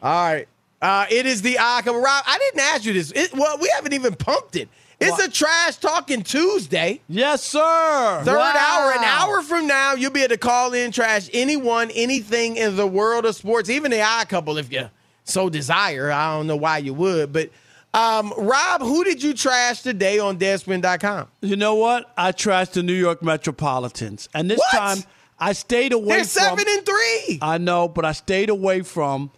All 0.03 0.33
right. 0.33 0.49
Uh, 0.83 1.07
it 1.11 1.27
is 1.27 1.43
the 1.43 1.59
I 1.59 1.81
come 1.83 1.97
Rob. 1.97 2.25
I 2.27 2.39
didn't 2.39 2.61
ask 2.61 2.85
you 2.85 2.93
this. 2.93 3.11
It, 3.13 3.35
well, 3.35 3.59
we 3.59 3.71
haven't 3.75 3.95
even 3.95 4.15
pumped 4.15 4.57
it. 4.57 4.69
It's 4.99 5.23
a 5.23 5.31
trash 5.31 5.77
talking 5.77 6.23
Tuesday. 6.23 7.03
Yes, 7.09 7.43
sir. 7.43 8.23
Third 8.25 8.35
Wow. 8.37 8.55
hour, 8.57 8.93
an 8.93 9.05
hour 9.05 9.43
from 9.43 9.67
now, 9.67 9.93
you'll 9.93 10.11
be 10.11 10.21
able 10.23 10.31
to 10.31 10.39
call 10.39 10.73
in 10.73 10.91
trash 10.91 11.29
anyone, 11.35 11.91
anything 11.91 12.57
in 12.57 12.77
the 12.77 12.87
world 12.87 13.27
of 13.27 13.37
sports, 13.37 13.69
even 13.69 13.91
the 13.91 14.01
odd 14.01 14.29
couple 14.31 14.57
if 14.57 14.73
you 14.73 14.89
so 15.25 15.51
desire. 15.51 16.11
I 16.11 16.35
don't 16.37 16.47
know 16.47 16.57
why 16.57 16.79
you 16.79 16.95
would, 16.95 17.31
but 17.31 17.51
um, 17.97 18.33
Rob, 18.37 18.81
who 18.83 19.05
did 19.05 19.23
you 19.23 19.33
trash 19.35 19.83
today 19.83 20.19
on 20.19 20.39
Deadspin.com? 20.39 21.29
You 21.41 21.57
know 21.57 21.75
what? 21.77 22.13
I 22.17 22.33
trashed 22.33 22.73
the 22.73 22.83
New 22.83 22.93
York 22.93 23.23
Metropolitans, 23.23 24.29
and 24.35 24.51
this 24.51 24.59
What? 24.59 24.71
time 24.71 24.99
I 25.39 25.53
stayed 25.53 25.93
away 25.93 26.07
They're 26.17 26.25
from. 26.25 26.59
seven 26.59 26.65
and 26.69 26.85
three. 26.87 27.39
I 27.43 27.59
know, 27.59 27.89
but 27.89 28.05
I 28.05 28.13
stayed 28.13 28.49
away 28.51 28.83
from 28.83 29.31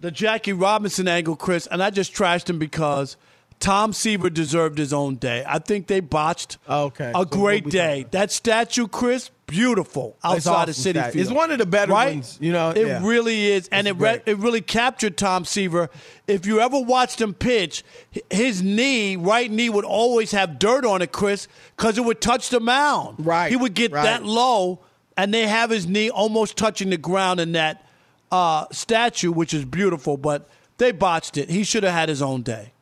the 0.00 0.10
Jackie 0.10 0.52
Robinson 0.52 1.08
angle, 1.08 1.36
Chris, 1.36 1.66
and 1.66 1.82
I 1.82 1.90
just 1.90 2.14
trashed 2.14 2.48
him 2.48 2.58
because 2.58 3.16
Tom 3.60 3.92
Seaver 3.92 4.30
deserved 4.30 4.78
his 4.78 4.90
own 4.92 5.16
day. 5.16 5.44
I 5.46 5.58
think 5.58 5.86
they 5.86 6.00
botched 6.00 6.56
Okay. 6.68 7.10
a 7.10 7.18
So 7.18 7.24
great 7.26 7.68
day. 7.68 8.06
That 8.10 8.32
statue, 8.32 8.88
Chris, 8.88 9.30
beautiful 9.46 10.16
outside 10.24 10.50
awesome 10.52 10.70
of 10.70 10.76
City 10.76 10.98
stat. 10.98 11.12
Field. 11.12 11.22
It's 11.26 11.30
one 11.30 11.50
of 11.50 11.58
the 11.58 11.66
better 11.66 11.92
right? 11.92 12.14
ones, 12.14 12.38
you 12.40 12.52
know, 12.52 12.70
It 12.70 12.86
yeah. 12.86 13.00
really 13.06 13.48
is, 13.48 13.68
and 13.70 13.86
It's 13.86 13.98
it 13.98 14.02
re- 14.02 14.22
it 14.24 14.38
really 14.38 14.62
captured 14.62 15.18
Tom 15.18 15.44
Seaver. 15.44 15.90
If 16.26 16.46
you 16.46 16.60
ever 16.60 16.80
watched 16.80 17.20
him 17.20 17.34
pitch, 17.34 17.84
his 18.30 18.62
knee, 18.62 19.16
right 19.16 19.50
knee, 19.50 19.68
would 19.68 19.84
always 19.84 20.30
have 20.32 20.58
dirt 20.58 20.86
on 20.86 21.02
it, 21.02 21.12
Chris, 21.12 21.46
because 21.76 21.98
it 21.98 22.04
would 22.06 22.22
touch 22.22 22.48
the 22.48 22.60
mound. 22.60 23.26
Right, 23.26 23.50
He 23.50 23.56
would 23.56 23.74
get 23.74 23.92
right. 23.92 24.04
that 24.04 24.24
low, 24.24 24.80
and 25.18 25.34
they 25.34 25.46
have 25.46 25.68
his 25.68 25.86
knee 25.86 26.08
almost 26.08 26.56
touching 26.56 26.88
the 26.88 26.96
ground 26.96 27.40
in 27.40 27.52
that 27.52 27.84
uh, 28.32 28.64
statue, 28.72 29.32
which 29.32 29.52
is 29.52 29.66
beautiful, 29.66 30.16
but 30.16 30.48
they 30.78 30.92
botched 30.92 31.36
it. 31.36 31.50
He 31.50 31.62
should 31.62 31.82
have 31.82 31.92
had 31.92 32.08
his 32.08 32.22
own 32.22 32.40
day. 32.40 32.72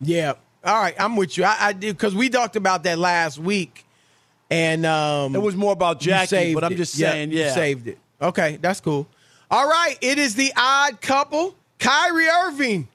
Yeah. 0.00 0.34
All 0.64 0.80
right, 0.80 0.94
I'm 0.98 1.16
with 1.16 1.38
you. 1.38 1.44
I, 1.44 1.56
I 1.60 1.72
did 1.72 1.96
because 1.96 2.14
we 2.14 2.28
talked 2.28 2.54
about 2.56 2.82
that 2.84 2.98
last 2.98 3.38
week, 3.38 3.84
and 4.50 4.84
um, 4.84 5.34
It 5.34 5.40
was 5.40 5.56
more 5.56 5.72
about 5.72 6.00
Jackie, 6.00 6.54
but 6.54 6.64
I'm 6.64 6.72
it. 6.72 6.76
just 6.76 6.98
Yeah, 6.98 7.12
saying, 7.12 7.32
you 7.32 7.38
yeah. 7.38 7.54
saved 7.54 7.86
it. 7.86 7.98
Okay, 8.20 8.58
that's 8.60 8.80
cool. 8.80 9.06
All 9.50 9.66
right, 9.66 9.96
it 10.02 10.18
is 10.18 10.34
the 10.34 10.52
odd 10.56 11.00
couple, 11.00 11.54
Kyrie 11.78 12.28
Irving. 12.28 12.88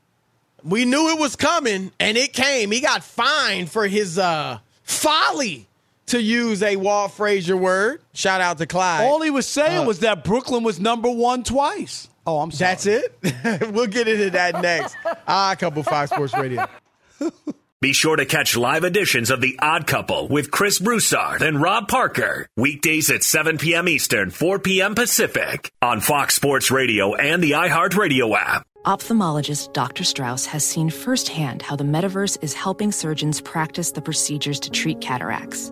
We 0.63 0.85
knew 0.85 1.09
it 1.09 1.19
was 1.19 1.35
coming, 1.35 1.91
and 1.99 2.17
it 2.17 2.33
came. 2.33 2.71
He 2.71 2.81
got 2.81 3.03
fined 3.03 3.69
for 3.71 3.87
his 3.87 4.17
uh, 4.19 4.59
folly, 4.83 5.67
to 6.07 6.21
use 6.21 6.61
a 6.61 6.75
Walt 6.75 7.13
Frazier 7.13 7.57
word. 7.57 7.99
Shout 8.13 8.41
out 8.41 8.59
to 8.59 8.67
Clyde. 8.67 9.05
All 9.05 9.21
he 9.21 9.31
was 9.31 9.47
saying 9.47 9.79
Uh, 9.79 9.85
was 9.85 9.99
that 9.99 10.23
Brooklyn 10.23 10.63
was 10.63 10.79
number 10.79 11.09
one 11.09 11.43
twice. 11.43 12.07
Oh, 12.27 12.39
I'm 12.41 12.51
sorry. 12.51 12.69
That's 12.75 12.85
it. 12.85 13.71
we'll 13.73 13.87
get 13.87 14.07
into 14.07 14.29
that 14.31 14.61
next. 14.61 14.95
Odd 15.27 15.57
couple, 15.59 15.81
Five 15.83 16.09
Sports 16.09 16.33
Radio. 16.35 16.67
Be 17.81 17.93
sure 17.93 18.15
to 18.15 18.25
catch 18.25 18.57
live 18.57 18.83
editions 18.83 19.29
of 19.29 19.41
The 19.41 19.59
Odd 19.61 19.85
Couple 19.85 20.27
with 20.27 20.49
Chris 20.49 20.79
Broussard 20.79 21.41
and 21.41 21.61
Rob 21.61 21.87
Parker. 21.87 22.47
Weekdays 22.57 23.11
at 23.11 23.21
7 23.21 23.57
p.m. 23.57 23.87
Eastern, 23.87 24.31
4 24.31 24.59
p.m. 24.59 24.95
Pacific 24.95 25.71
on 25.81 25.99
Fox 25.99 26.35
Sports 26.35 26.71
Radio 26.71 27.13
and 27.15 27.43
the 27.43 27.51
iHeartRadio 27.51 28.35
app. 28.35 28.65
Ophthalmologist 28.85 29.73
Dr. 29.73 30.03
Strauss 30.03 30.45
has 30.45 30.65
seen 30.65 30.89
firsthand 30.89 31.61
how 31.61 31.75
the 31.75 31.83
metaverse 31.83 32.41
is 32.41 32.53
helping 32.53 32.91
surgeons 32.91 33.41
practice 33.41 33.91
the 33.91 34.01
procedures 34.01 34.59
to 34.61 34.69
treat 34.69 35.01
cataracts. 35.01 35.71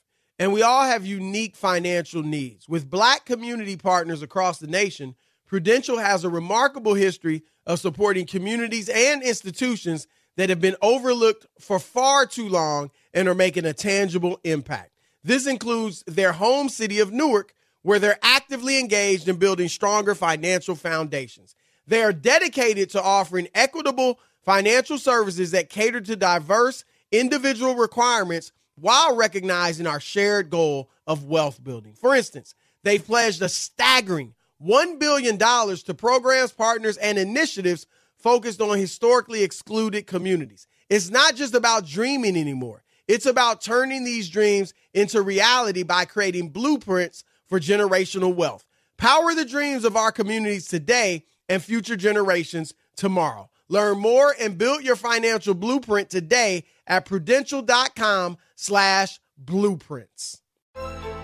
and 0.41 0.51
we 0.51 0.63
all 0.63 0.85
have 0.85 1.05
unique 1.05 1.55
financial 1.55 2.23
needs. 2.23 2.67
With 2.67 2.89
black 2.89 3.25
community 3.25 3.77
partners 3.77 4.23
across 4.23 4.57
the 4.57 4.65
nation, 4.65 5.13
Prudential 5.45 5.99
has 5.99 6.23
a 6.23 6.29
remarkable 6.29 6.95
history 6.95 7.43
of 7.67 7.79
supporting 7.79 8.25
communities 8.25 8.89
and 8.89 9.21
institutions 9.21 10.07
that 10.37 10.49
have 10.49 10.59
been 10.59 10.77
overlooked 10.81 11.45
for 11.59 11.77
far 11.77 12.25
too 12.25 12.49
long 12.49 12.89
and 13.13 13.27
are 13.27 13.35
making 13.35 13.65
a 13.65 13.73
tangible 13.73 14.39
impact. 14.43 14.89
This 15.23 15.45
includes 15.45 16.03
their 16.07 16.31
home 16.31 16.69
city 16.69 16.97
of 16.97 17.11
Newark, 17.11 17.53
where 17.83 17.99
they're 17.99 18.17
actively 18.23 18.79
engaged 18.79 19.27
in 19.27 19.35
building 19.35 19.67
stronger 19.67 20.15
financial 20.15 20.73
foundations. 20.73 21.53
They 21.85 22.01
are 22.01 22.13
dedicated 22.13 22.89
to 22.91 23.03
offering 23.03 23.47
equitable 23.53 24.19
financial 24.43 24.97
services 24.97 25.51
that 25.51 25.69
cater 25.69 26.01
to 26.01 26.15
diverse 26.15 26.83
individual 27.11 27.75
requirements 27.75 28.51
while 28.81 29.15
recognizing 29.15 29.87
our 29.87 29.99
shared 29.99 30.49
goal 30.49 30.89
of 31.05 31.25
wealth 31.25 31.63
building. 31.63 31.93
For 31.93 32.15
instance, 32.15 32.55
they 32.83 32.97
pledged 32.97 33.41
a 33.41 33.49
staggering 33.49 34.33
$1 34.61 34.99
billion 34.99 35.37
to 35.37 35.93
programs, 35.95 36.51
partners, 36.51 36.97
and 36.97 37.17
initiatives 37.17 37.85
focused 38.17 38.61
on 38.61 38.77
historically 38.77 39.43
excluded 39.43 40.07
communities. 40.07 40.67
It's 40.89 41.09
not 41.09 41.35
just 41.35 41.55
about 41.55 41.85
dreaming 41.85 42.35
anymore. 42.35 42.83
It's 43.07 43.25
about 43.25 43.61
turning 43.61 44.03
these 44.03 44.29
dreams 44.29 44.73
into 44.93 45.21
reality 45.21 45.83
by 45.83 46.05
creating 46.05 46.49
blueprints 46.49 47.23
for 47.47 47.59
generational 47.59 48.33
wealth. 48.33 48.65
Power 48.97 49.33
the 49.33 49.45
dreams 49.45 49.83
of 49.83 49.95
our 49.95 50.11
communities 50.11 50.67
today 50.67 51.25
and 51.49 51.63
future 51.63 51.95
generations 51.95 52.73
tomorrow. 52.95 53.49
Learn 53.67 53.97
more 53.99 54.35
and 54.39 54.57
build 54.57 54.83
your 54.83 54.95
financial 54.95 55.53
blueprint 55.53 56.09
today 56.09 56.65
at 56.91 57.05
prudential.com 57.05 58.37
slash 58.55 59.19
blueprints. 59.37 60.41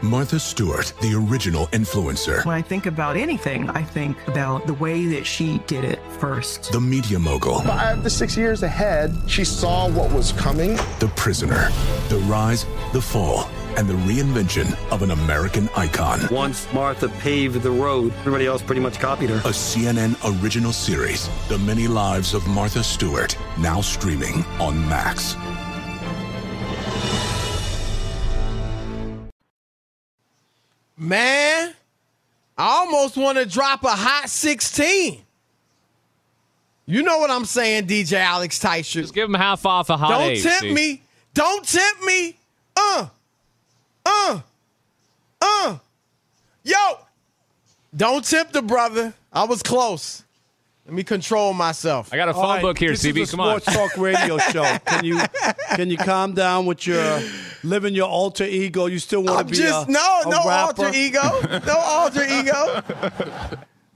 Martha 0.03 0.39
Stewart, 0.39 0.93
the 1.01 1.13
original 1.15 1.65
influencer. 1.67 2.45
When 2.45 2.55
I 2.55 2.61
think 2.61 2.85
about 2.85 3.17
anything, 3.17 3.67
I 3.71 3.81
think 3.81 4.15
about 4.27 4.67
the 4.67 4.75
way 4.75 5.07
that 5.07 5.25
she 5.25 5.57
did 5.65 5.83
it 5.83 5.99
first. 6.19 6.71
The 6.71 6.79
media 6.79 7.17
mogul. 7.17 7.61
Five 7.61 8.03
to 8.03 8.09
six 8.09 8.37
years 8.37 8.61
ahead, 8.61 9.15
she 9.27 9.43
saw 9.43 9.89
what 9.89 10.11
was 10.11 10.33
coming. 10.33 10.75
The 10.99 11.11
prisoner. 11.15 11.69
The 12.09 12.19
rise, 12.27 12.65
the 12.93 13.01
fall, 13.01 13.49
and 13.77 13.87
the 13.87 13.93
reinvention 13.93 14.75
of 14.91 15.01
an 15.03 15.11
American 15.11 15.69
icon. 15.75 16.19
Once 16.31 16.67
Martha 16.73 17.07
paved 17.19 17.61
the 17.61 17.71
road, 17.71 18.11
everybody 18.19 18.45
else 18.47 18.61
pretty 18.61 18.81
much 18.81 18.99
copied 18.99 19.29
her. 19.29 19.37
A 19.37 19.53
CNN 19.53 20.15
original 20.41 20.73
series, 20.73 21.29
The 21.47 21.59
Many 21.59 21.87
Lives 21.87 22.33
of 22.33 22.45
Martha 22.47 22.83
Stewart, 22.83 23.37
now 23.59 23.79
streaming 23.81 24.43
on 24.59 24.77
Max. 24.89 25.35
Man, 30.97 31.73
I 32.57 32.67
almost 32.79 33.17
want 33.17 33.37
to 33.37 33.45
drop 33.45 33.83
a 33.83 33.89
hot 33.89 34.29
16. 34.29 35.21
You 36.87 37.03
know 37.03 37.19
what 37.19 37.29
I'm 37.29 37.45
saying, 37.45 37.85
DJ 37.87 38.13
Alex 38.13 38.59
Teicher. 38.59 39.01
Just 39.01 39.13
give 39.13 39.29
him 39.29 39.35
half 39.35 39.65
off 39.65 39.89
a 39.89 39.97
hot 39.97 40.09
Don't 40.09 40.31
eight, 40.31 40.41
tempt 40.41 40.61
see? 40.61 40.73
me. 40.73 41.01
Don't 41.33 41.63
tempt 41.67 42.03
me. 42.03 42.35
Uh. 42.75 43.07
Uh. 44.07 44.39
Uh. 45.41 45.77
Yo. 46.63 46.75
Don't 47.95 48.23
tempt 48.23 48.53
the 48.53 48.61
brother. 48.61 49.13
I 49.31 49.45
was 49.45 49.61
close. 49.63 50.23
Let 50.85 50.93
me 50.93 51.03
control 51.03 51.53
myself. 51.53 52.13
I 52.13 52.15
got 52.17 52.29
a 52.29 52.33
phone 52.33 52.43
All 52.45 52.53
right, 52.53 52.61
book 52.61 52.79
here, 52.79 52.91
this 52.91 53.03
CB. 53.03 53.17
Is 53.21 53.29
a 53.29 53.31
Come 53.31 53.39
on. 53.41 53.59
Sports 53.61 53.77
Talk 53.77 53.97
Radio 53.97 54.37
show. 54.51 54.77
Can 54.85 55.03
you 55.03 55.19
can 55.75 55.89
you 55.89 55.97
calm 55.97 56.33
down 56.33 56.65
with 56.65 56.87
your 56.87 57.19
living 57.63 57.93
your 57.93 58.07
alter 58.07 58.45
ego? 58.45 58.85
You 58.85 58.99
still 58.99 59.23
want 59.23 59.47
to 59.47 59.51
be 59.51 59.57
just 59.57 59.89
a, 59.89 59.91
no, 59.91 60.21
a 60.25 60.29
no 60.29 60.47
rapper? 60.47 60.85
alter 60.85 60.97
ego, 60.97 61.41
no 61.65 61.75
alter 61.77 62.23
ego. 62.23 62.81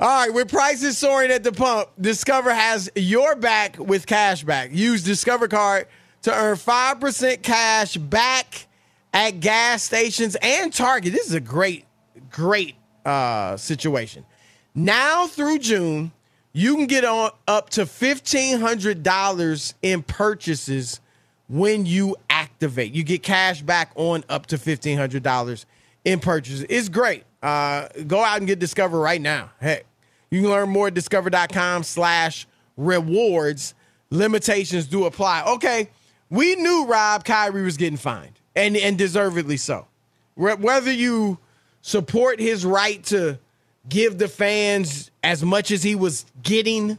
All 0.02 0.08
right, 0.08 0.34
with 0.34 0.50
prices 0.50 0.98
soaring 0.98 1.32
at 1.32 1.44
the 1.44 1.52
pump, 1.54 1.90
Discover 2.00 2.54
has 2.54 2.90
your 2.96 3.36
back 3.36 3.78
with 3.78 4.06
cash 4.06 4.44
back. 4.44 4.72
Use 4.74 5.04
Discover 5.04 5.48
card 5.48 5.88
to 6.24 6.34
earn 6.34 6.58
five 6.58 7.00
percent 7.00 7.42
cash 7.42 7.96
back 7.96 8.68
at 9.14 9.40
gas 9.40 9.84
stations 9.84 10.36
and 10.42 10.74
Target. 10.74 11.14
This 11.14 11.28
is 11.28 11.34
a 11.34 11.40
great, 11.40 11.86
great 12.30 12.76
uh, 13.06 13.58
situation. 13.58 14.26
Now 14.74 15.28
through 15.28 15.60
June, 15.60 16.12
you 16.54 16.76
can 16.76 16.86
get 16.88 17.06
on 17.06 17.32
up 17.48 17.70
to 17.72 17.86
fifteen 17.86 18.60
hundred 18.60 19.04
dollars 19.04 19.74
in 19.82 20.04
purchases 20.04 21.00
when 21.48 21.86
you 21.86 22.16
activate. 22.30 22.94
You 22.94 23.04
get 23.04 23.24
cash 23.24 23.62
back 23.62 23.92
on 23.96 24.24
up 24.30 24.48
to 24.48 24.58
fifteen 24.58 24.98
hundred 24.98 25.24
dollars 25.24 25.66
in 26.04 26.20
purchases. 26.20 26.66
It's 26.70 26.90
great. 26.90 27.24
Uh, 27.42 27.88
go 28.08 28.24
out 28.24 28.38
and 28.38 28.48
get 28.48 28.60
Discover 28.60 29.00
right 29.00 29.22
now. 29.22 29.52
Hey, 29.60 29.84
you 30.30 30.42
can 30.42 30.50
learn 30.50 30.70
more 30.70 30.88
at 30.88 30.94
discover.com 30.94 31.84
slash 31.84 32.48
rewards. 32.78 33.74
Limitations 34.10 34.88
do 34.88 35.06
apply. 35.06 35.44
Okay, 35.48 35.90
we 36.30 36.56
knew 36.56 36.86
Rob 36.86 37.24
Kyrie 37.24 37.64
was 37.64 37.78
getting 37.78 37.98
fined, 37.98 38.41
and, 38.56 38.76
and 38.78 38.98
deservedly 38.98 39.58
so. 39.58 39.88
Whether 40.36 40.92
you 40.92 41.38
support 41.82 42.40
his 42.40 42.66
right 42.66 43.04
to 43.06 43.40
give 43.88 44.18
the 44.18 44.28
fans 44.28 45.12
as 45.24 45.44
much 45.44 45.72
as 45.72 45.84
he 45.84 45.96
was 45.96 46.26
getting, 46.42 46.98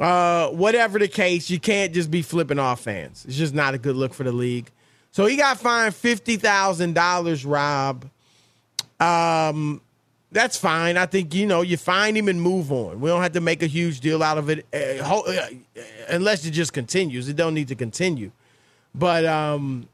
uh, 0.00 0.48
whatever 0.48 0.98
the 0.98 1.08
case, 1.08 1.50
you 1.50 1.60
can't 1.60 1.92
just 1.92 2.10
be 2.10 2.22
flipping 2.22 2.58
off 2.58 2.80
fans. 2.80 3.24
It's 3.26 3.36
just 3.36 3.54
not 3.54 3.74
a 3.74 3.78
good 3.78 3.96
look 3.96 4.12
for 4.14 4.24
the 4.24 4.32
league. 4.32 4.70
So 5.12 5.26
he 5.26 5.36
got 5.36 5.58
fined 5.60 5.94
fifty 5.94 6.36
thousand 6.36 6.94
dollars, 6.94 7.44
Rob. 7.44 8.08
Um, 8.98 9.80
that's 10.30 10.56
fine. 10.56 10.96
I 10.96 11.04
think 11.04 11.34
you 11.34 11.46
know 11.46 11.60
you 11.60 11.76
find 11.76 12.16
him 12.16 12.28
and 12.28 12.40
move 12.40 12.72
on. 12.72 13.00
We 13.00 13.10
don't 13.10 13.22
have 13.22 13.32
to 13.32 13.40
make 13.40 13.62
a 13.62 13.66
huge 13.66 14.00
deal 14.00 14.22
out 14.22 14.38
of 14.38 14.48
it, 14.48 14.66
uh, 14.72 15.04
ho- 15.04 15.24
uh, 15.26 15.80
unless 16.08 16.46
it 16.46 16.52
just 16.52 16.72
continues. 16.72 17.28
It 17.28 17.36
don't 17.36 17.52
need 17.52 17.68
to 17.68 17.74
continue. 17.74 18.32
But 18.94 19.26
um, 19.26 19.88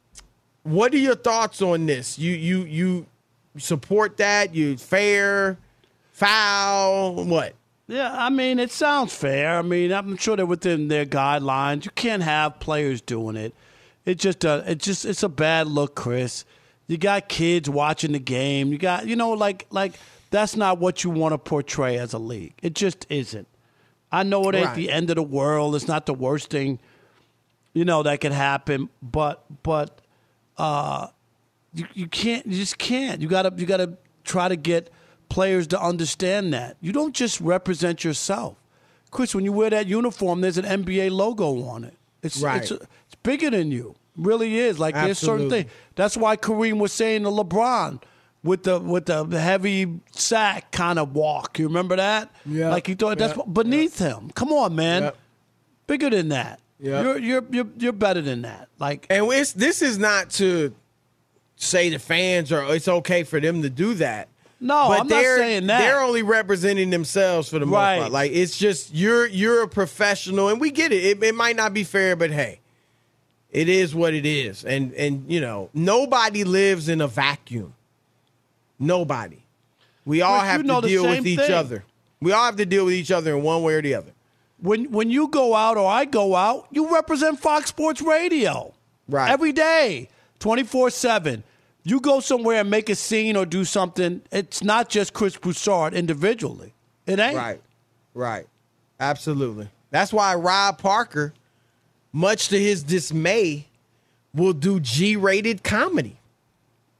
what 0.69 0.93
are 0.95 0.99
your 0.99 1.15
thoughts 1.17 1.61
on 1.63 1.87
this? 1.87 2.19
You 2.19 2.33
you 2.35 2.65
you 2.65 3.07
support 3.57 4.17
that? 4.19 4.55
You 4.55 4.77
fair, 4.77 5.59
foul? 6.13 7.25
What? 7.25 7.55
Yeah, 7.87 8.13
I 8.13 8.29
mean, 8.29 8.59
it 8.59 8.71
sounds 8.71 9.15
fair. 9.15 9.59
I 9.59 9.63
mean, 9.63 9.93
I'm 9.93 10.17
sure 10.19 10.37
they're 10.37 10.45
within 10.45 10.89
their 10.89 11.07
guidelines. 11.07 11.87
You 11.87 11.91
can't 11.93 12.23
have 12.23 12.61
players 12.61 13.01
doing 13.01 13.37
it. 13.37 13.55
It 14.05 14.19
just 14.19 14.45
uh, 14.45 14.63
it 14.67 14.79
just 14.79 15.05
it's 15.05 15.23
a 15.23 15.29
bad 15.29 15.69
look, 15.69 15.95
Chris. 15.95 16.45
You 16.87 16.97
got 16.99 17.29
kids 17.29 17.69
watching 17.69 18.13
the 18.13 18.19
game. 18.19 18.73
You 18.73 18.79
got 18.79 19.07
you 19.07 19.17
know 19.17 19.31
like 19.33 19.67
like 19.71 19.95
that's 20.31 20.57
not 20.57 20.79
what 20.79 21.03
you 21.05 21.11
want 21.11 21.33
to 21.33 21.39
portray 21.39 21.99
as 21.99 22.13
a 22.13 22.19
league. 22.19 22.55
It 22.63 22.75
just 22.75 23.07
isn't. 23.09 23.49
I 24.13 24.23
know 24.23 24.49
it 24.49 24.55
ain't 24.55 24.67
Right. 24.67 24.77
the 24.77 24.91
end 24.91 25.11
of 25.11 25.17
the 25.17 25.23
world. 25.23 25.75
It's 25.75 25.89
not 25.89 26.07
the 26.07 26.15
worst 26.15 26.49
thing, 26.51 26.79
you 27.75 27.85
know, 27.85 28.03
that 28.03 28.21
could 28.21 28.33
happen. 28.33 28.89
But 29.03 29.45
but 29.63 30.01
uh, 30.59 31.09
you 31.75 31.87
you 31.95 32.07
can't 32.09 32.47
you 32.47 32.57
just 32.57 32.79
can't. 32.79 33.21
You 33.23 33.29
gotta 33.29 33.53
you 33.57 33.67
gotta 33.67 33.97
try 34.25 34.49
to 34.49 34.57
get 34.57 34.91
players 35.29 35.67
to 35.69 35.81
understand 35.81 36.53
that 36.55 36.77
you 36.81 36.93
don't 36.93 37.15
just 37.15 37.41
represent 37.41 38.03
yourself. 38.05 38.57
Chris, 39.11 39.35
when 39.35 39.45
you 39.45 39.53
wear 39.53 39.71
that 39.71 39.87
uniform, 39.87 40.41
there's 40.43 40.59
an 40.59 40.65
NBA 40.65 41.11
logo 41.11 41.63
on 41.65 41.85
it. 41.85 41.95
It's 42.23 42.41
Right. 42.41 42.61
it's, 42.63 42.71
it's 42.71 43.15
bigger 43.23 43.51
than 43.51 43.71
you. 43.71 43.95
Really 44.17 44.59
is. 44.59 44.79
Like 44.79 44.95
there's 44.95 45.19
certain 45.19 45.45
Absolutely. 45.45 45.63
things. 45.63 45.73
That's 45.95 46.17
why 46.17 46.37
Kareem 46.37 46.79
was 46.79 46.93
saying 46.93 47.23
to 47.23 47.29
LeBron 47.31 48.03
with 48.43 48.65
the 48.65 48.81
with 48.81 49.07
the 49.07 49.25
heavy 49.41 50.01
sack 50.13 50.73
kind 50.73 50.99
of 50.99 51.15
walk. 51.15 51.59
You 51.59 51.67
remember 51.69 51.97
that? 51.97 52.31
Yeah. 52.45 52.71
Like 52.71 52.87
he 52.87 52.95
thought 52.95 53.19
that's 53.19 53.37
Yeah. 53.37 53.45
beneath 53.53 53.99
him. 53.99 54.31
Come 54.35 54.53
on, 54.53 54.75
man. 54.75 55.03
Yep. 55.05 55.17
Bigger 55.87 56.11
than 56.11 56.29
that. 56.31 56.61
Yep. 56.81 57.05
You're 57.05 57.19
you're 57.19 57.45
you're 57.51 57.67
you're 57.79 57.93
better 57.93 58.21
than 58.23 58.43
that. 58.43 58.69
Like 58.79 59.07
And 59.11 59.27
it's, 59.33 59.53
this 59.53 59.83
is 59.83 59.99
not 59.99 60.31
to 60.33 60.75
say 61.57 61.89
the 61.89 61.99
fans 61.99 62.53
are 62.53 62.75
it's 62.75 62.87
okay 62.89 63.25
for 63.25 63.41
them 63.41 63.63
to 63.63 63.71
do 63.71 63.95
that. 63.95 64.29
No, 64.61 64.89
but 64.89 65.01
I'm 65.01 65.07
not 65.07 65.09
they're, 65.09 65.39
saying 65.39 65.67
that. 65.69 65.79
They're 65.81 66.01
only 66.01 66.23
representing 66.23 66.91
themselves 66.91 67.49
for 67.49 67.59
the 67.61 67.67
Right. 67.67 67.97
most 67.97 68.03
part. 68.03 68.13
Like 68.13 68.33
it's 68.33 68.57
just 68.59 68.93
you're 68.95 69.27
you're 69.27 69.63
a 69.63 69.69
professional, 69.69 70.49
and 70.49 70.61
we 70.61 70.71
get 70.71 70.93
it. 70.93 71.05
it. 71.05 71.23
It 71.23 71.35
might 71.35 71.55
not 71.57 71.73
be 71.75 71.85
fair, 71.85 72.17
but 72.17 72.31
hey, 72.33 72.61
it 73.51 73.69
is 73.69 73.95
what 73.95 74.15
it 74.15 74.27
is. 74.27 74.65
And 74.65 74.93
and 74.95 75.25
you 75.31 75.41
know 75.41 75.71
nobody 75.75 76.43
lives 76.45 76.89
in 76.89 77.01
a 77.01 77.07
vacuum. 77.09 77.75
Nobody. 78.79 79.45
We 80.05 80.23
all 80.23 80.41
have 80.41 80.65
to 80.65 80.81
deal 80.81 81.05
with 81.05 81.27
each 81.27 81.39
thing. 81.41 81.53
other. 81.53 81.85
We 82.21 82.33
all 82.33 82.47
have 82.47 82.57
to 82.57 82.67
deal 82.67 82.85
with 82.85 82.95
each 82.95 83.11
other 83.13 83.37
in 83.37 83.43
one 83.43 83.63
way 83.63 83.75
or 83.75 83.83
the 83.83 83.95
other. 83.95 84.13
When 84.61 84.91
when 84.91 85.11
you 85.11 85.29
go 85.29 85.55
out 85.55 85.77
or 85.77 85.89
I 85.91 86.05
go 86.05 86.35
out, 86.35 86.69
you 86.71 86.93
represent 86.93 87.41
Fox 87.41 87.69
Sports 87.69 88.03
Radio. 88.03 88.75
Right. 89.09 89.31
Every 89.31 89.53
day, 89.53 90.09
24/7. 90.41 91.43
You 91.85 92.01
go 92.01 92.21
somewhere 92.21 92.61
and 92.61 92.71
make 92.71 92.91
a 92.91 92.95
scene 92.95 93.35
or 93.35 93.47
do 93.47 93.65
something, 93.65 94.21
it's 94.31 94.63
not 94.63 94.91
just 94.91 95.15
Chris 95.15 95.37
Broussard 95.37 95.95
individually. 95.95 96.75
It 97.07 97.19
ain't. 97.19 97.37
Right. 97.37 97.63
Right. 98.13 98.47
Absolutely. 99.01 99.69
That's 99.91 100.13
why 100.13 100.35
Rob 100.35 100.77
Parker, 100.77 101.33
much 102.13 102.49
to 102.49 102.61
his 102.61 102.83
dismay, 102.83 103.69
will 104.35 104.53
do 104.53 104.81
G-rated 104.81 105.65
comedy. 105.65 106.19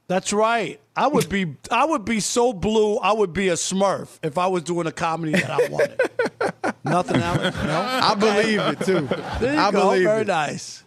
That's 0.07 0.33
right. 0.33 0.79
I 0.99 1.07
would 1.07 1.29
be 1.29 1.55
I 1.71 1.85
would 1.85 2.03
be 2.03 2.19
so 2.19 2.51
blue, 2.51 2.97
I 2.97 3.13
would 3.13 3.31
be 3.31 3.47
a 3.49 3.53
smurf 3.53 4.19
if 4.21 4.37
I 4.37 4.47
was 4.47 4.63
doing 4.63 4.85
a 4.85 4.91
comedy 4.91 5.31
that 5.31 5.49
I 5.49 5.67
wanted. 5.69 6.01
Nothing 6.83 7.21
else. 7.21 7.55
No? 7.63 7.81
I 8.03 8.15
believe 8.15 8.59
it 8.59 8.79
too. 8.81 9.07
There 9.39 9.53
you 9.53 9.59
I 9.59 9.71
go. 9.71 9.81
believe 9.81 10.03
Very 10.03 10.21
it. 10.21 10.27
nice. 10.27 10.83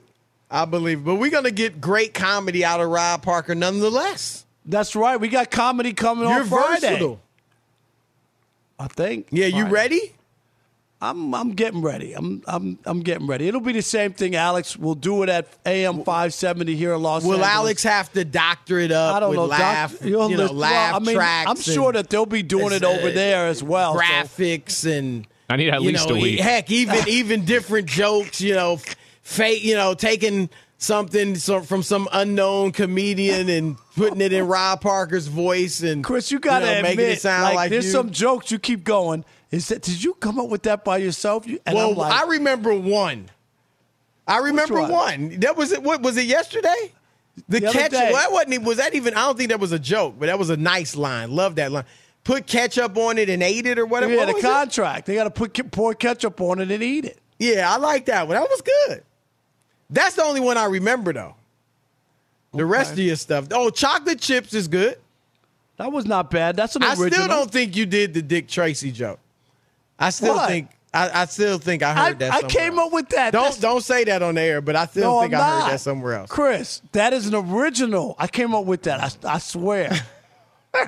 I 0.51 0.67
believe 0.67 0.99
it. 0.99 1.05
But 1.07 1.15
we're 1.15 1.31
gonna 1.31 1.51
get 1.51 1.81
great 1.81 2.13
comedy 2.13 2.63
out 2.65 2.81
of 2.81 2.91
Rob 2.91 3.23
Parker 3.23 3.55
nonetheless. 3.55 4.45
That's 4.67 4.95
right. 4.95 5.17
We 5.17 5.29
got 5.29 5.51
comedy 5.51 5.95
coming 5.95 6.29
You're 6.29 6.41
on 6.43 6.47
Friday. 6.47 6.81
versatile. 6.89 7.21
I 8.79 8.89
think. 8.89 9.29
Yeah, 9.31 9.47
you 9.47 9.67
ready? 9.67 10.13
I'm 11.03 11.35
I'm 11.35 11.51
getting 11.51 11.83
ready. 11.83 12.13
I'm 12.15 12.43
I'm 12.47 12.79
I'm 12.85 13.01
getting 13.01 13.27
ready. 13.27 13.49
It'll 13.49 13.61
be 13.61 13.73
the 13.73 13.83
same 13.83 14.13
thing. 14.13 14.37
Alex 14.37 14.77
We'll 14.77 14.95
do 14.95 15.25
it 15.25 15.29
at 15.29 15.49
AM 15.67 16.05
570 16.05 16.77
here 16.77 16.95
in 16.95 17.03
Los 17.03 17.25
Will 17.25 17.33
Angeles. 17.33 17.49
Will 17.49 17.53
Alex 17.53 17.83
have 17.83 18.13
to 18.13 18.25
doctor 18.25 18.79
it 18.79 18.93
up 18.93 19.17
I 19.17 19.21
don't 19.21 19.31
with 19.31 19.39
know. 19.39 19.47
laugh, 19.47 19.99
Doc, 19.99 20.09
you'll 20.09 20.29
know, 20.29 20.37
list- 20.37 20.55
well, 20.55 20.95
I 20.95 20.99
mean, 21.01 21.17
tracks? 21.17 21.51
I'm 21.51 21.57
sure 21.61 21.93
that 21.93 22.09
they'll 22.09 22.25
be 22.25 22.45
doing 22.45 22.73
it 22.73 22.85
uh, 22.85 22.91
over 22.91 23.11
there 23.11 23.49
as 23.49 23.65
well. 23.65 23.95
so- 23.95 24.01
graphics 24.01 24.87
and 24.91 25.27
I 25.51 25.57
need 25.57 25.71
at 25.71 25.83
least 25.83 26.09
know, 26.09 26.15
a 26.15 26.21
week. 26.21 26.39
Heck, 26.39 26.71
even 26.71 26.97
even 27.09 27.45
different 27.45 27.89
jokes. 27.89 28.41
You 28.41 28.55
know, 28.55 28.79
fake. 29.23 29.65
You 29.65 29.75
know, 29.75 29.95
taking 29.95 30.51
something 30.79 31.35
from 31.37 31.83
some 31.83 32.09
unknown 32.13 32.73
comedian 32.73 33.49
and 33.49 33.77
putting 33.97 34.21
it 34.21 34.33
in 34.33 34.47
Rob 34.47 34.81
Parker's 34.81 35.27
voice 35.27 35.83
and 35.83 36.03
Chris, 36.05 36.31
you 36.31 36.39
gotta 36.39 36.67
know, 36.67 36.73
admit, 36.73 36.97
making 36.97 37.13
it 37.13 37.21
sound 37.21 37.43
like, 37.45 37.55
like, 37.55 37.71
there's 37.71 37.87
you. 37.87 37.91
some 37.93 38.11
jokes 38.11 38.51
you 38.51 38.59
keep 38.59 38.85
going. 38.85 39.25
Is 39.53 39.69
that 39.69 39.83
did 39.83 40.03
you 40.03 40.15
come 40.15 40.41
up 40.41 40.49
with 40.49 40.63
that 40.65 40.83
by 40.85 40.97
yourself? 40.97 41.47
And 41.47 41.61
well, 41.73 41.91
I'm 41.91 41.97
like, 41.97 42.13
I 42.13 42.27
remember 42.27 42.75
one. 42.75 43.29
I 44.27 44.39
remember 44.39 44.81
one? 44.81 44.91
one. 44.91 45.41
That 45.41 45.57
was 45.57 45.73
it. 45.73 45.83
What 45.83 46.03
was 46.03 46.17
it 46.17 46.25
yesterday? 46.27 46.93
The, 47.49 47.61
The 47.61 47.71
ketchup. 47.73 47.93
Well, 47.93 48.13
that 48.15 48.33
wasn't. 48.33 48.55
even- 48.55 48.67
Was 48.67 48.79
that 48.79 48.95
even? 48.95 49.15
I 49.15 49.27
don't 49.27 49.37
think 49.39 49.51
that 49.51 49.61
was 49.61 49.73
a 49.73 49.79
joke, 49.79 50.15
but 50.19 50.27
that 50.27 50.39
was 50.39 50.51
a 50.51 50.57
nice 50.57 50.97
line. 50.97 51.31
Love 51.31 51.57
that 51.57 51.71
line. 51.73 51.85
Put 52.25 52.47
ketchup 52.47 52.97
on 52.97 53.19
it 53.19 53.29
and 53.29 53.43
ate 53.43 53.67
it 53.67 53.79
or 53.79 53.85
whatever. 53.87 54.13
yeah, 54.13 54.19
What 54.21 54.27
the 54.29 54.35
was 54.35 54.45
it? 54.45 54.47
contract. 54.47 55.07
They 55.07 55.15
got 55.17 55.25
to 55.25 55.31
put 55.31 55.71
pour 55.71 55.93
ketchup 55.95 56.41
on 56.41 56.61
it 56.61 56.71
and 56.71 56.83
eat 56.83 57.05
it. 57.05 57.19
Yeah, 57.39 57.71
I 57.73 57.77
like 57.79 58.07
that 58.07 58.29
one. 58.29 58.37
That 58.37 58.49
was 58.49 58.63
good. 58.63 59.03
That's 59.91 60.15
the 60.15 60.23
only 60.25 60.41
one 60.41 60.57
I 60.57 60.67
remember 60.67 61.13
though. 61.13 61.35
The 62.55 62.65
rest 62.65 62.93
of 62.93 62.99
your 63.01 63.17
stuff. 63.17 63.49
Oh, 63.51 63.71
chocolate 63.71 64.21
chips 64.21 64.55
is 64.55 64.69
good. 64.69 64.97
That 65.79 65.91
was 65.91 66.05
not 66.07 66.31
bad. 66.31 66.55
That's 66.55 66.77
an 66.77 66.83
I 66.85 66.91
original. 66.93 67.11
still 67.11 67.29
don't 67.29 67.51
think 67.51 67.77
you 67.77 67.87
did 67.87 68.15
the 68.15 68.23
Dick 68.23 68.47
Tracy 68.47 68.93
joke. 68.93 69.19
I 70.03 70.11
still 70.11 70.35
What? 70.35 70.49
think 70.49 70.69
I, 70.95 71.23
I 71.23 71.25
still 71.25 71.59
think 71.59 71.83
I 71.83 71.91
I, 71.93 72.09
heard 72.09 72.19
that. 72.19 72.33
I 72.33 72.43
came 72.43 72.79
else. 72.79 72.89
up 72.89 72.93
with 72.93 73.09
that. 73.11 73.33
Don't 73.33 73.43
That's- 73.45 73.61
don't 73.61 73.81
say 73.83 74.05
that 74.05 74.23
on 74.23 74.35
the 74.35 74.43
air, 74.43 74.61
but 74.61 74.77
I 74.77 74.85
still 74.87 75.15
No, 75.15 75.21
think 75.23 75.33
I'm 75.35 75.41
I 75.41 75.47
not. 75.47 75.63
heard 75.65 75.73
that 75.73 75.81
somewhere 75.81 76.15
else. 76.15 76.31
Chris, 76.31 76.83
that 76.93 77.13
is 77.15 77.27
an 77.29 77.35
original. 77.35 78.15
I 78.19 78.27
came 78.27 78.55
up 78.55 78.67
with 78.67 78.83
that. 78.83 79.01
I, 79.25 79.35
I 79.35 79.39
swear. 79.39 79.91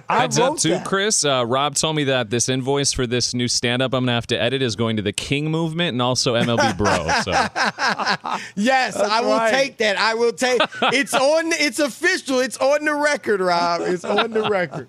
I 0.08 0.22
Heads 0.22 0.38
up 0.38 0.56
too, 0.56 0.70
that. 0.70 0.86
Chris. 0.86 1.26
Uh, 1.26 1.44
Rob 1.46 1.74
told 1.74 1.94
me 1.96 2.04
that 2.04 2.30
this 2.30 2.48
invoice 2.48 2.94
for 2.94 3.06
this 3.06 3.34
new 3.34 3.46
stand-up 3.48 3.92
I'm 3.92 4.04
gonna 4.04 4.12
have 4.12 4.26
to 4.28 4.40
edit 4.40 4.62
is 4.62 4.76
going 4.76 4.96
to 4.96 5.02
the 5.02 5.12
King 5.12 5.50
movement 5.50 5.92
and 5.92 6.00
also 6.00 6.34
MLB 6.36 6.76
Bro. 6.78 7.06
So 7.22 7.32
Yes, 8.56 8.94
That's 8.94 8.98
I 9.10 9.20
will 9.20 9.36
right. 9.36 9.50
take 9.52 9.76
that. 9.78 9.98
I 9.98 10.14
will 10.14 10.32
take. 10.32 10.60
It's 10.84 11.12
on. 11.14 11.52
It's 11.52 11.78
official. 11.80 12.40
It's 12.40 12.56
on 12.58 12.84
the 12.86 12.94
record, 12.94 13.40
Rob. 13.40 13.82
It's 13.82 14.04
on 14.04 14.30
the 14.32 14.48
record. 14.48 14.88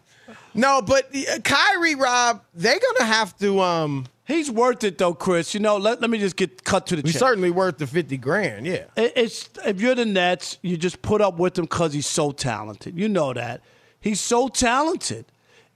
No, 0.53 0.81
but 0.81 1.09
uh, 1.13 1.39
Kyrie, 1.43 1.95
Rob, 1.95 2.41
they're 2.53 2.79
gonna 2.79 3.11
have 3.11 3.37
to. 3.39 3.59
Um, 3.59 4.05
He's 4.27 4.49
worth 4.49 4.83
it 4.83 4.97
though, 4.97 5.13
Chris. 5.13 5.53
You 5.53 5.59
know, 5.59 5.77
let, 5.77 6.01
let 6.01 6.09
me 6.09 6.17
just 6.17 6.35
get 6.35 6.63
cut 6.63 6.87
to 6.87 6.95
the 6.95 7.03
he's 7.03 7.13
chase. 7.13 7.19
certainly 7.19 7.51
worth 7.51 7.77
the 7.77 7.85
fifty 7.87 8.17
grand. 8.17 8.65
Yeah. 8.65 8.85
It- 8.95 9.13
It's 9.15 9.49
if 9.65 9.79
you're 9.79 9.93
the 9.95 10.05
Nets, 10.05 10.57
you 10.63 10.77
just 10.77 11.01
put 11.01 11.21
up 11.21 11.37
with 11.37 11.57
him 11.59 11.65
because 11.65 11.93
he's 11.93 12.07
so 12.07 12.31
talented. 12.31 12.97
You 12.97 13.07
know 13.07 13.33
that 13.33 13.61
he's 13.99 14.19
so 14.19 14.47
talented. 14.47 15.25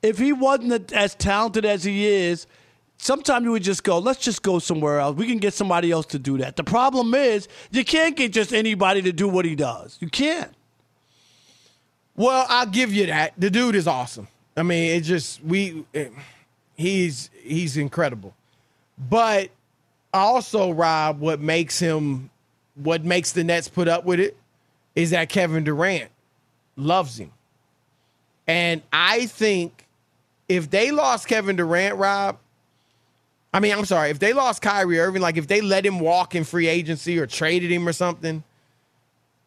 If 0.02 0.18
he 0.18 0.34
wasn't 0.34 0.92
as 0.94 1.14
talented 1.14 1.64
as 1.66 1.84
he 1.84 2.06
is, 2.08 2.48
sometimes 2.98 3.44
you 3.44 3.52
would 3.52 3.64
just 3.64 3.84
go, 3.84 4.00
"Let's 4.00 4.20
just 4.20 4.42
go 4.42 4.58
somewhere 4.58 5.00
else. 5.00 5.16
We 5.16 5.28
can 5.28 5.38
get 5.38 5.54
somebody 5.54 5.92
else 5.92 6.08
to 6.08 6.18
do 6.20 6.38
that." 6.40 6.56
The 6.56 6.64
problem 6.64 7.14
is 7.14 7.48
you 7.70 7.86
can't 7.86 8.16
get 8.16 8.34
just 8.34 8.52
anybody 8.54 9.02
to 9.04 9.12
do 9.12 9.28
what 9.28 9.46
he 9.46 9.56
does. 9.56 9.98
You 10.00 10.10
can't. 10.10 10.52
Well, 12.16 12.46
I'll 12.50 12.66
give 12.66 12.92
you 12.94 13.06
that. 13.08 13.34
The 13.38 13.50
dude 13.50 13.76
is 13.76 13.88
awesome. 13.88 14.28
I 14.58 14.64
mean, 14.64 14.98
it 14.98 15.02
just 15.02 15.44
we 15.44 15.86
it- 15.94 16.12
he's 16.76 17.30
he's 17.44 17.78
incredible. 17.78 18.34
But 19.00 19.50
also, 20.14 20.72
Rob, 20.72 21.20
what 21.20 21.40
makes 21.40 21.80
him 21.80 22.30
what 22.76 23.04
makes 23.04 23.34
the 23.34 23.44
Nets 23.44 23.68
put 23.68 23.88
up 23.88 24.06
with 24.06 24.20
it 24.20 24.38
is 24.96 25.12
that 25.12 25.30
Kevin 25.30 25.64
Durant 25.64 26.10
loves 26.76 27.20
him. 27.20 27.32
And 28.48 28.82
I 28.92 29.26
think 29.28 29.86
if 30.48 30.70
they 30.70 30.92
lost 30.92 31.28
Kevin 31.28 31.56
Durant, 31.56 31.98
Rob, 31.98 32.38
I 33.54 33.60
mean, 33.60 33.74
I'm 33.78 33.86
sorry, 33.86 34.10
if 34.10 34.20
they 34.20 34.34
lost 34.34 34.62
Kyrie 34.62 35.00
Irving, 35.00 35.22
like 35.22 35.38
if 35.38 35.48
they 35.48 35.62
let 35.62 35.86
him 35.86 36.00
walk 36.00 36.36
in 36.36 36.44
free 36.44 36.68
agency 36.68 37.20
or 37.20 37.28
traded 37.28 37.72
him 37.72 37.88
or 37.88 37.94
something, 37.94 38.44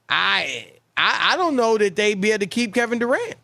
I 0.09 0.72
I, 0.96 1.32
I 1.32 1.36
don't 1.36 1.57
know 1.57 1.78
that 1.78 1.96
they'd 1.96 2.20
be 2.20 2.30
able 2.30 2.40
to 2.40 2.46
keep 2.46 2.74
Kevin 2.74 2.98
Durant. 2.98 3.36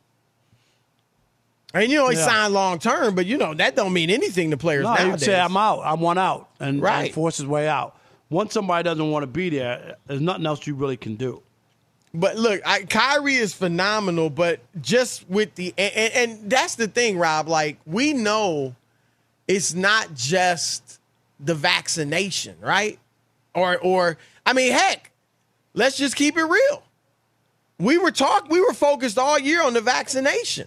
And 1.74 1.90
you 1.90 1.98
know 1.98 2.08
he 2.08 2.16
Yeah. 2.16 2.24
signed 2.26 2.54
long 2.54 2.78
term, 2.78 3.14
but 3.14 3.26
you 3.26 3.36
know 3.36 3.52
that 3.54 3.76
don't 3.76 3.92
mean 3.92 4.08
anything 4.10 4.50
to 4.52 4.56
players 4.56 4.84
No, 4.84 4.94
nowadays. 4.94 5.24
say, 5.24 5.38
"I'm 5.38 5.56
out. 5.56 5.80
I 5.80 5.94
want 5.94 6.18
out," 6.18 6.48
and, 6.60 6.80
Right. 6.80 7.06
and 7.06 7.14
force 7.14 7.36
his 7.36 7.46
way 7.46 7.68
out. 7.68 7.94
Once 8.30 8.54
somebody 8.54 8.84
doesn't 8.84 9.10
want 9.10 9.22
to 9.22 9.26
be 9.26 9.50
there, 9.50 9.96
there's 10.06 10.20
nothing 10.20 10.46
else 10.46 10.66
you 10.66 10.74
really 10.74 10.96
can 10.96 11.16
do. 11.16 11.42
But 12.14 12.36
look, 12.36 12.62
I, 12.64 12.84
Kyrie 12.84 13.34
is 13.36 13.52
phenomenal, 13.52 14.30
but 14.30 14.60
just 14.80 15.28
with 15.28 15.54
the 15.56 15.74
and, 15.76 15.92
and, 15.94 16.14
and 16.40 16.50
that's 16.50 16.74
the 16.76 16.88
thing, 16.88 17.18
Rob. 17.18 17.48
Like 17.48 17.78
we 17.86 18.14
know, 18.14 18.74
it's 19.46 19.74
not 19.74 20.14
just 20.14 21.00
the 21.38 21.54
vaccination, 21.54 22.56
right? 22.62 22.98
Or 23.54 23.76
or 23.78 24.16
I 24.46 24.54
mean, 24.54 24.72
heck, 24.72 25.10
let's 25.74 25.98
just 25.98 26.16
keep 26.16 26.38
it 26.38 26.44
real. 26.44 26.82
We 27.78 27.98
were 27.98 28.10
talk 28.10 28.48
we 28.50 28.60
were 28.60 28.72
focused 28.74 29.18
all 29.18 29.38
year 29.38 29.62
on 29.62 29.74
the 29.74 29.82
vaccination. 29.82 30.66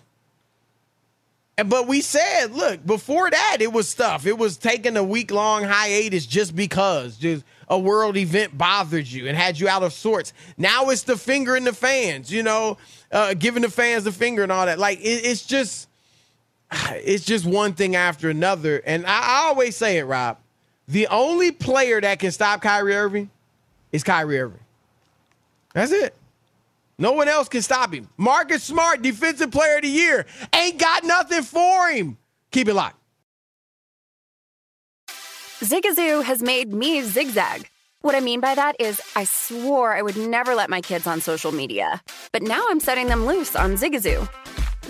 But 1.64 1.88
we 1.88 2.02
said, 2.02 2.52
look, 2.52 2.86
before 2.86 3.30
that, 3.30 3.58
it 3.60 3.72
was 3.72 3.88
stuff. 3.88 4.26
It 4.26 4.38
was 4.38 4.58
taking 4.58 4.98
a 4.98 5.04
week 5.04 5.32
long 5.32 5.64
hiatus 5.64 6.26
just 6.26 6.56
because. 6.56 7.18
Just 7.18 7.44
a 7.68 7.80
world 7.80 8.18
event 8.18 8.58
bothered 8.58 9.08
you 9.08 9.28
and 9.28 9.38
had 9.38 9.60
you 9.60 9.70
out 9.70 9.82
of 9.82 9.94
sorts. 9.94 10.34
Now 10.58 10.90
it's 10.90 11.04
the 11.04 11.18
finger 11.18 11.56
in 11.56 11.64
the 11.64 11.74
fans, 11.74 12.32
you 12.32 12.44
know, 12.44 12.78
uh, 13.12 13.34
giving 13.34 13.62
the 13.62 13.70
fans 13.70 14.04
the 14.04 14.12
finger 14.12 14.44
and 14.44 14.52
all 14.52 14.66
that. 14.66 14.78
Like 14.78 15.00
it, 15.00 15.26
it's 15.26 15.46
just, 15.46 15.88
it's 16.72 17.26
just 17.26 17.46
one 17.46 17.74
thing 17.74 17.96
after 17.96 18.30
another. 18.30 18.82
And 18.86 19.06
I, 19.06 19.22
I 19.22 19.48
always 19.48 19.76
say 19.76 19.98
it, 19.98 20.04
Rob. 20.04 20.38
The 20.88 21.08
only 21.08 21.52
player 21.52 22.02
that 22.02 22.20
can 22.20 22.32
stop 22.32 22.62
Kyrie 22.62 22.96
Irving 22.96 23.30
is 23.92 24.04
Kyrie 24.04 24.40
Irving. 24.40 24.60
That's 25.74 25.92
it. 25.92 26.14
No 27.02 27.14
one 27.14 27.28
else 27.28 27.50
can 27.50 27.64
stop 27.64 27.92
him. 27.92 28.08
Marcus 28.16 28.64
Smart, 28.64 29.02
defensive 29.02 29.50
player 29.50 29.78
of 29.78 29.82
the 29.82 29.88
year, 29.88 30.28
ain't 30.54 30.78
got 30.78 31.04
nothing 31.04 31.42
for 31.42 31.88
him. 31.88 32.16
Keep 32.52 32.68
it 32.68 32.76
locked. 32.76 32.98
Zigazoo 35.62 36.24
has 36.24 36.44
made 36.44 36.72
me 36.72 37.02
zigzag. 37.02 37.68
What 38.02 38.14
I 38.14 38.20
mean 38.20 38.40
by 38.40 38.54
that 38.54 38.76
is, 38.80 39.02
I 39.16 39.24
swore 39.24 39.94
I 39.96 40.04
would 40.04 40.16
never 40.16 40.54
let 40.54 40.70
my 40.70 40.80
kids 40.80 41.08
on 41.08 41.22
social 41.22 41.52
media, 41.52 42.04
but 42.32 42.44
now 42.44 42.64
I'm 42.70 42.80
setting 42.80 43.08
them 43.08 43.26
loose 43.26 43.56
on 43.56 43.78
Zigazoo. 43.78 44.28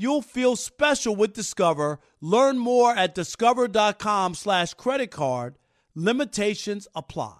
you'll 0.00 0.22
feel 0.22 0.56
special 0.56 1.14
with 1.14 1.34
Discover. 1.34 2.00
Learn 2.20 2.58
more 2.58 2.94
at 2.96 3.14
discover.com 3.14 4.34
slash 4.34 4.74
credit 4.74 5.10
card. 5.10 5.56
Limitations 5.94 6.88
apply. 6.94 7.39